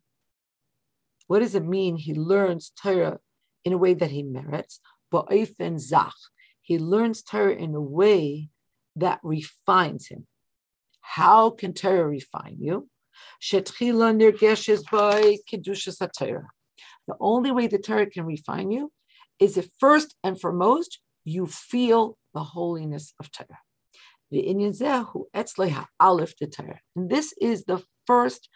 What 1.28 1.40
does 1.40 1.54
it 1.54 1.66
mean 1.66 1.98
he 1.98 2.16
learns 2.16 2.72
Torah 2.72 3.20
in 3.64 3.74
a 3.74 3.78
way 3.78 3.94
that 3.94 4.10
he 4.10 4.24
merits? 4.24 4.80
He 6.62 6.80
learns 6.80 7.22
Torah 7.22 7.54
in 7.54 7.76
a 7.76 7.82
way 7.82 8.50
that 8.96 9.20
refines 9.24 10.08
him. 10.08 10.28
How 11.02 11.50
can 11.50 11.74
Torah 11.74 12.08
refine 12.08 12.58
you? 12.60 12.90
The 17.08 17.16
only 17.20 17.52
way 17.52 17.68
the 17.68 17.80
Torah 17.80 18.10
can 18.10 18.26
refine 18.26 18.72
you 18.72 18.92
is 19.40 19.58
if 19.58 19.70
first 19.80 20.16
and 20.24 20.40
foremost 20.40 21.00
you 21.24 21.48
feel 21.48 22.18
the 22.34 22.44
holiness 22.44 23.14
of 23.20 23.32
Torah. 23.32 23.60
And 26.96 27.10
this 27.10 27.34
is 27.42 27.66
the 27.66 27.84
first 28.06 28.50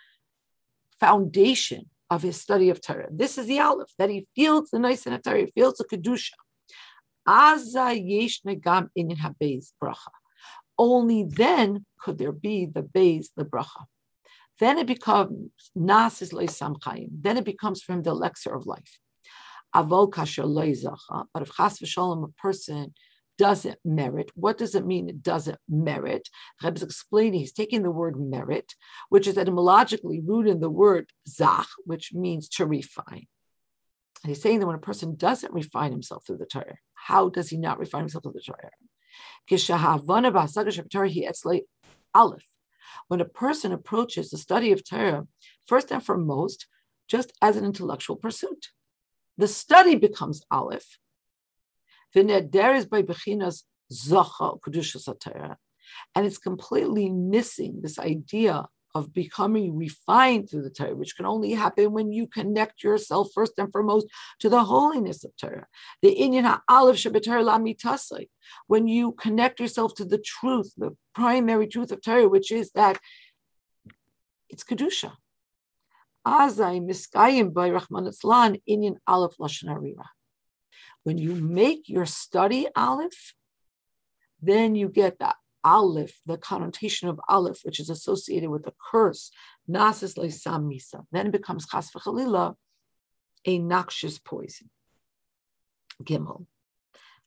foundation 1.00 1.90
of 2.10 2.22
his 2.22 2.40
study 2.40 2.70
of 2.70 2.82
Torah. 2.82 3.08
This 3.12 3.38
is 3.38 3.48
the 3.48 3.60
Aleph, 3.60 3.90
that 3.98 4.10
he 4.10 4.28
feels 4.36 4.70
the 4.70 4.80
nice 4.80 5.06
in 5.06 5.20
Torah, 5.22 5.40
he 5.40 5.52
feels 5.52 5.76
the 5.76 5.86
Kedusha. 5.86 6.32
Only 10.78 11.24
then 11.24 11.86
could 12.00 12.18
there 12.18 12.32
be 12.32 12.66
the 12.66 12.84
base, 12.84 13.32
the 13.36 13.46
bracha. 13.46 13.86
Then 14.60 14.78
it 14.78 14.88
becomes 14.88 15.50
nasis 15.78 16.32
samchayim. 16.34 17.10
Then 17.12 17.38
it 17.38 17.46
becomes 17.46 17.82
from 17.82 18.04
the 18.04 18.12
elixir 18.12 18.54
of 18.54 18.66
life. 18.66 19.00
Avol 19.76 20.10
kasher. 20.10 21.28
But 21.34 21.44
if 21.44 21.54
chas 21.56 21.80
v'shalom, 21.80 22.24
a 22.24 22.42
person 22.42 22.94
doesn't 23.38 23.80
merit. 23.84 24.32
What 24.36 24.58
does 24.58 24.76
it 24.76 24.86
mean 24.86 25.10
it 25.10 25.22
doesn't 25.22 25.60
merit? 25.68 26.30
Rebbe 26.64 26.78
is 26.78 26.84
explaining, 26.84 27.42
he's 27.42 27.52
taking 27.52 27.84
the 27.84 27.92
word 27.92 28.20
merit, 28.20 28.76
which 29.10 29.28
is 29.28 29.38
etymologically 29.38 30.22
rooted 30.26 30.54
in 30.54 30.60
the 30.62 30.70
word 30.70 31.10
zach, 31.28 31.68
which 31.86 32.14
means 32.14 32.48
to 32.50 32.66
refine. 32.66 33.28
And 34.24 34.30
he's 34.30 34.42
saying 34.42 34.60
that 34.60 34.68
when 34.68 34.78
a 34.78 34.80
person 34.80 35.16
doesn't 35.16 35.54
refine 35.54 35.92
himself 35.92 36.26
through 36.26 36.38
the 36.38 36.46
Torah, 36.46 36.78
how 36.94 37.30
does 37.30 37.50
he 37.50 37.58
not 37.58 37.78
refine 37.78 38.04
himself 38.04 38.24
through 38.24 38.34
the 38.34 38.42
Torah? 38.42 38.72
When 43.08 43.22
a 43.22 43.26
person 43.26 43.72
approaches 43.72 44.30
the 44.30 44.38
study 44.38 44.72
of 44.72 44.84
Torah, 44.84 45.28
first 45.68 45.92
and 45.92 46.04
foremost, 46.04 46.68
just 47.08 47.32
as 47.42 47.56
an 47.58 47.66
intellectual 47.66 48.16
pursuit, 48.16 48.70
the 49.38 49.48
study 49.48 49.96
becomes 49.96 50.44
Aleph. 50.50 50.98
V'neder 52.16 52.76
is 52.76 52.86
by 52.86 53.02
Bechinas 53.02 53.64
Zacha 53.92 54.60
Kedushas 54.62 55.08
and 56.16 56.26
it's 56.26 56.38
completely 56.38 57.10
missing 57.10 57.82
this 57.82 58.00
idea 58.00 58.68
of 58.96 59.14
becoming 59.14 59.76
refined 59.76 60.50
through 60.50 60.64
the 60.64 60.70
Torah, 60.70 60.96
which 60.96 61.18
can 61.18 61.26
only 61.26 61.52
happen 61.52 61.92
when 61.92 62.14
you 62.14 62.26
connect 62.26 62.82
yourself 62.82 63.28
first 63.36 63.52
and 63.58 63.70
foremost 63.72 64.08
to 64.40 64.48
the 64.48 64.64
holiness 64.64 65.26
of 65.26 65.36
Torah. 65.36 65.68
The 66.02 66.16
Inyan 66.16 66.46
Ha'alev 66.46 66.96
Shabbatar 66.96 67.44
Lamitasai, 67.44 68.30
when 68.68 68.88
you 68.88 69.12
connect 69.12 69.60
yourself 69.60 69.94
to 69.96 70.06
the 70.06 70.18
truth, 70.18 70.74
the 70.78 70.96
primary 71.14 71.68
truth 71.68 71.92
of 71.92 72.02
Torah, 72.02 72.30
which 72.30 72.54
is 72.54 72.72
that 72.72 72.98
it's 74.50 74.64
Kedusha. 74.64 75.12
Azai 76.26 76.82
Miskayim 76.82 77.54
by 77.54 77.70
Rahman 77.70 78.06
Islan 78.06 78.62
Inyan 78.68 78.96
Aleph 79.06 79.36
Lashon 79.40 79.66
Harira. 79.66 80.06
When 81.04 81.18
you 81.18 81.36
make 81.36 81.90
your 81.90 82.06
study 82.06 82.68
Aleph, 82.76 83.36
then 84.42 84.74
you 84.76 84.88
get 84.88 85.20
that 85.20 85.36
Aleph, 85.66 86.22
the 86.28 86.38
connotation 86.38 87.10
of 87.10 87.20
Aleph, 87.28 87.62
which 87.64 87.80
is 87.80 87.90
associated 87.90 88.52
with 88.52 88.64
the 88.64 88.74
curse, 88.92 89.32
Nasis 89.68 90.16
Leisam 90.16 90.72
Misa. 90.72 91.06
Then 91.12 91.28
it 91.28 91.32
becomes 91.32 91.68
Chas 91.68 91.90
v'chalila, 91.92 92.56
a 93.46 93.58
noxious 93.58 94.20
poison. 94.20 94.70
Gimel. 96.04 96.46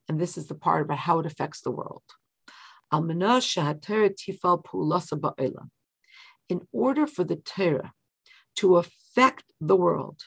And 0.09 0.21
this 0.21 0.39
is 0.39 0.47
the 0.47 0.55
part 0.55 0.83
about 0.83 0.99
how 0.99 1.19
it 1.19 1.27
affects 1.27 1.61
the 1.61 1.73
world. 1.73 2.03
In 2.91 3.11
order 6.73 7.07
for 7.07 7.25
the 7.25 7.37
Torah 7.37 7.93
to 8.57 8.77
affect 8.77 9.45
the 9.61 9.77
world, 9.77 10.23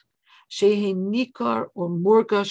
nikar 0.60 1.66
or 1.74 1.88
murga 1.88 2.44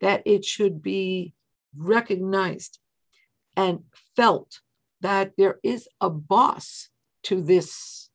that 0.00 0.22
it 0.26 0.44
should 0.44 0.82
be 0.82 1.34
recognized 1.76 2.78
and 3.56 3.84
felt 4.16 4.60
that 5.00 5.32
there 5.36 5.58
is 5.62 5.88
a 6.00 6.10
boss 6.10 6.88
to 7.24 7.42
this 7.42 8.10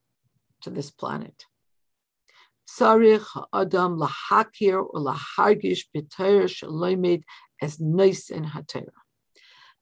to 0.61 0.69
this 0.69 0.91
planet. 0.91 1.45
Sarich 2.69 3.25
adam 3.53 3.97
lahakir 3.99 4.85
lahargish 4.93 5.85
b'Torah 5.95 6.47
shalomed 6.47 7.23
as 7.61 7.79
nice 7.79 8.29
and 8.29 8.47
hatera. 8.47 8.99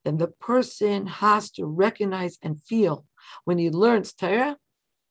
Then 0.04 0.16
the 0.18 0.28
person 0.28 1.06
has 1.06 1.50
to 1.52 1.66
recognize 1.66 2.38
and 2.42 2.62
feel 2.62 3.04
when 3.44 3.58
he 3.58 3.70
learns 3.70 4.12
Torah, 4.12 4.56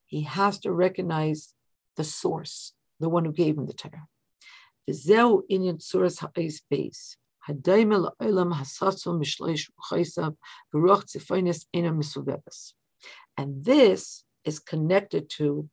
he 0.06 0.22
has 0.22 0.60
to 0.60 0.72
recognize 0.72 1.54
the 1.98 2.04
source, 2.04 2.74
the 3.00 3.10
one 3.10 3.26
who 3.26 3.34
gave 3.34 3.58
him 3.58 3.68
the 3.68 3.74
Torah. 3.74 4.08
V'zeu 4.90 5.42
inyan 5.52 5.80
suras 5.80 6.20
ha'is 6.20 6.62
base. 6.70 7.18
And 13.38 13.64
this 13.64 14.24
is 14.44 14.60
connected 14.60 15.30
to 15.38 15.70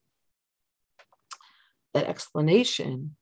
that 1.94 2.06
explanation 2.06 3.16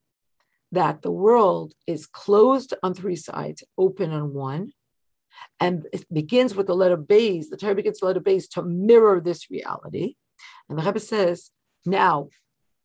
that 0.72 1.02
the 1.02 1.10
world 1.10 1.74
is 1.86 2.06
closed 2.06 2.72
on 2.82 2.94
three 2.94 3.16
sides, 3.16 3.62
open 3.76 4.10
on 4.10 4.32
one, 4.32 4.72
and 5.60 5.86
it 5.92 6.06
begins 6.12 6.54
with 6.54 6.66
the 6.66 6.74
letter 6.74 6.96
Bays. 6.96 7.50
The 7.50 7.56
Torah 7.56 7.74
begins 7.74 7.96
with 7.96 8.00
the 8.00 8.06
letter 8.06 8.20
Bays 8.20 8.48
to 8.48 8.62
mirror 8.62 9.20
this 9.20 9.50
reality. 9.50 10.14
And 10.68 10.78
the 10.78 10.82
Rebbe 10.82 11.00
says, 11.00 11.50
now, 11.84 12.28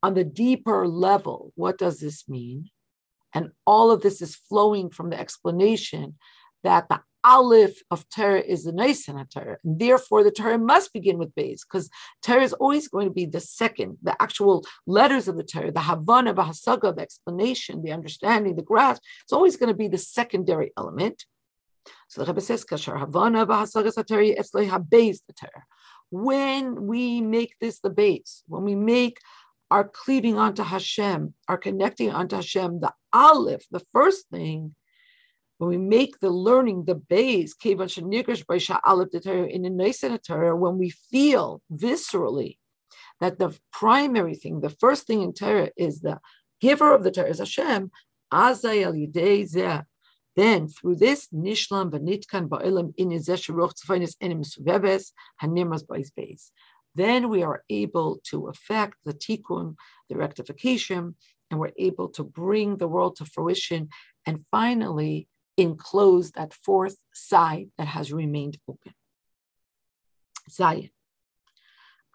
on 0.04 0.14
the 0.14 0.24
deeper 0.24 0.88
level, 0.88 1.54
what 1.56 1.78
does 1.78 2.00
this 2.00 2.28
mean? 2.28 2.70
And 3.38 3.52
all 3.68 3.92
of 3.92 4.02
this 4.02 4.20
is 4.20 4.36
flowing 4.36 4.90
from 4.90 5.12
the 5.12 5.20
explanation 5.20 6.16
that 6.64 6.90
the 6.90 7.02
Aleph 7.24 7.78
of 7.92 8.00
Torah 8.10 8.42
is 8.54 8.64
the 8.64 8.72
Nisan 8.72 9.24
Torah. 9.28 9.58
And 9.64 9.80
therefore, 9.80 10.24
the 10.24 10.32
Torah 10.32 10.58
must 10.58 10.92
begin 10.92 11.20
with 11.20 11.36
Beis, 11.36 11.62
because 11.62 11.88
Torah 12.26 12.42
is 12.42 12.54
always 12.54 12.88
going 12.88 13.08
to 13.08 13.14
be 13.14 13.28
the 13.28 13.40
second, 13.40 13.98
the 14.02 14.20
actual 14.20 14.66
letters 14.88 15.28
of 15.28 15.38
the 15.38 15.44
Torah, 15.44 15.72
the 15.72 15.82
Havana, 15.82 16.34
the 16.34 16.42
Hasaga, 16.42 16.96
the 16.96 17.04
explanation, 17.04 17.84
the 17.84 17.92
understanding, 17.92 18.56
the 18.56 18.70
grasp. 18.72 19.04
It's 19.24 19.34
always 19.34 19.56
going 19.56 19.70
to 19.70 19.78
be 19.84 19.88
the 19.88 20.00
secondary 20.00 20.72
element. 20.76 21.26
So 22.08 22.22
the 22.22 22.28
Rebbe 22.32 22.42
says, 22.42 22.66
Kashar 22.66 23.00
Havana, 23.00 23.46
Bahasaga 23.46 23.92
Torah, 23.94 24.68
HaBeis 24.76 25.20
the 25.28 25.34
Torah. 25.34 25.66
When 26.10 26.88
we 26.88 27.22
make 27.22 27.54
this 27.62 27.82
the 27.82 27.92
base, 27.92 28.42
when 28.48 28.64
we 28.64 28.74
make 28.74 29.20
our 29.70 29.84
cleaving 29.84 30.38
onto 30.38 30.64
Hashem, 30.64 31.34
our 31.48 31.58
connecting 31.58 32.12
onto 32.12 32.36
Hashem, 32.38 32.80
the 32.80 32.94
Aleph, 33.14 33.66
the 33.72 33.82
first 33.92 34.30
thing, 34.30 34.76
when 35.58 35.70
we 35.70 35.78
make 35.78 36.20
the 36.20 36.30
learning 36.30 36.86
the 36.86 36.96
base, 36.96 37.56
when 37.64 37.78
we 40.78 40.90
feel 40.90 41.62
viscerally 41.74 42.58
that 43.20 43.40
the 43.40 43.60
primary 43.72 44.36
thing, 44.36 44.62
the 44.62 44.70
first 44.70 45.08
thing 45.08 45.24
in 45.24 45.34
Torah 45.34 45.72
is 45.76 46.02
the 46.02 46.20
giver 46.62 46.94
of 46.94 47.04
the 47.04 47.12
Torah 47.12 47.30
is 47.30 47.40
Hashem, 47.40 47.92
then 50.38 50.68
through 50.68 50.96
this 50.96 51.28
nishlam 51.34 51.90
v'nitkan 51.90 52.48
ba'ilam 52.48 52.94
in 52.96 53.10
yizesheroch 53.10 53.74
tzfainis 53.74 54.16
enim 54.22 54.44
suveves 54.44 55.12
hanirmas 55.42 55.84
ba'is 55.84 56.12
beis 56.16 56.52
then 56.98 57.30
we 57.30 57.44
are 57.44 57.64
able 57.70 58.20
to 58.30 58.48
affect 58.48 58.96
the 59.06 59.14
tikkun, 59.14 59.76
the 60.10 60.18
rectification, 60.18 61.16
and 61.50 61.60
we're 61.60 61.72
able 61.78 62.10
to 62.10 62.24
bring 62.24 62.78
the 62.78 62.88
world 62.88 63.16
to 63.18 63.26
fruition 63.26 63.90
and 64.26 64.46
finally 64.52 65.28
enclose 65.58 66.32
that 66.32 66.54
fourth 66.54 66.98
side 67.14 67.68
that 67.78 67.88
has 67.88 68.12
remained 68.12 68.58
open. 68.68 68.94
Zayin. 70.50 70.92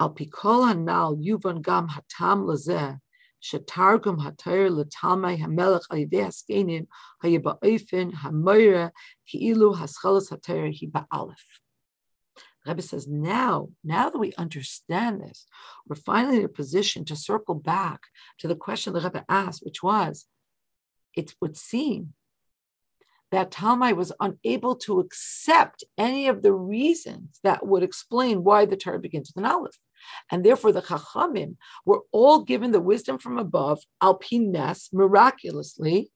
Al 0.00 0.14
pikol 0.14 0.62
hanal 0.68 1.22
yuvan 1.22 1.62
gam 1.62 1.88
hatam 1.88 2.44
lazeh 2.48 2.98
shetargum 3.42 4.18
hatayr 4.24 4.70
letamai 4.70 5.38
hamelech 5.42 5.86
alidei 5.90 6.24
haskenim 6.28 6.86
hayiba'ofen 7.22 8.12
hamoira 8.22 8.90
ki'ilu 9.28 9.74
haschalas 9.80 10.30
hatayr 10.32 10.72
hi 10.78 10.86
ba'alef. 10.86 11.61
Rebbe 12.66 12.82
says, 12.82 13.08
now, 13.08 13.70
now 13.82 14.08
that 14.10 14.18
we 14.18 14.32
understand 14.34 15.20
this, 15.20 15.46
we're 15.86 15.96
finally 15.96 16.38
in 16.38 16.44
a 16.44 16.48
position 16.48 17.04
to 17.06 17.16
circle 17.16 17.56
back 17.56 18.02
to 18.38 18.48
the 18.48 18.54
question 18.54 18.92
the 18.92 19.00
Rebbe 19.00 19.24
asked, 19.28 19.64
which 19.64 19.82
was, 19.82 20.26
it 21.14 21.34
would 21.40 21.56
seem 21.56 22.14
that 23.32 23.50
Talmai 23.50 23.96
was 23.96 24.12
unable 24.20 24.76
to 24.76 25.00
accept 25.00 25.82
any 25.96 26.28
of 26.28 26.42
the 26.42 26.52
reasons 26.52 27.40
that 27.42 27.66
would 27.66 27.82
explain 27.82 28.44
why 28.44 28.66
the 28.66 28.76
Torah 28.76 28.98
begins 28.98 29.32
with 29.34 29.42
an 29.44 29.50
aleph. 29.50 29.78
And 30.30 30.44
therefore, 30.44 30.72
the 30.72 30.82
Chachamim 30.82 31.56
were 31.86 32.02
all 32.12 32.42
given 32.42 32.72
the 32.72 32.80
wisdom 32.80 33.18
from 33.18 33.38
above, 33.38 33.80
alpines, 34.02 34.90
miraculously, 34.92 36.12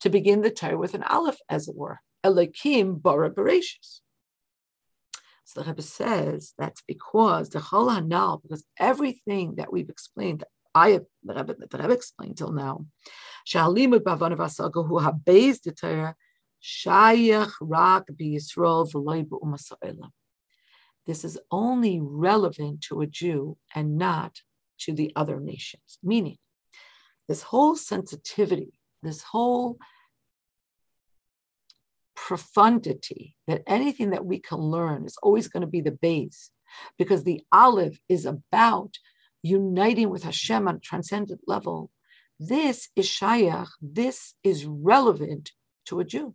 to 0.00 0.10
begin 0.10 0.42
the 0.42 0.50
Torah 0.50 0.78
with 0.78 0.94
an 0.94 1.02
aleph, 1.02 1.38
as 1.48 1.68
it 1.68 1.76
were. 1.76 2.00
Elikim 2.24 3.02
bara 3.02 3.30
bereshis. 3.30 4.00
So 5.52 5.60
the 5.60 5.68
Rebbe 5.68 5.82
says 5.82 6.54
that's 6.56 6.82
because 6.88 7.50
the 7.50 7.58
Chol 7.58 7.90
Hanal, 7.90 8.40
because 8.40 8.64
everything 8.78 9.56
that 9.56 9.70
we've 9.70 9.90
explained, 9.90 10.40
that 10.40 10.48
I 10.74 11.00
the 11.22 11.34
Rebbe, 11.34 11.54
the 11.70 11.78
Rebbe 11.78 11.92
explained 11.92 12.38
till 12.38 12.52
now, 12.52 12.86
Shalimut 13.46 14.00
Bavanav 14.00 14.38
Asaga, 14.38 14.86
who 14.86 15.12
based 15.24 15.64
the 15.64 15.72
Torah, 15.72 16.16
Shayach 16.62 17.52
Rak 17.60 18.04
Yisrael 18.18 18.90
V'loy 18.90 19.26
B'umasa'elam. 19.26 20.10
This 21.04 21.22
is 21.22 21.38
only 21.50 22.00
relevant 22.00 22.80
to 22.84 23.02
a 23.02 23.06
Jew 23.06 23.58
and 23.74 23.98
not 23.98 24.40
to 24.80 24.94
the 24.94 25.12
other 25.14 25.38
nations. 25.38 25.98
Meaning, 26.02 26.38
this 27.28 27.42
whole 27.42 27.76
sensitivity, 27.76 28.72
this 29.02 29.22
whole 29.22 29.76
profundity 32.28 33.34
that 33.48 33.62
anything 33.66 34.10
that 34.10 34.24
we 34.24 34.38
can 34.38 34.58
learn 34.58 35.04
is 35.04 35.18
always 35.24 35.48
going 35.48 35.60
to 35.62 35.66
be 35.76 35.80
the 35.80 35.98
base 36.08 36.50
because 36.96 37.24
the 37.24 37.40
aleph 37.50 37.98
is 38.08 38.24
about 38.24 38.94
uniting 39.42 40.08
with 40.08 40.22
Hashem 40.22 40.68
on 40.68 40.76
a 40.76 40.78
transcendent 40.78 41.40
level. 41.48 41.90
This 42.38 42.90
is 42.94 43.06
Shayach, 43.08 43.70
this 43.80 44.34
is 44.44 44.64
relevant 44.66 45.50
to 45.86 45.98
a 45.98 46.04
Jew. 46.04 46.34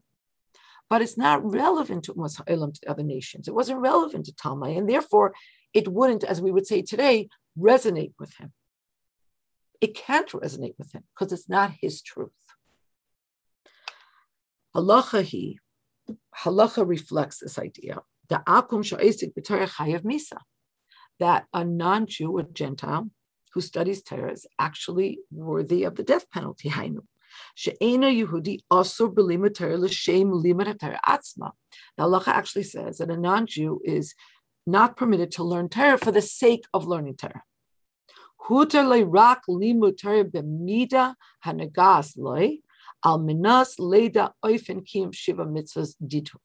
but 0.90 1.02
it's 1.02 1.18
not 1.18 1.44
relevant 1.44 2.04
to 2.06 2.14
Umas 2.14 2.36
to 2.38 2.90
other 2.92 3.04
nations. 3.04 3.48
It 3.48 3.54
wasn't 3.54 3.80
relevant 3.80 4.26
to 4.26 4.34
Talmai, 4.34 4.78
and 4.78 4.90
therefore 4.90 5.34
it 5.74 5.88
wouldn't, 5.88 6.24
as 6.24 6.42
we 6.42 6.52
would 6.52 6.68
say 6.68 6.82
today, 6.82 7.30
resonate 7.58 8.14
with 8.20 8.34
him. 8.40 8.52
It 9.80 9.96
can't 9.96 10.30
resonate 10.32 10.76
with 10.78 10.94
him 10.96 11.04
because 11.14 11.32
it's 11.34 11.50
not 11.50 11.72
his 11.82 12.02
truth. 12.02 12.32
Halacha 14.76 15.24
he, 15.24 15.60
halacha 16.44 16.88
reflects 16.88 17.40
this 17.40 17.58
idea. 17.58 18.02
The 18.30 18.42
akum 18.48 18.84
sha'isik 18.84 19.34
chayav 19.36 20.02
misa, 20.02 20.38
that 21.20 21.46
a 21.54 21.64
non-Jew, 21.64 22.38
a 22.40 22.44
Gentile, 22.44 23.10
who 23.54 23.62
studies 23.62 24.04
Torah 24.04 24.32
is 24.32 24.46
actually 24.60 25.20
worthy 25.32 25.84
of 25.84 25.96
the 25.96 26.04
death 26.04 26.30
penalty. 26.30 26.70
Hainu. 26.70 27.00
She'ena 27.56 28.08
Yehudi 28.08 28.60
also 28.70 29.10
b'limud 29.10 29.56
Torah 29.56 29.78
l'shem 29.78 30.32
limud 30.32 30.78
atzma. 30.78 31.52
The 31.98 32.04
halacha 32.04 32.28
actually 32.28 32.64
says 32.64 32.98
that 32.98 33.10
a 33.10 33.18
non-Jew 33.18 33.82
is 33.84 34.14
not 34.66 34.98
permitted 34.98 35.32
to 35.32 35.44
learn 35.44 35.70
Torah 35.70 35.98
for 35.98 36.12
the 36.12 36.22
sake 36.22 36.66
of 36.74 36.86
learning 36.86 37.16
Torah. 37.16 37.44
Hutar 38.48 39.06
rak 39.08 39.42
limud 39.50 39.98
Torah 39.98 40.26
b'mida 40.26 41.16
hanagas 41.46 42.18
loy 42.18 42.60
al 43.04 43.20
minas 43.20 43.76
oifen 43.78 44.86
shiva 45.14 45.46
mitzvahs 45.46 45.96
ditu. 46.04 46.36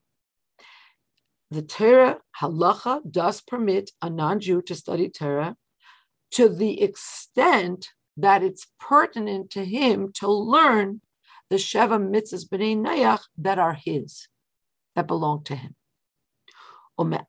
The 1.50 1.62
Torah 1.62 2.18
halacha 2.40 3.00
does 3.10 3.40
permit 3.42 3.90
a 4.00 4.08
non-Jew 4.08 4.62
to 4.62 4.74
study 4.74 5.08
Torah 5.10 5.56
to 6.32 6.48
the 6.48 6.80
extent 6.80 7.90
that 8.16 8.42
it's 8.42 8.66
pertinent 8.80 9.50
to 9.50 9.64
him 9.64 10.12
to 10.14 10.30
learn 10.30 11.00
the 11.50 11.56
Sheva 11.56 11.98
mitzvahs 12.00 12.48
b'nei 12.48 12.76
Nayach 12.76 13.20
that 13.36 13.58
are 13.58 13.74
his, 13.74 14.28
that 14.96 15.06
belong 15.06 15.44
to 15.44 15.54
him. 15.54 15.74
And 16.98 17.24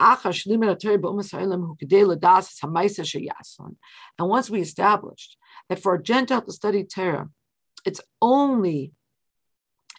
once 4.19 4.49
we 4.49 4.61
established 4.61 5.37
that 5.69 5.79
for 5.81 5.95
a 5.95 6.03
Gentile 6.03 6.41
to 6.41 6.51
study 6.51 6.83
Torah, 6.83 7.29
it's 7.85 8.01
only 8.21 8.91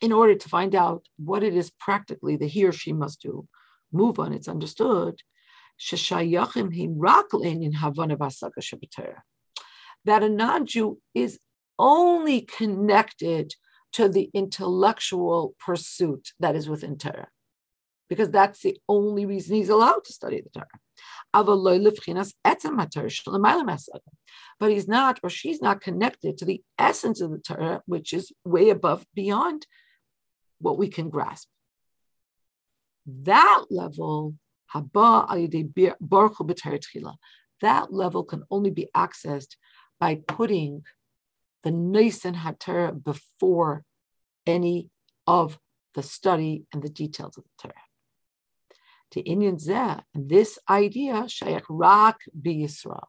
in 0.05 0.13
order 0.13 0.35
to 0.35 0.49
find 0.51 0.75
out 0.75 1.07
what 1.17 1.43
it 1.43 1.55
is 1.55 1.71
practically 1.71 2.37
that 2.37 2.49
he 2.49 2.67
or 2.67 2.73
she 2.73 2.93
must 2.93 3.23
do. 3.23 3.49
Move 3.91 4.19
on, 4.19 4.35
it's 4.35 4.49
understood. 4.49 5.23
That 10.05 10.23
a 10.23 10.29
non 10.29 10.67
Jew 10.67 10.99
is 11.15 11.39
only 11.79 12.41
connected 12.43 13.55
to 13.93 14.09
the 14.11 14.31
intellectual 14.35 15.55
pursuit 15.59 16.33
that 16.39 16.55
is 16.55 16.69
within 16.69 16.99
Torah 16.99 17.29
because 18.11 18.31
that's 18.31 18.61
the 18.61 18.77
only 18.87 19.25
reason 19.25 19.57
he's 19.57 19.71
allowed 19.71 20.05
to 20.05 20.13
study 20.13 20.43
the 20.43 20.51
Torah. 20.51 20.67
But 24.61 24.71
he's 24.71 24.87
not, 24.89 25.19
or 25.23 25.31
she's 25.31 25.63
not 25.63 25.81
connected 25.81 26.37
to 26.39 26.45
the 26.45 26.63
essence 26.79 27.23
of 27.23 27.31
the 27.31 27.39
Torah, 27.39 27.81
which 27.87 28.13
is 28.13 28.33
way 28.45 28.69
above, 28.69 29.07
beyond 29.15 29.67
what 30.59 30.79
we 30.79 30.89
can 30.89 31.11
grasp. 31.11 31.49
That 33.07 33.65
level, 33.71 34.35
that 37.61 37.93
level 37.93 38.25
can 38.25 38.43
only 38.51 38.71
be 38.71 38.89
accessed 38.97 39.57
by 40.01 40.15
putting 40.27 40.83
the 41.63 41.71
Nisan 41.71 42.35
HaTorah 42.35 43.05
before 43.05 43.85
any 44.47 44.91
of 45.27 45.59
the 45.95 46.03
study 46.03 46.65
and 46.73 46.83
the 46.83 46.89
details 46.89 47.39
of 47.39 47.45
the 47.45 47.69
Torah 47.69 47.75
to 49.15 49.23
Inyan 49.23 49.65
Zeh, 49.65 50.03
and 50.13 50.29
this 50.29 50.59
idea, 50.69 51.29
Shaykh 51.29 51.63
Rak 51.69 52.17
Yisrael, 52.45 53.07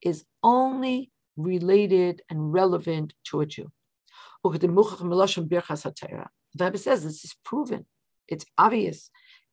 is 0.00 0.24
only 0.42 1.10
related 1.36 2.22
and 2.30 2.50
relevant 2.50 3.12
to 3.24 3.42
a 3.42 3.46
Jew. 3.46 3.70
The 6.54 6.64
Bible 6.64 6.78
says 6.78 7.02
this 7.02 7.24
is 7.24 7.34
proven, 7.44 7.86
it's 8.28 8.44
obvious 8.58 9.10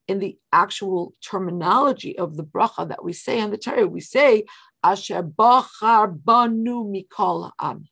in 0.07 0.19
the 0.19 0.37
actual 0.51 1.13
terminology 1.23 2.17
of 2.17 2.35
the 2.35 2.43
bracha 2.43 2.87
that 2.89 3.03
we 3.03 3.13
say 3.13 3.39
on 3.39 3.51
the 3.51 3.57
Torah. 3.57 3.87
We 3.87 4.01
say, 4.01 4.45
Asher 4.83 5.21
Bachar 5.21 6.23
Banu 6.23 6.83
Mikol 6.83 7.51
Am. 7.61 7.87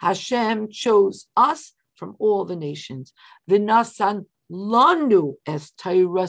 Hashem 0.00 0.70
chose 0.70 1.26
us 1.36 1.74
from 1.94 2.16
all 2.18 2.44
the 2.44 2.56
nations. 2.56 3.12
V'nasan 3.50 4.26
Lanu 4.50 5.34
as 5.46 5.70
Torah 5.72 6.28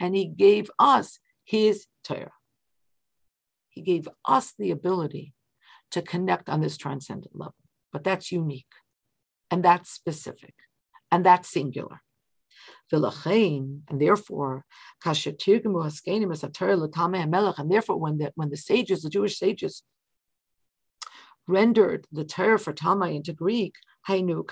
and 0.00 0.16
he 0.16 0.26
gave 0.26 0.70
us 0.78 1.18
his 1.44 1.86
Torah. 2.04 2.32
He 3.68 3.82
gave 3.82 4.08
us 4.26 4.54
the 4.58 4.70
ability 4.70 5.34
to 5.90 6.02
connect 6.02 6.48
on 6.48 6.60
this 6.60 6.76
transcendent 6.76 7.34
level, 7.34 7.54
but 7.92 8.04
that's 8.04 8.32
unique, 8.32 8.74
and 9.50 9.62
that's 9.62 9.90
specific, 9.90 10.54
and 11.12 11.24
that's 11.24 11.48
singular. 11.48 12.02
And 12.90 14.00
therefore, 14.00 14.64
and 15.04 15.16
therefore, 17.70 17.98
when 17.98 18.18
the 18.18 18.32
when 18.34 18.50
the 18.50 18.56
sages, 18.56 19.02
the 19.02 19.10
Jewish 19.10 19.38
sages, 19.38 19.84
rendered 21.46 22.06
the 22.10 22.24
Torah 22.24 22.58
for 22.58 22.72
Talmai 22.72 23.14
into 23.14 23.32
Greek, 23.32 23.74
Hainu. 24.08 24.44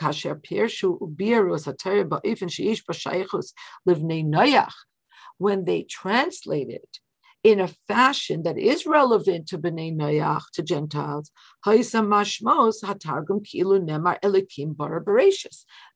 When 5.39 5.65
they 5.65 5.83
translate 5.83 6.69
it 6.69 7.01
in 7.43 7.61
a 7.61 7.68
fashion 7.88 8.43
that 8.43 8.59
is 8.59 8.86
relevant 8.86 9.47
to 9.49 9.59
bnei 9.59 9.97
noyach, 9.97 10.43
to 10.53 10.62
Gentiles. 10.62 11.30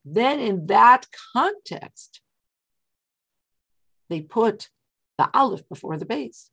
Then 0.05 0.39
in 0.39 0.65
that 0.67 1.05
context, 1.33 2.21
they 4.09 4.21
put 4.21 4.69
the 5.17 5.29
aleph 5.33 5.67
before 5.69 5.97
the 5.97 6.05
base. 6.05 6.49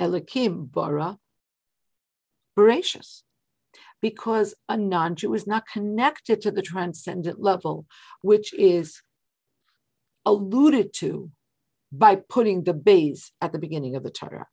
Elikim 0.00 0.72
bara 0.72 1.18
Bereshis 2.56 3.22
because 4.00 4.54
a 4.68 4.76
non 4.76 5.16
Jew 5.16 5.32
is 5.32 5.46
not 5.46 5.66
connected 5.66 6.42
to 6.42 6.50
the 6.50 6.60
transcendent 6.60 7.40
level, 7.40 7.86
which 8.20 8.52
is 8.52 9.00
alluded 10.26 10.92
to 10.92 11.30
by 11.98 12.16
putting 12.28 12.64
the 12.64 12.74
base 12.74 13.32
at 13.40 13.52
the 13.52 13.58
beginning 13.58 13.96
of 13.96 14.02
the 14.02 14.10
Torah, 14.10 14.46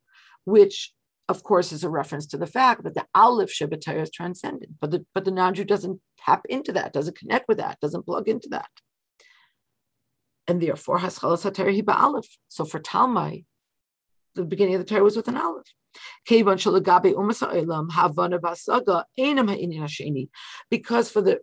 which 0.44 0.92
of 1.28 1.42
course 1.42 1.72
is 1.72 1.84
a 1.84 1.88
reference 1.88 2.26
to 2.26 2.36
the 2.36 2.46
fact 2.46 2.84
that 2.84 2.94
the 2.94 3.06
Aleph 3.14 3.50
Shabbat 3.50 3.80
Torah 3.84 4.02
is 4.02 4.10
transcendent, 4.10 4.72
but 4.80 4.90
the, 4.90 5.06
but 5.14 5.24
the 5.24 5.30
non-Jew 5.30 5.64
doesn't 5.64 6.00
tap 6.24 6.42
into 6.48 6.72
that, 6.72 6.92
doesn't 6.92 7.18
connect 7.18 7.48
with 7.48 7.58
that, 7.58 7.80
doesn't 7.80 8.06
plug 8.06 8.28
into 8.28 8.48
that. 8.50 8.68
And 10.46 10.60
therefore, 10.60 10.98
Haschalas 10.98 11.48
HaTorah 11.48 11.80
Hiba 11.80 11.94
Aleph. 11.94 12.36
So 12.48 12.64
for 12.64 12.80
Talmai, 12.80 13.44
the 14.34 14.44
beginning 14.44 14.74
of 14.74 14.80
the 14.80 14.86
Torah 14.86 15.04
was 15.04 15.16
with 15.16 15.28
an 15.28 15.36
Aleph. 15.36 15.66
Because 20.70 21.10
for 21.10 21.22
the 21.22 21.40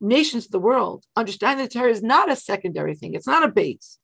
nations 0.00 0.44
of 0.44 0.50
the 0.50 0.60
world, 0.60 1.04
understanding 1.16 1.64
the 1.66 1.72
Torah 1.72 1.90
is 1.90 2.02
not 2.02 2.30
a 2.30 2.36
secondary 2.36 2.94
thing, 2.94 3.14
it's 3.14 3.26
not 3.26 3.42
a 3.42 3.48
base. 3.48 3.98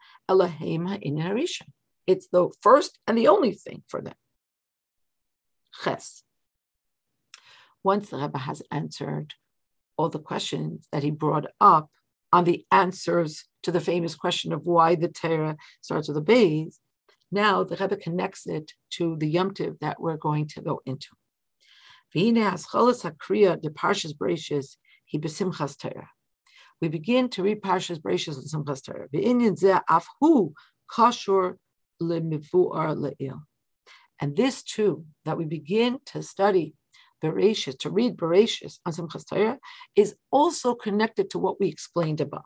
It's 2.07 2.29
the 2.29 2.51
first 2.61 2.99
and 3.07 3.17
the 3.17 3.29
only 3.29 3.53
thing 3.53 3.83
for 3.89 4.01
them. 4.01 4.15
Ches. 5.83 6.23
Once 7.85 8.11
the 8.11 8.19
Rebbe 8.19 8.39
has 8.39 8.63
answered 8.71 9.35
all 9.97 10.09
the 10.09 10.19
questions 10.19 10.87
that 10.93 11.03
he 11.03 11.11
brought 11.11 11.47
up 11.61 11.91
on 12.33 12.45
the 12.45 12.65
answers 12.71 13.45
to 13.63 13.73
the 13.73 13.81
famous 13.81 14.15
question 14.15 14.53
of 14.53 14.67
why 14.67 14.95
the 14.95 15.09
Torah 15.09 15.57
starts 15.81 16.09
with 16.09 16.17
a 16.17 16.23
base, 16.23 16.79
now 17.31 17.65
the 17.65 17.77
Rebbe 17.77 17.97
connects 17.97 18.47
it 18.47 18.73
to 18.91 19.17
the 19.19 19.29
Yom 19.29 19.55
Tiv 19.55 19.79
that 19.81 20.01
we're 20.01 20.17
going 20.17 20.47
to 20.49 20.61
go 20.61 20.81
into. 20.87 21.09
We 26.83 26.89
begin 26.89 27.29
to 27.31 27.45
read 27.45 27.63
Parshas 27.63 28.01
Bereshis 28.01 28.37
and 28.37 28.67
Simchas 28.67 28.83
Torah. 28.85 29.09
And 34.21 34.37
this 34.37 34.63
too, 34.65 35.05
that 35.25 35.39
we 35.39 35.45
begin 35.45 36.01
to 36.07 36.23
study 36.25 36.75
Bereshis, 37.23 37.79
to 37.79 37.91
read 37.91 38.17
Bereshis 38.17 38.81
on 38.85 38.93
Simchas 38.93 39.25
Torah, 39.25 39.61
is 39.95 40.17
also 40.33 40.75
connected 40.75 41.31
to 41.31 41.39
what 41.39 41.61
we 41.61 41.69
explained 41.69 42.21
above. 42.21 42.43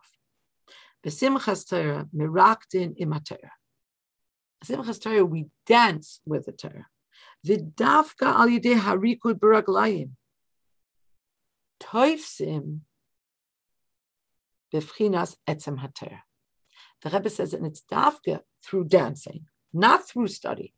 B'simchas 1.05 1.67
Torah, 1.67 2.07
miraktin 2.15 2.95
imatera. 3.01 3.51
Simchas 4.63 5.01
Torah, 5.01 5.25
we 5.25 5.47
dance 5.67 6.21
with 6.27 6.45
the 6.45 6.53
Torah. 6.53 6.89
V'dafka 7.47 8.27
al 8.27 8.49
yidei 8.49 8.79
harikud 8.79 9.39
baraglayim. 9.39 10.11
Toifsim 11.83 12.81
b'fchinas 14.73 15.37
etzem 15.49 15.79
haTorah. 15.79 16.21
The 17.03 17.11
Rebbe 17.11 17.31
says, 17.31 17.55
and 17.55 17.67
it's 17.67 17.83
dafka 17.91 18.41
through 18.65 18.85
dancing, 18.85 19.47
not 19.73 20.09
through 20.09 20.29
study. 20.29 20.75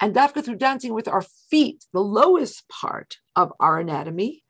And 0.00 0.14
dafka 0.14 0.44
through 0.44 0.56
dancing 0.56 0.94
with 0.94 1.08
our 1.08 1.24
feet, 1.50 1.84
the 1.92 2.00
lowest 2.00 2.68
part 2.68 3.18
of 3.36 3.52
our 3.60 3.78
anatomy, 3.78 4.44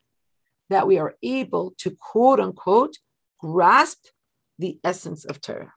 that 0.69 0.87
we 0.87 0.97
are 0.97 1.15
able 1.21 1.73
to 1.79 1.95
quote 1.99 2.39
unquote 2.39 2.97
grasp 3.39 4.05
the 4.57 4.79
essence 4.83 5.25
of 5.25 5.41
Torah. 5.41 5.73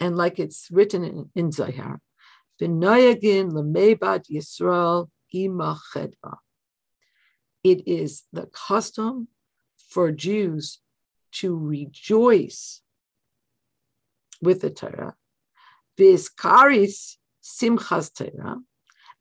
And 0.00 0.16
like 0.16 0.38
it's 0.38 0.68
written 0.70 1.04
in, 1.04 1.30
in 1.34 1.52
Zohar, 1.52 2.00
It 2.58 2.68
is 7.86 8.24
the 8.32 8.46
custom 8.52 9.28
for 9.90 10.12
Jews 10.12 10.78
to 11.32 11.56
rejoice 11.56 12.80
with 14.40 14.62
the 14.62 14.70
Torah. 14.70 15.16
Vizkaris 15.98 17.16
Simchas 17.42 18.12
Torah, 18.14 18.58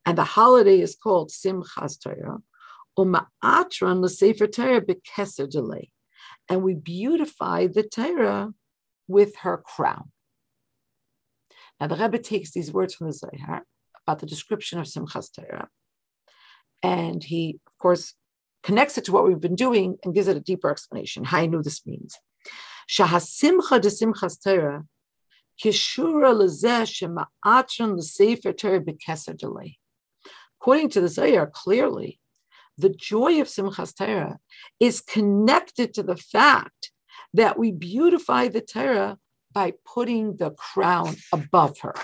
and 0.06 0.18
the 0.18 0.24
holiday 0.24 0.80
is 0.80 0.96
called 0.96 1.30
Simchas 1.30 2.02
Torah. 2.02 2.38
Uma'atran 2.98 4.02
l'sefer 4.02 4.48
Torah 4.48 4.82
bekeser 4.82 5.50
delay, 5.50 5.92
and 6.48 6.64
we 6.64 6.76
beautify 6.76 7.68
the 7.68 7.84
Torah 7.84 8.54
with 9.08 9.38
her 9.38 9.58
crown. 9.58 10.12
Now 11.80 11.88
the 11.88 11.96
Rebbe 11.96 12.20
takes 12.20 12.52
these 12.52 12.72
words 12.72 12.94
from 12.94 13.08
the 13.08 13.14
Zohar 13.14 13.64
about 14.06 14.20
the 14.20 14.26
description 14.26 14.80
of 14.80 14.86
Simchas 14.86 15.34
Torah, 15.34 15.70
and 16.84 17.24
he, 17.24 17.60
of 17.68 17.78
course, 17.78 18.14
connects 18.64 18.97
it 18.97 19.05
to 19.05 19.12
what 19.12 19.26
we've 19.28 19.39
been 19.39 19.55
doing 19.55 19.97
and 20.03 20.14
gives 20.14 20.28
it 20.28 20.38
a 20.38 20.41
deeper 20.41 20.70
explanation. 20.70 21.24
Know 21.24 21.62
this 21.62 21.86
means. 21.86 22.18
Shahasimcha 22.89 23.80
de 23.82 23.89
Simchas 23.89 24.41
Torah 24.43 24.86
kishura 25.64 26.34
lezeh 26.34 27.26
shema'atran 27.45 27.95
l'sefer 27.97 28.53
Torah. 28.53 28.84
According 30.60 30.89
to 30.89 31.01
the 31.01 31.07
Zohar, 31.07 31.47
clearly, 31.47 32.20
the 32.78 32.89
joy 32.89 33.41
of 33.41 33.47
Simchas 33.47 33.95
Torah 33.95 34.39
is 34.80 35.01
connected 35.01 35.93
to 35.93 36.03
the 36.03 36.18
fact 36.18 36.91
that 37.34 37.60
we 37.60 37.72
beautify 37.72 38.47
the 38.47 38.62
Torah 38.62 39.18
by 39.51 39.74
putting 39.86 40.38
the 40.38 40.51
crown 40.51 41.16
above 41.34 41.80
her. 41.80 41.95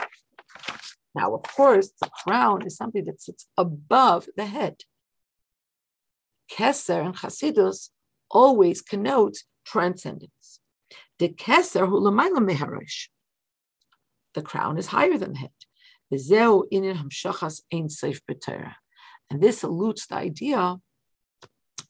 Now, 1.14 1.34
of 1.34 1.44
course, 1.44 1.92
the 2.02 2.10
crown 2.24 2.66
is 2.66 2.76
something 2.76 3.06
that 3.06 3.22
sits 3.22 3.48
above 3.58 4.28
the 4.36 4.46
head. 4.46 4.84
Keser 6.52 7.06
and 7.06 7.16
Chasidus 7.16 7.90
always 8.30 8.82
connotes 8.82 9.46
transcendence. 9.66 10.60
The 11.20 11.30
Keser 11.30 11.88
hulamayla 11.88 12.40
meharish. 12.40 13.08
The 14.34 14.42
crown 14.42 14.78
is 14.78 14.88
higher 14.88 15.18
than 15.18 15.34
the 15.34 15.40
head. 15.40 15.52
And 19.32 19.42
this 19.42 19.64
alludes 19.64 20.08
the 20.08 20.16
idea 20.16 20.78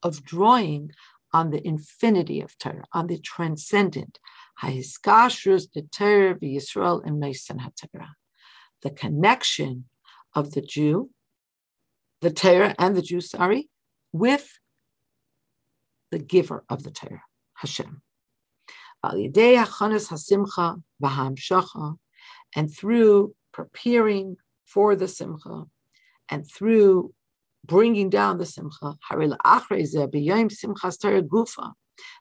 of 0.01 0.23
drawing 0.23 0.91
on 1.33 1.49
the 1.51 1.67
infinity 1.67 2.39
of 2.39 2.57
Torah, 2.57 2.85
on 2.93 3.07
the 3.07 3.17
transcendent. 3.19 4.19
The 4.61 5.87
Torah, 5.91 6.35
Yisrael, 6.39 7.03
and 7.05 7.21
Meisen 7.21 7.59
HaTorah. 7.59 8.13
The 8.83 8.91
connection 8.91 9.85
of 10.33 10.51
the 10.51 10.61
Jew, 10.61 11.09
the 12.21 12.31
Torah 12.31 12.73
and 12.79 12.95
the 12.95 13.01
Jew, 13.01 13.19
sorry, 13.19 13.69
with 14.15 14.59
the 16.09 16.19
giver 16.19 16.63
of 16.69 16.83
the 16.83 16.91
Torah, 16.91 17.23
Hashem. 17.55 18.01
And 22.55 22.73
through 22.73 23.35
preparing 23.51 24.37
for 24.65 24.95
the 24.95 25.07
Simcha 25.09 25.65
and 26.29 26.49
through 26.49 27.13
bringing 27.65 28.09
down 28.09 28.37
the 28.37 28.45
Simcha, 28.45 28.95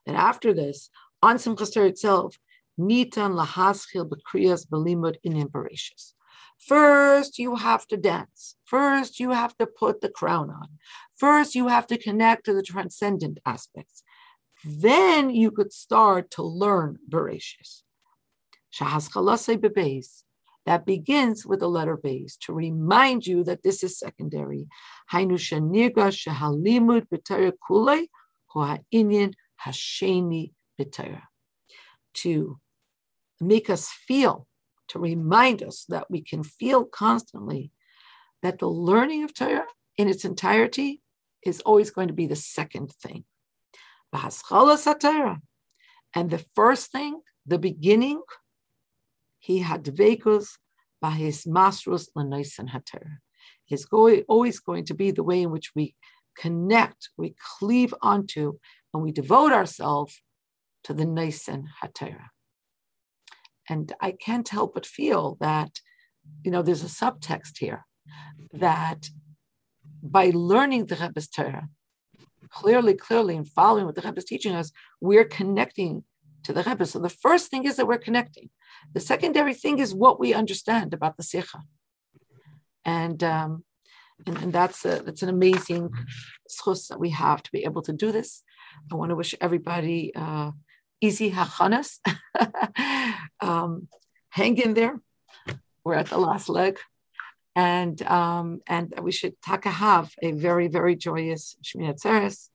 that 0.05 0.15
after 0.15 0.53
this, 0.53 0.89
on 1.23 1.37
Simchas 1.37 1.73
Torah 1.73 1.87
itself, 1.87 2.37
Nitan 2.77 3.39
lahaschil 3.39 4.09
bekriyas 4.09 4.67
belimud 4.67 5.15
in 5.23 5.37
imperatious. 5.37 6.14
First, 6.57 7.37
you 7.37 7.55
have 7.55 7.85
to 7.87 7.97
dance. 7.97 8.55
First, 8.65 9.19
you 9.19 9.31
have 9.31 9.55
to 9.57 9.67
put 9.67 10.01
the 10.01 10.09
crown 10.09 10.49
on. 10.49 10.69
First, 11.15 11.55
you 11.55 11.67
have 11.67 11.87
to 11.87 11.97
connect 11.97 12.45
to 12.45 12.53
the 12.53 12.63
transcendent 12.63 13.39
aspects. 13.45 14.03
Then 14.63 15.29
you 15.29 15.51
could 15.51 15.71
start 15.71 16.31
to 16.31 16.43
learn 16.43 16.97
Bereshis. 17.09 17.83
That 20.65 20.85
begins 20.85 21.45
with 21.45 21.59
the 21.59 21.69
letter 21.69 21.95
Bays 21.95 22.37
to 22.41 22.53
remind 22.53 23.27
you 23.27 23.43
that 23.43 23.61
this 23.61 23.83
is 23.83 23.99
secondary. 23.99 24.67
To 32.13 32.59
make 33.39 33.69
us 33.69 33.89
feel 33.89 34.47
to 34.89 34.99
remind 34.99 35.63
us 35.63 35.85
that 35.89 36.09
we 36.09 36.21
can 36.21 36.43
feel 36.43 36.85
constantly 36.85 37.71
that 38.41 38.59
the 38.59 38.69
learning 38.69 39.23
of 39.23 39.33
Torah 39.33 39.65
in 39.97 40.07
its 40.07 40.25
entirety 40.25 41.01
is 41.43 41.61
always 41.61 41.91
going 41.91 42.07
to 42.07 42.13
be 42.13 42.27
the 42.27 42.35
second 42.35 42.91
thing. 42.91 43.25
And 44.13 44.31
the 46.29 46.45
first 46.55 46.91
thing, 46.91 47.21
the 47.45 47.59
beginning, 47.59 48.21
he 49.39 49.59
had 49.59 49.83
dvekus 49.83 50.57
by 51.01 51.11
his 51.11 51.45
masrus 51.45 52.07
lenoisen 52.15 52.69
hater. 52.69 53.21
Is 53.69 53.87
always 54.27 54.59
going 54.59 54.85
to 54.85 54.93
be 54.93 55.11
the 55.11 55.23
way 55.23 55.41
in 55.41 55.49
which 55.49 55.71
we 55.75 55.95
connect, 56.37 57.09
we 57.17 57.35
cleave 57.57 57.93
onto, 58.01 58.59
and 58.93 59.01
we 59.01 59.11
devote 59.11 59.51
ourselves 59.51 60.21
to 60.83 60.93
the 60.93 61.05
noisen 61.05 61.65
hatera. 61.81 62.29
And 63.69 63.93
I 63.99 64.11
can't 64.11 64.47
help 64.47 64.73
but 64.73 64.85
feel 64.85 65.37
that, 65.39 65.79
you 66.43 66.51
know, 66.51 66.61
there's 66.61 66.83
a 66.83 66.87
subtext 66.87 67.57
here 67.59 67.85
that 68.53 69.09
by 70.01 70.31
learning 70.33 70.85
the 70.85 70.95
Rebbe's 70.95 71.27
Torah, 71.27 71.69
clearly, 72.49 72.93
clearly, 72.93 73.35
and 73.35 73.47
following 73.47 73.85
what 73.85 73.95
the 73.95 74.01
Rebbe 74.01 74.17
is 74.17 74.25
teaching 74.25 74.55
us, 74.55 74.71
we're 75.01 75.25
connecting 75.25 76.03
to 76.43 76.53
the 76.53 76.63
Rebbe. 76.63 76.85
So 76.85 76.99
the 76.99 77.09
first 77.09 77.49
thing 77.49 77.65
is 77.65 77.75
that 77.75 77.87
we're 77.87 77.97
connecting. 77.97 78.49
The 78.93 78.99
secondary 78.99 79.53
thing 79.53 79.79
is 79.79 79.95
what 79.95 80.19
we 80.19 80.33
understand 80.33 80.93
about 80.93 81.17
the 81.17 81.23
Sikha. 81.23 81.63
And, 82.85 83.23
um, 83.23 83.63
and, 84.25 84.37
and 84.37 84.53
that's 84.53 84.85
a, 84.85 85.01
that's 85.03 85.23
an 85.23 85.29
amazing 85.29 85.89
zchus 86.49 86.87
that 86.87 86.99
we 86.99 87.09
have 87.09 87.41
to 87.43 87.51
be 87.51 87.63
able 87.63 87.81
to 87.81 87.93
do 87.93 88.11
this. 88.11 88.43
I 88.91 88.95
want 88.95 89.09
to 89.09 89.15
wish 89.15 89.33
everybody 89.41 90.13
uh, 90.15 90.51
easy 91.01 91.31
hachanas. 91.31 91.99
um, 93.39 93.87
hang 94.29 94.57
in 94.57 94.73
there. 94.73 94.99
We're 95.83 95.95
at 95.95 96.09
the 96.09 96.17
last 96.17 96.49
leg. 96.49 96.79
And 97.55 98.01
um, 98.01 98.59
and 98.67 98.93
we 99.01 99.13
should 99.13 99.35
taka 99.41 99.69
have 99.69 100.11
a 100.21 100.31
very, 100.33 100.67
very 100.67 100.95
joyous 100.95 101.55
Shmini 101.63 101.93
Atzeres, 101.93 102.49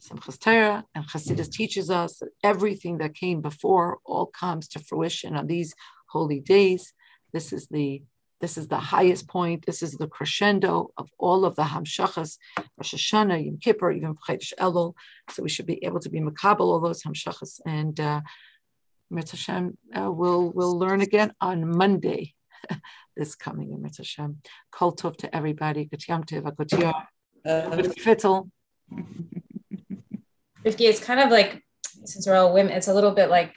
Simchas 0.00 0.38
Torah, 0.40 0.84
and 0.94 1.06
Chassidus 1.06 1.50
teaches 1.50 1.90
us 1.90 2.18
that 2.18 2.30
everything 2.42 2.96
that 2.98 3.14
came 3.14 3.42
before 3.42 3.98
all 4.06 4.26
comes 4.26 4.66
to 4.68 4.78
fruition 4.78 5.36
on 5.36 5.48
these 5.48 5.74
holy 6.08 6.40
days. 6.40 6.94
This 7.34 7.52
is 7.52 7.66
the 7.66 8.02
this 8.40 8.56
is 8.56 8.68
the 8.68 8.78
highest 8.78 9.28
point. 9.28 9.66
This 9.66 9.82
is 9.82 9.92
the 9.92 10.06
crescendo 10.06 10.90
of 10.96 11.10
all 11.18 11.44
of 11.44 11.56
the 11.56 11.64
Hamshachas, 11.64 12.38
Rosh 12.76 12.94
Hashanah, 12.94 13.44
Yom 13.44 13.58
Kippur, 13.58 13.90
even 13.90 14.14
Chodesh 14.14 14.52
Elul. 14.58 14.94
So 15.30 15.42
we 15.42 15.48
should 15.48 15.66
be 15.66 15.84
able 15.84 16.00
to 16.00 16.08
be 16.08 16.20
makabel 16.20 16.60
all 16.60 16.80
those 16.80 17.02
Hamshachas. 17.02 17.60
And 17.66 17.98
uh, 17.98 18.20
Mitzvah 19.10 19.36
Hashem, 19.36 19.78
uh, 19.94 20.12
we'll, 20.12 20.50
we'll 20.50 20.78
learn 20.78 21.00
again 21.00 21.32
on 21.40 21.76
Monday, 21.76 22.34
this 23.16 23.34
coming 23.34 23.72
in 23.72 23.82
Mitzvah 23.82 24.02
Hashem. 24.02 24.40
Kol 24.70 24.94
tov 24.94 25.16
to 25.18 25.34
everybody. 25.34 25.86
Good 25.86 26.06
Yom 26.06 26.22
Tov, 26.24 26.44
Good 26.56 26.68
Kvittel. 27.96 28.50
Rivki, 30.64 30.88
it's 30.88 31.00
kind 31.02 31.20
of 31.20 31.30
like, 31.30 31.64
since 32.04 32.26
we're 32.26 32.36
all 32.36 32.54
women, 32.54 32.72
it's 32.72 32.88
a 32.88 32.94
little 32.94 33.12
bit 33.12 33.30
like 33.30 33.54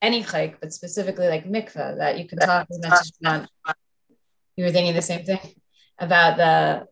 any 0.00 0.22
chayk, 0.22 0.56
but 0.60 0.72
specifically 0.72 1.28
like 1.28 1.44
mikveh, 1.46 1.98
that 1.98 2.18
you 2.18 2.26
can 2.26 2.38
talk 2.38 2.66
as 2.70 2.78
much 2.80 3.12
as 3.24 3.46
you 4.56 4.64
were 4.64 4.70
thinking 4.70 4.94
the 4.94 5.02
same 5.02 5.24
thing 5.24 5.40
about 5.98 6.36
the 6.36 6.86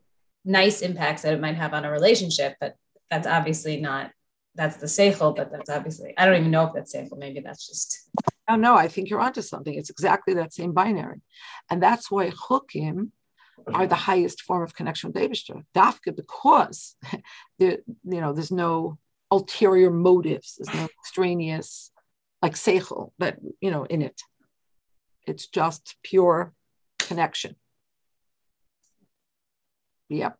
nice 0.44 0.80
impacts 0.80 1.22
that 1.22 1.34
it 1.34 1.40
might 1.40 1.56
have 1.56 1.74
on 1.74 1.84
a 1.84 1.90
relationship, 1.90 2.56
but 2.60 2.74
that's 3.10 3.26
obviously 3.26 3.80
not 3.80 4.10
that's 4.54 4.76
the 4.76 4.86
seichel, 4.86 5.34
but 5.34 5.52
that's 5.52 5.70
obviously 5.70 6.14
I 6.18 6.26
don't 6.26 6.38
even 6.38 6.50
know 6.50 6.66
if 6.66 6.72
that's 6.74 6.94
seichel. 6.94 7.18
Maybe 7.18 7.40
that's 7.40 7.66
just. 7.66 8.10
Oh 8.48 8.56
no, 8.56 8.74
I 8.74 8.88
think 8.88 9.08
you're 9.08 9.20
onto 9.20 9.42
something. 9.42 9.74
It's 9.74 9.90
exactly 9.90 10.34
that 10.34 10.52
same 10.52 10.72
binary, 10.72 11.20
and 11.70 11.82
that's 11.82 12.10
why 12.10 12.30
chukim 12.30 13.10
are 13.74 13.86
the 13.86 13.94
highest 13.94 14.42
form 14.42 14.62
of 14.62 14.74
connection 14.74 15.12
with 15.12 15.22
Abishter. 15.22 15.64
Dafka 15.74 16.16
because 16.16 16.96
there, 17.58 17.78
you 18.04 18.20
know, 18.20 18.32
there's 18.32 18.50
no 18.50 18.98
ulterior 19.30 19.90
motives. 19.90 20.56
There's 20.58 20.74
no 20.74 20.88
extraneous 21.00 21.92
like 22.42 22.54
seichel, 22.54 23.12
that 23.18 23.38
you 23.60 23.70
know, 23.70 23.84
in 23.84 24.02
it. 24.02 24.20
It's 25.26 25.46
just 25.46 25.96
pure 26.02 26.52
connection. 27.10 27.56
Yep. 30.10 30.38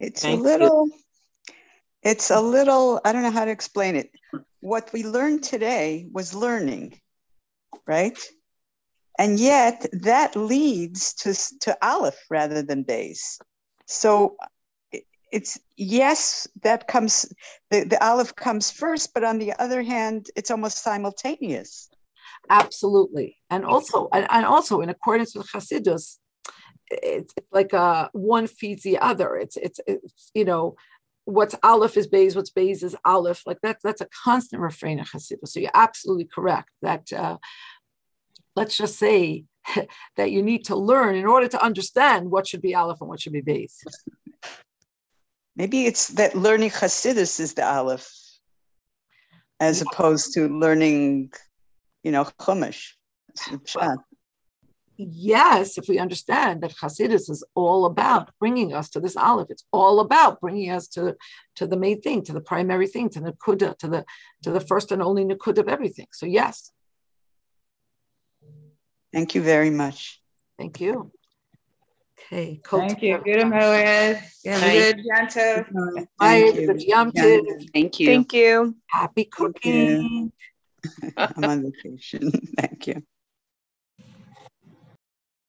It's 0.00 0.22
Thank 0.22 0.40
a 0.40 0.42
little, 0.42 0.86
you. 0.86 0.94
it's 2.02 2.30
a 2.30 2.40
little, 2.40 2.98
I 3.04 3.12
don't 3.12 3.22
know 3.22 3.30
how 3.30 3.44
to 3.44 3.50
explain 3.50 3.96
it. 3.96 4.08
What 4.60 4.90
we 4.94 5.02
learned 5.04 5.42
today 5.42 6.06
was 6.10 6.32
learning, 6.32 6.98
right? 7.86 8.18
And 9.18 9.38
yet 9.38 9.84
that 9.92 10.34
leads 10.34 11.12
to, 11.20 11.34
to 11.64 11.76
Aleph 11.82 12.20
rather 12.30 12.62
than 12.62 12.82
Bays. 12.82 13.38
So 13.86 14.36
it's 15.30 15.60
yes, 15.76 16.48
that 16.62 16.88
comes, 16.88 17.26
the, 17.70 17.84
the 17.84 18.02
Aleph 18.02 18.34
comes 18.36 18.70
first, 18.70 19.12
but 19.12 19.22
on 19.22 19.38
the 19.38 19.52
other 19.58 19.82
hand, 19.82 20.30
it's 20.34 20.50
almost 20.50 20.82
simultaneous. 20.82 21.90
Absolutely. 22.52 23.38
And 23.48 23.64
also, 23.64 24.08
and, 24.12 24.26
and 24.28 24.44
also 24.44 24.82
in 24.82 24.90
accordance 24.90 25.34
with 25.34 25.48
Hasidus, 25.48 26.18
it's, 26.90 27.32
like 27.50 27.72
uh, 27.72 28.10
one 28.12 28.46
feeds 28.46 28.82
the 28.82 28.98
other. 28.98 29.36
It's, 29.36 29.56
it's, 29.56 29.80
it's, 29.86 30.30
you 30.34 30.44
know, 30.44 30.76
what's 31.24 31.54
Aleph 31.62 31.96
is 31.96 32.06
Bays, 32.06 32.36
what's 32.36 32.50
Bays 32.50 32.82
is 32.82 32.94
Aleph. 33.06 33.42
Like 33.46 33.58
that's, 33.62 33.82
that's 33.82 34.02
a 34.02 34.08
constant 34.24 34.60
refrain 34.60 35.00
of 35.00 35.08
Hasidus. 35.08 35.48
So 35.48 35.60
you're 35.60 35.70
absolutely 35.72 36.26
correct 36.26 36.68
that, 36.82 37.10
uh, 37.10 37.38
let's 38.54 38.76
just 38.76 38.98
say 38.98 39.44
that 40.16 40.30
you 40.30 40.42
need 40.42 40.66
to 40.66 40.76
learn 40.76 41.14
in 41.16 41.24
order 41.24 41.48
to 41.48 41.64
understand 41.64 42.30
what 42.30 42.46
should 42.46 42.60
be 42.60 42.74
Aleph 42.74 43.00
and 43.00 43.08
what 43.08 43.20
should 43.20 43.32
be 43.32 43.40
Bays. 43.40 43.82
Maybe 45.56 45.86
it's 45.86 46.08
that 46.08 46.34
learning 46.34 46.70
Hasidus 46.70 47.40
is 47.40 47.54
the 47.54 47.66
Aleph, 47.66 48.10
as 49.58 49.80
opposed 49.80 50.34
to 50.34 50.48
learning, 50.48 51.32
you 52.02 52.10
know, 52.10 52.24
Chumash. 52.24 52.92
Well, 53.74 54.04
yes, 54.96 55.78
if 55.78 55.88
we 55.88 55.98
understand 55.98 56.62
that 56.62 56.74
Hasidus 56.76 57.30
is 57.30 57.44
all 57.54 57.84
about 57.86 58.30
bringing 58.38 58.72
us 58.74 58.88
to 58.90 59.00
this 59.00 59.16
Aleph, 59.16 59.50
it's 59.50 59.64
all 59.72 60.00
about 60.00 60.40
bringing 60.40 60.70
us 60.70 60.88
to, 60.88 61.16
to 61.56 61.66
the 61.66 61.76
main 61.76 62.00
thing, 62.00 62.22
to 62.24 62.32
the 62.32 62.40
primary 62.40 62.86
thing, 62.86 63.08
to 63.10 63.20
the 63.20 63.32
Nakuda, 63.32 63.76
to 63.78 63.88
the 63.88 64.04
to 64.42 64.50
the 64.50 64.60
first 64.60 64.92
and 64.92 65.02
only 65.02 65.24
Nakuda 65.24 65.58
of 65.58 65.68
everything. 65.68 66.06
So 66.12 66.26
yes. 66.26 66.70
Thank 69.12 69.34
you 69.34 69.42
very 69.42 69.70
much. 69.70 70.20
Thank 70.58 70.80
you. 70.80 71.12
Okay. 72.18 72.60
Thank 72.64 73.02
you. 73.02 73.18
Good 73.18 73.42
Moed. 73.42 74.22
Good 74.44 75.02
Yantiv. 75.04 76.06
Thank 76.18 77.16
you. 77.16 77.66
Thank 77.72 78.00
you. 78.00 78.06
Thank 78.06 78.32
you. 78.32 78.76
Happy 78.86 79.24
cooking. 79.24 80.32
I'm 81.36 81.48
on 81.48 81.62
vacation. 81.62 82.30
Thank 82.58 82.86
you. 82.86 83.02